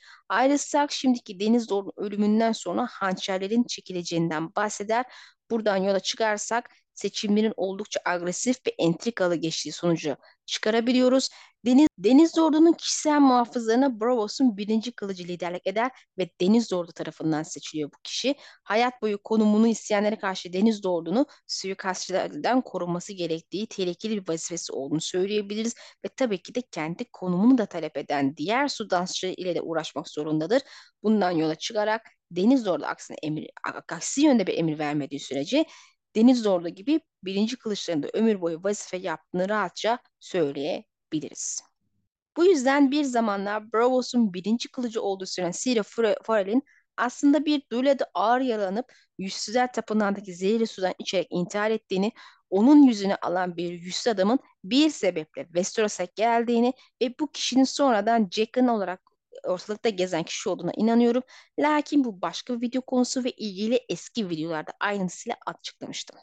Stark 0.59 0.93
şimdiki 0.93 1.41
Deniz 1.41 1.72
Lord'un 1.72 1.93
ölümünden 1.97 2.53
sonra 2.53 2.87
hançerlerin 2.91 3.64
çekileceğinden 3.64 4.55
bahseder. 4.55 5.05
Buradan 5.51 5.77
yola 5.77 6.01
çıkarsak 6.01 6.70
seçimlerin 6.97 7.53
oldukça 7.57 8.01
agresif 8.05 8.57
ve 8.67 8.75
entrikalı 8.79 9.37
geçtiği 9.37 9.73
sonucu 9.73 10.17
çıkarabiliyoruz. 10.47 11.29
Deniz, 11.67 11.89
Deniz 11.99 12.31
Zorlu'nun 12.31 12.73
kişisel 12.73 13.21
muhafızlarına 13.21 14.01
Bravos'un 14.01 14.57
birinci 14.57 14.93
kılıcı 14.93 15.25
liderlik 15.25 15.67
eder 15.67 15.91
ve 16.19 16.31
Deniz 16.41 16.67
Zorlu 16.67 16.93
tarafından 16.93 17.43
seçiliyor 17.43 17.91
bu 17.93 17.97
kişi. 18.03 18.35
Hayat 18.65 19.03
boyu 19.03 19.23
konumunu 19.23 19.67
isteyenlere 19.69 20.19
karşı 20.19 20.53
Deniz 20.53 20.77
Zorlu'nu 20.77 21.27
suikastçılardan 21.47 22.61
koruması 22.61 23.13
gerektiği 23.13 23.67
tehlikeli 23.67 24.17
bir 24.17 24.33
vazifesi 24.33 24.73
olduğunu 24.73 25.01
söyleyebiliriz. 25.01 25.75
Ve 26.05 26.09
tabii 26.17 26.43
ki 26.43 26.55
de 26.55 26.63
kendi 26.71 27.05
konumunu 27.05 27.59
da 27.59 27.67
talep 27.67 27.97
eden 27.97 28.37
diğer 28.37 28.69
su 28.69 28.91
dansçı 28.91 29.27
ile 29.27 29.55
de 29.55 29.63
uğraşmak 29.63 30.09
zorundadır. 30.09 30.63
Bundan 31.03 31.31
yola 31.31 31.55
çıkarak 31.55 32.03
Deniz 32.31 32.63
Zorlu 32.63 32.87
aksine 32.87 33.17
emir, 33.23 33.51
aksi 33.89 34.21
yönde 34.21 34.47
bir 34.47 34.59
emir 34.59 34.79
vermediği 34.79 35.21
sürece 35.21 35.65
Deniz 36.17 36.43
Zorlu 36.43 36.69
gibi 36.69 37.01
birinci 37.25 37.57
kılıçlarında 37.57 38.09
ömür 38.14 38.41
boyu 38.41 38.64
vazife 38.64 38.97
yaptığını 38.97 39.49
rahatça 39.49 39.99
söyleyebiliriz. 40.21 41.62
Bu 42.37 42.45
yüzden 42.45 42.91
bir 42.91 43.05
zamanlar 43.05 43.73
Bravos'un 43.73 44.35
birinci 44.35 44.69
kılıcı 44.71 45.03
olduğu 45.03 45.27
süren 45.27 45.51
Siri 45.51 45.83
Farrell'in 46.23 46.62
aslında 46.97 47.45
bir 47.45 47.62
düğlede 47.73 48.05
ağır 48.14 48.41
yaralanıp 48.41 48.93
yüzsüzler 49.19 49.73
tapınağındaki 49.73 50.35
zehirli 50.35 50.67
sudan 50.67 50.95
içerek 50.99 51.27
intihar 51.31 51.71
ettiğini, 51.71 52.12
onun 52.51 52.83
yüzünü 52.83 53.14
alan 53.14 53.57
bir 53.57 53.73
yüzsüz 53.73 54.07
adamın 54.07 54.39
bir 54.64 54.91
sebeple 54.91 55.45
Westeros'a 55.45 56.05
geldiğini 56.14 56.73
ve 57.03 57.14
bu 57.21 57.33
kişinin 57.33 57.64
sonradan 57.64 58.29
Jackson 58.31 58.67
olarak 58.67 59.16
ortalıkta 59.47 59.89
gezen 59.89 60.23
kişi 60.23 60.49
olduğuna 60.49 60.73
inanıyorum. 60.77 61.23
Lakin 61.59 62.05
bu 62.05 62.23
başka 62.23 62.55
bir 62.55 62.67
video 62.67 62.83
konusu 62.83 63.25
ve 63.25 63.31
ilgili 63.31 63.81
eski 63.89 64.31
videolarda 64.31 64.73
ayrıntısıyla 64.81 65.37
açıklamıştım. 65.47 66.19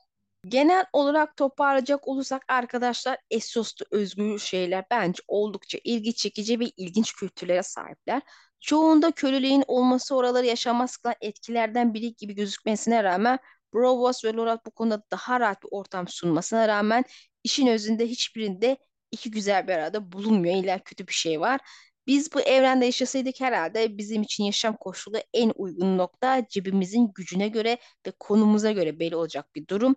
Genel 0.48 0.86
olarak 0.94 1.38
toparlayacak 1.38 2.08
olursak 2.08 2.44
arkadaşlar 2.48 3.18
Essos'ta 3.32 3.86
özgür 3.92 4.40
şeyler 4.40 4.86
bence 4.92 5.24
oldukça 5.28 5.80
ilgi 5.84 6.16
çekici 6.16 6.60
ve 6.60 6.66
ilginç 6.66 7.14
kültürlere 7.14 7.64
sahipler. 7.64 8.22
Çoğunda 8.60 9.12
köleliğin 9.12 9.64
olması 9.68 10.16
oraları 10.16 10.46
yaşamaz 10.46 10.98
kılan 10.98 11.16
etkilerden 11.22 11.94
biri 11.94 12.16
gibi 12.16 12.34
gözükmesine 12.36 13.04
rağmen 13.04 13.40
Brovos 13.74 14.26
ve 14.26 14.34
Lorat 14.34 14.66
bu 14.66 14.72
konuda 14.72 15.04
daha 15.12 15.40
rahat 15.40 15.64
bir 15.64 15.68
ortam 15.72 16.08
sunmasına 16.08 16.68
rağmen 16.68 17.04
işin 17.44 17.68
özünde 17.68 18.08
hiçbirinde 18.08 18.78
iki 19.12 19.32
güzel 19.32 19.68
bir 19.68 19.74
arada 19.74 20.12
bulunmuyor. 20.12 20.56
İlla 20.56 20.80
kötü 20.84 21.08
bir 21.08 21.14
şey 21.14 21.40
var. 21.40 21.62
Biz 22.08 22.34
bu 22.34 22.42
evrende 22.42 22.86
yaşasaydık 22.86 23.42
herhalde 23.42 23.98
bizim 23.98 24.22
için 24.22 24.44
yaşam 24.44 24.78
koşulu 24.78 25.18
en 25.34 25.52
uygun 25.56 25.98
nokta 25.98 26.48
cebimizin 26.50 27.12
gücüne 27.16 27.48
göre 27.48 27.78
ve 28.08 28.12
konumuza 28.20 28.72
göre 28.72 29.00
belli 29.00 29.16
olacak 29.16 29.56
bir 29.56 29.68
durum. 29.68 29.96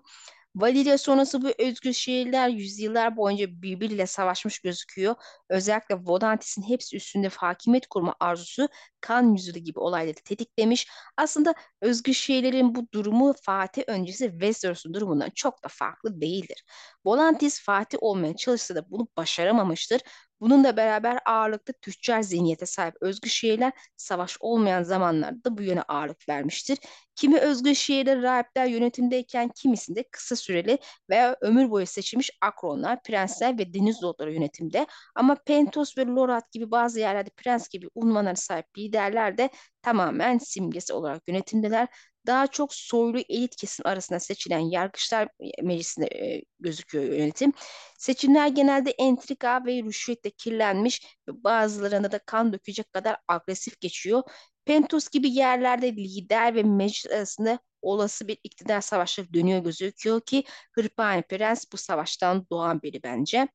Valilya 0.56 0.98
sonrası 0.98 1.42
bu 1.42 1.48
özgür 1.58 1.92
şehirler 1.92 2.48
yüzyıllar 2.48 3.16
boyunca 3.16 3.46
birbiriyle 3.62 4.06
savaşmış 4.06 4.58
gözüküyor. 4.58 5.14
Özellikle 5.48 5.94
Vodantis'in 5.94 6.62
hepsi 6.62 6.96
üstünde 6.96 7.28
hakimiyet 7.28 7.86
kurma 7.86 8.14
arzusu 8.20 8.68
kan 9.00 9.34
yüzüğü 9.34 9.58
gibi 9.58 9.78
olayları 9.78 10.14
tetiklemiş. 10.24 10.88
Aslında 11.16 11.54
özgür 11.80 12.12
şehirlerin 12.12 12.74
bu 12.74 12.86
durumu 12.92 13.34
Fatih 13.42 13.82
öncesi 13.86 14.30
Westeros'un 14.30 14.94
durumundan 14.94 15.30
çok 15.34 15.64
da 15.64 15.68
farklı 15.70 16.20
değildir. 16.20 16.64
Volantis 17.04 17.60
Fatih 17.62 17.98
olmaya 18.00 18.36
çalışsa 18.36 18.74
da 18.74 18.90
bunu 18.90 19.08
başaramamıştır. 19.16 20.00
Bununla 20.40 20.76
beraber 20.76 21.18
ağırlıklı 21.26 21.72
tüccar 21.72 22.22
zihniyete 22.22 22.66
sahip 22.66 22.94
özgür 23.00 23.30
şehirler 23.30 23.72
savaş 23.96 24.36
olmayan 24.40 24.82
zamanlarda 24.82 25.58
bu 25.58 25.62
yöne 25.62 25.82
ağırlık 25.82 26.28
vermiştir. 26.28 26.78
Kimi 27.14 27.38
özgür 27.38 27.74
şehirler 27.74 28.22
rahipler 28.22 28.66
yönetimdeyken 28.66 29.48
kimisinde 29.48 30.04
kısa 30.10 30.36
süreli 30.36 30.78
veya 31.10 31.36
ömür 31.40 31.70
boyu 31.70 31.86
seçilmiş 31.86 32.30
akronlar, 32.40 33.02
prensler 33.02 33.58
ve 33.58 33.74
deniz 33.74 34.02
lordları 34.02 34.32
yönetimde. 34.32 34.86
Ama 35.14 35.34
Pentos 35.34 35.98
ve 35.98 36.06
Lorat 36.06 36.52
gibi 36.52 36.70
bazı 36.70 37.00
yerlerde 37.00 37.30
prens 37.36 37.68
gibi 37.68 37.88
unvanlara 37.94 38.36
sahip 38.36 38.78
liderler 38.78 39.38
de 39.38 39.50
tamamen 39.82 40.38
simgesi 40.38 40.92
olarak 40.92 41.28
yönetimdeler 41.28 41.88
daha 42.26 42.46
çok 42.46 42.74
soylu 42.74 43.18
elit 43.28 43.56
kesim 43.56 43.86
arasında 43.86 44.20
seçilen 44.20 44.58
yargıçlar 44.58 45.28
meclisinde 45.62 46.06
e, 46.06 46.42
gözüküyor 46.60 47.04
yönetim. 47.04 47.52
Seçimler 47.98 48.48
genelde 48.48 48.90
entrika 48.90 49.64
ve 49.66 49.82
rüşvetle 49.82 50.30
kirlenmiş 50.30 51.18
ve 51.28 51.44
bazılarında 51.44 52.12
da 52.12 52.18
kan 52.18 52.52
dökecek 52.52 52.92
kadar 52.92 53.16
agresif 53.28 53.80
geçiyor. 53.80 54.22
Pentos 54.64 55.08
gibi 55.08 55.30
yerlerde 55.30 55.92
lider 55.96 56.54
ve 56.54 56.62
meclis 56.62 57.12
arasında 57.12 57.58
olası 57.82 58.28
bir 58.28 58.38
iktidar 58.44 58.80
savaşları 58.80 59.32
dönüyor 59.34 59.60
gözüküyor 59.64 60.20
ki 60.20 60.44
Hırpani 60.72 61.22
Prens 61.22 61.64
bu 61.72 61.76
savaştan 61.76 62.46
doğan 62.50 62.82
biri 62.82 63.02
bence. 63.02 63.48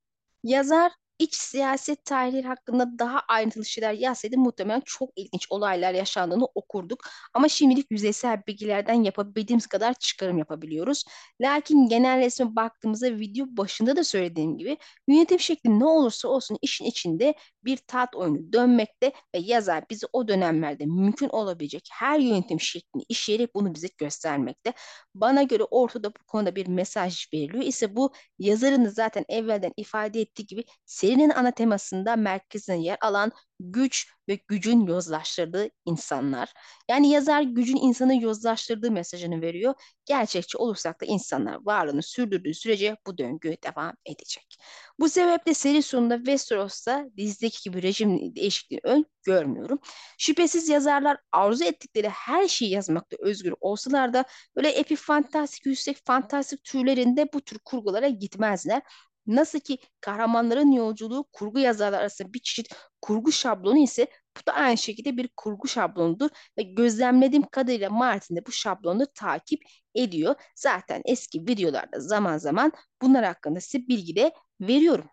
Yazar 0.43 0.91
iç 1.21 1.35
siyaset 1.35 2.05
tarihleri 2.05 2.47
hakkında 2.47 2.99
daha 2.99 3.19
ayrıntılı 3.27 3.65
şeyler 3.65 3.93
yazsaydı 3.93 4.37
muhtemelen 4.37 4.81
çok 4.85 5.09
ilginç 5.15 5.47
olaylar 5.49 5.93
yaşandığını 5.93 6.45
okurduk. 6.55 6.99
Ama 7.33 7.49
şimdilik 7.49 7.91
yüzeysel 7.91 8.41
bilgilerden 8.47 9.03
yapabildiğimiz 9.03 9.67
kadar 9.67 9.93
çıkarım 9.93 10.37
yapabiliyoruz. 10.37 11.03
Lakin 11.41 11.87
genel 11.87 12.19
resme 12.19 12.55
baktığımızda 12.55 13.19
video 13.19 13.45
başında 13.49 13.95
da 13.95 14.03
söylediğim 14.03 14.57
gibi 14.57 14.77
yönetim 15.07 15.39
şekli 15.39 15.79
ne 15.79 15.85
olursa 15.85 16.27
olsun 16.27 16.57
işin 16.61 16.85
içinde 16.85 17.33
bir 17.65 17.77
tat 17.77 18.15
oyunu 18.15 18.53
dönmekte 18.53 19.13
ve 19.35 19.39
yazar 19.39 19.83
bizi 19.89 20.07
o 20.13 20.27
dönemlerde 20.27 20.85
mümkün 20.85 21.29
olabilecek 21.29 21.89
her 21.91 22.19
yönetim 22.19 22.59
şeklini 22.59 23.03
işleyerek 23.09 23.55
bunu 23.55 23.75
bize 23.75 23.87
göstermekte. 23.97 24.73
Bana 25.15 25.43
göre 25.43 25.63
ortada 25.63 26.09
bu 26.09 26.23
konuda 26.27 26.55
bir 26.55 26.67
mesaj 26.67 27.25
veriliyor 27.33 27.63
ise 27.63 27.95
bu 27.95 28.11
yazarın 28.39 28.85
zaten 28.85 29.25
evvelden 29.29 29.71
ifade 29.77 30.21
ettiği 30.21 30.45
gibi 30.45 30.63
serinin 30.85 31.29
ana 31.29 31.51
temasında 31.51 32.15
merkezine 32.15 32.81
yer 32.81 32.97
alan 33.01 33.31
güç 33.59 34.07
ve 34.29 34.39
gücün 34.47 34.81
yozlaştırdığı 34.87 35.69
insanlar. 35.85 36.53
Yani 36.89 37.09
yazar 37.09 37.41
gücün 37.41 37.75
insanı 37.75 38.21
yozlaştırdığı 38.23 38.91
mesajını 38.91 39.41
veriyor. 39.41 39.73
Gerçekçi 40.11 40.57
olursak 40.57 41.01
da 41.01 41.05
insanlar 41.05 41.57
varlığını 41.65 42.03
sürdürdüğü 42.03 42.53
sürece 42.53 42.97
bu 43.07 43.17
döngü 43.17 43.55
devam 43.63 43.93
edecek. 44.05 44.57
Bu 44.99 45.09
sebeple 45.09 45.53
seri 45.53 45.83
sonunda 45.83 46.17
Westeros'ta 46.17 47.05
dizideki 47.17 47.69
gibi 47.69 47.83
rejim 47.83 48.35
değişikliği 48.35 48.79
ön 48.83 49.05
görmüyorum. 49.23 49.79
Şüphesiz 50.17 50.69
yazarlar 50.69 51.17
arzu 51.31 51.63
ettikleri 51.63 52.09
her 52.09 52.47
şeyi 52.47 52.71
yazmakta 52.71 53.17
özgür 53.19 53.53
olsalar 53.59 54.13
da 54.13 54.25
böyle 54.55 54.69
epifantastik, 54.69 55.65
yüksek 55.65 55.97
fantastik 56.05 56.63
türlerinde 56.63 57.33
bu 57.33 57.41
tür 57.41 57.59
kurgulara 57.59 58.07
gitmezler. 58.09 58.81
Nasıl 59.27 59.59
ki 59.59 59.77
kahramanların 60.01 60.71
yolculuğu 60.71 61.25
kurgu 61.33 61.59
yazarlar 61.59 61.99
arasında 61.99 62.33
bir 62.33 62.39
çeşit 62.39 62.73
kurgu 63.01 63.31
şablonu 63.31 63.77
ise 63.77 64.07
bu 64.37 64.45
da 64.47 64.53
aynı 64.53 64.77
şekilde 64.77 65.17
bir 65.17 65.29
kurgu 65.37 65.67
şablonudur 65.67 66.29
ve 66.57 66.63
gözlemlediğim 66.63 67.43
kadarıyla 67.51 67.89
Martin 67.89 68.35
de 68.35 68.45
bu 68.45 68.51
şablonu 68.51 69.05
takip 69.15 69.61
ediyor. 69.95 70.35
Zaten 70.55 71.01
eski 71.05 71.39
videolarda 71.41 71.99
zaman 71.99 72.37
zaman 72.37 72.71
bunlar 73.01 73.25
hakkında 73.25 73.61
size 73.61 73.87
bilgi 73.87 74.15
de 74.15 74.33
veriyorum. 74.61 75.09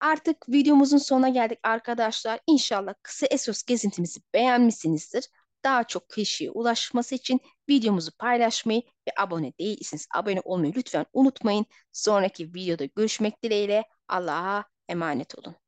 Artık 0.00 0.48
videomuzun 0.48 0.98
sonuna 0.98 1.28
geldik 1.28 1.58
arkadaşlar. 1.62 2.40
İnşallah 2.46 2.94
kısa 3.02 3.26
Esos 3.30 3.62
gezintimizi 3.62 4.20
beğenmişsinizdir. 4.34 5.24
Daha 5.64 5.84
çok 5.84 6.10
kişiye 6.10 6.50
ulaşması 6.50 7.14
için 7.14 7.40
videomuzu 7.68 8.10
paylaşmayı 8.18 8.82
ve 8.82 9.12
abone 9.18 9.52
değilseniz 9.60 10.06
abone 10.14 10.40
olmayı 10.44 10.72
lütfen 10.76 11.06
unutmayın. 11.12 11.66
Sonraki 11.92 12.54
videoda 12.54 12.84
görüşmek 12.84 13.42
dileğiyle 13.42 13.84
Allah'a 14.08 14.64
emanet 14.88 15.38
olun. 15.38 15.59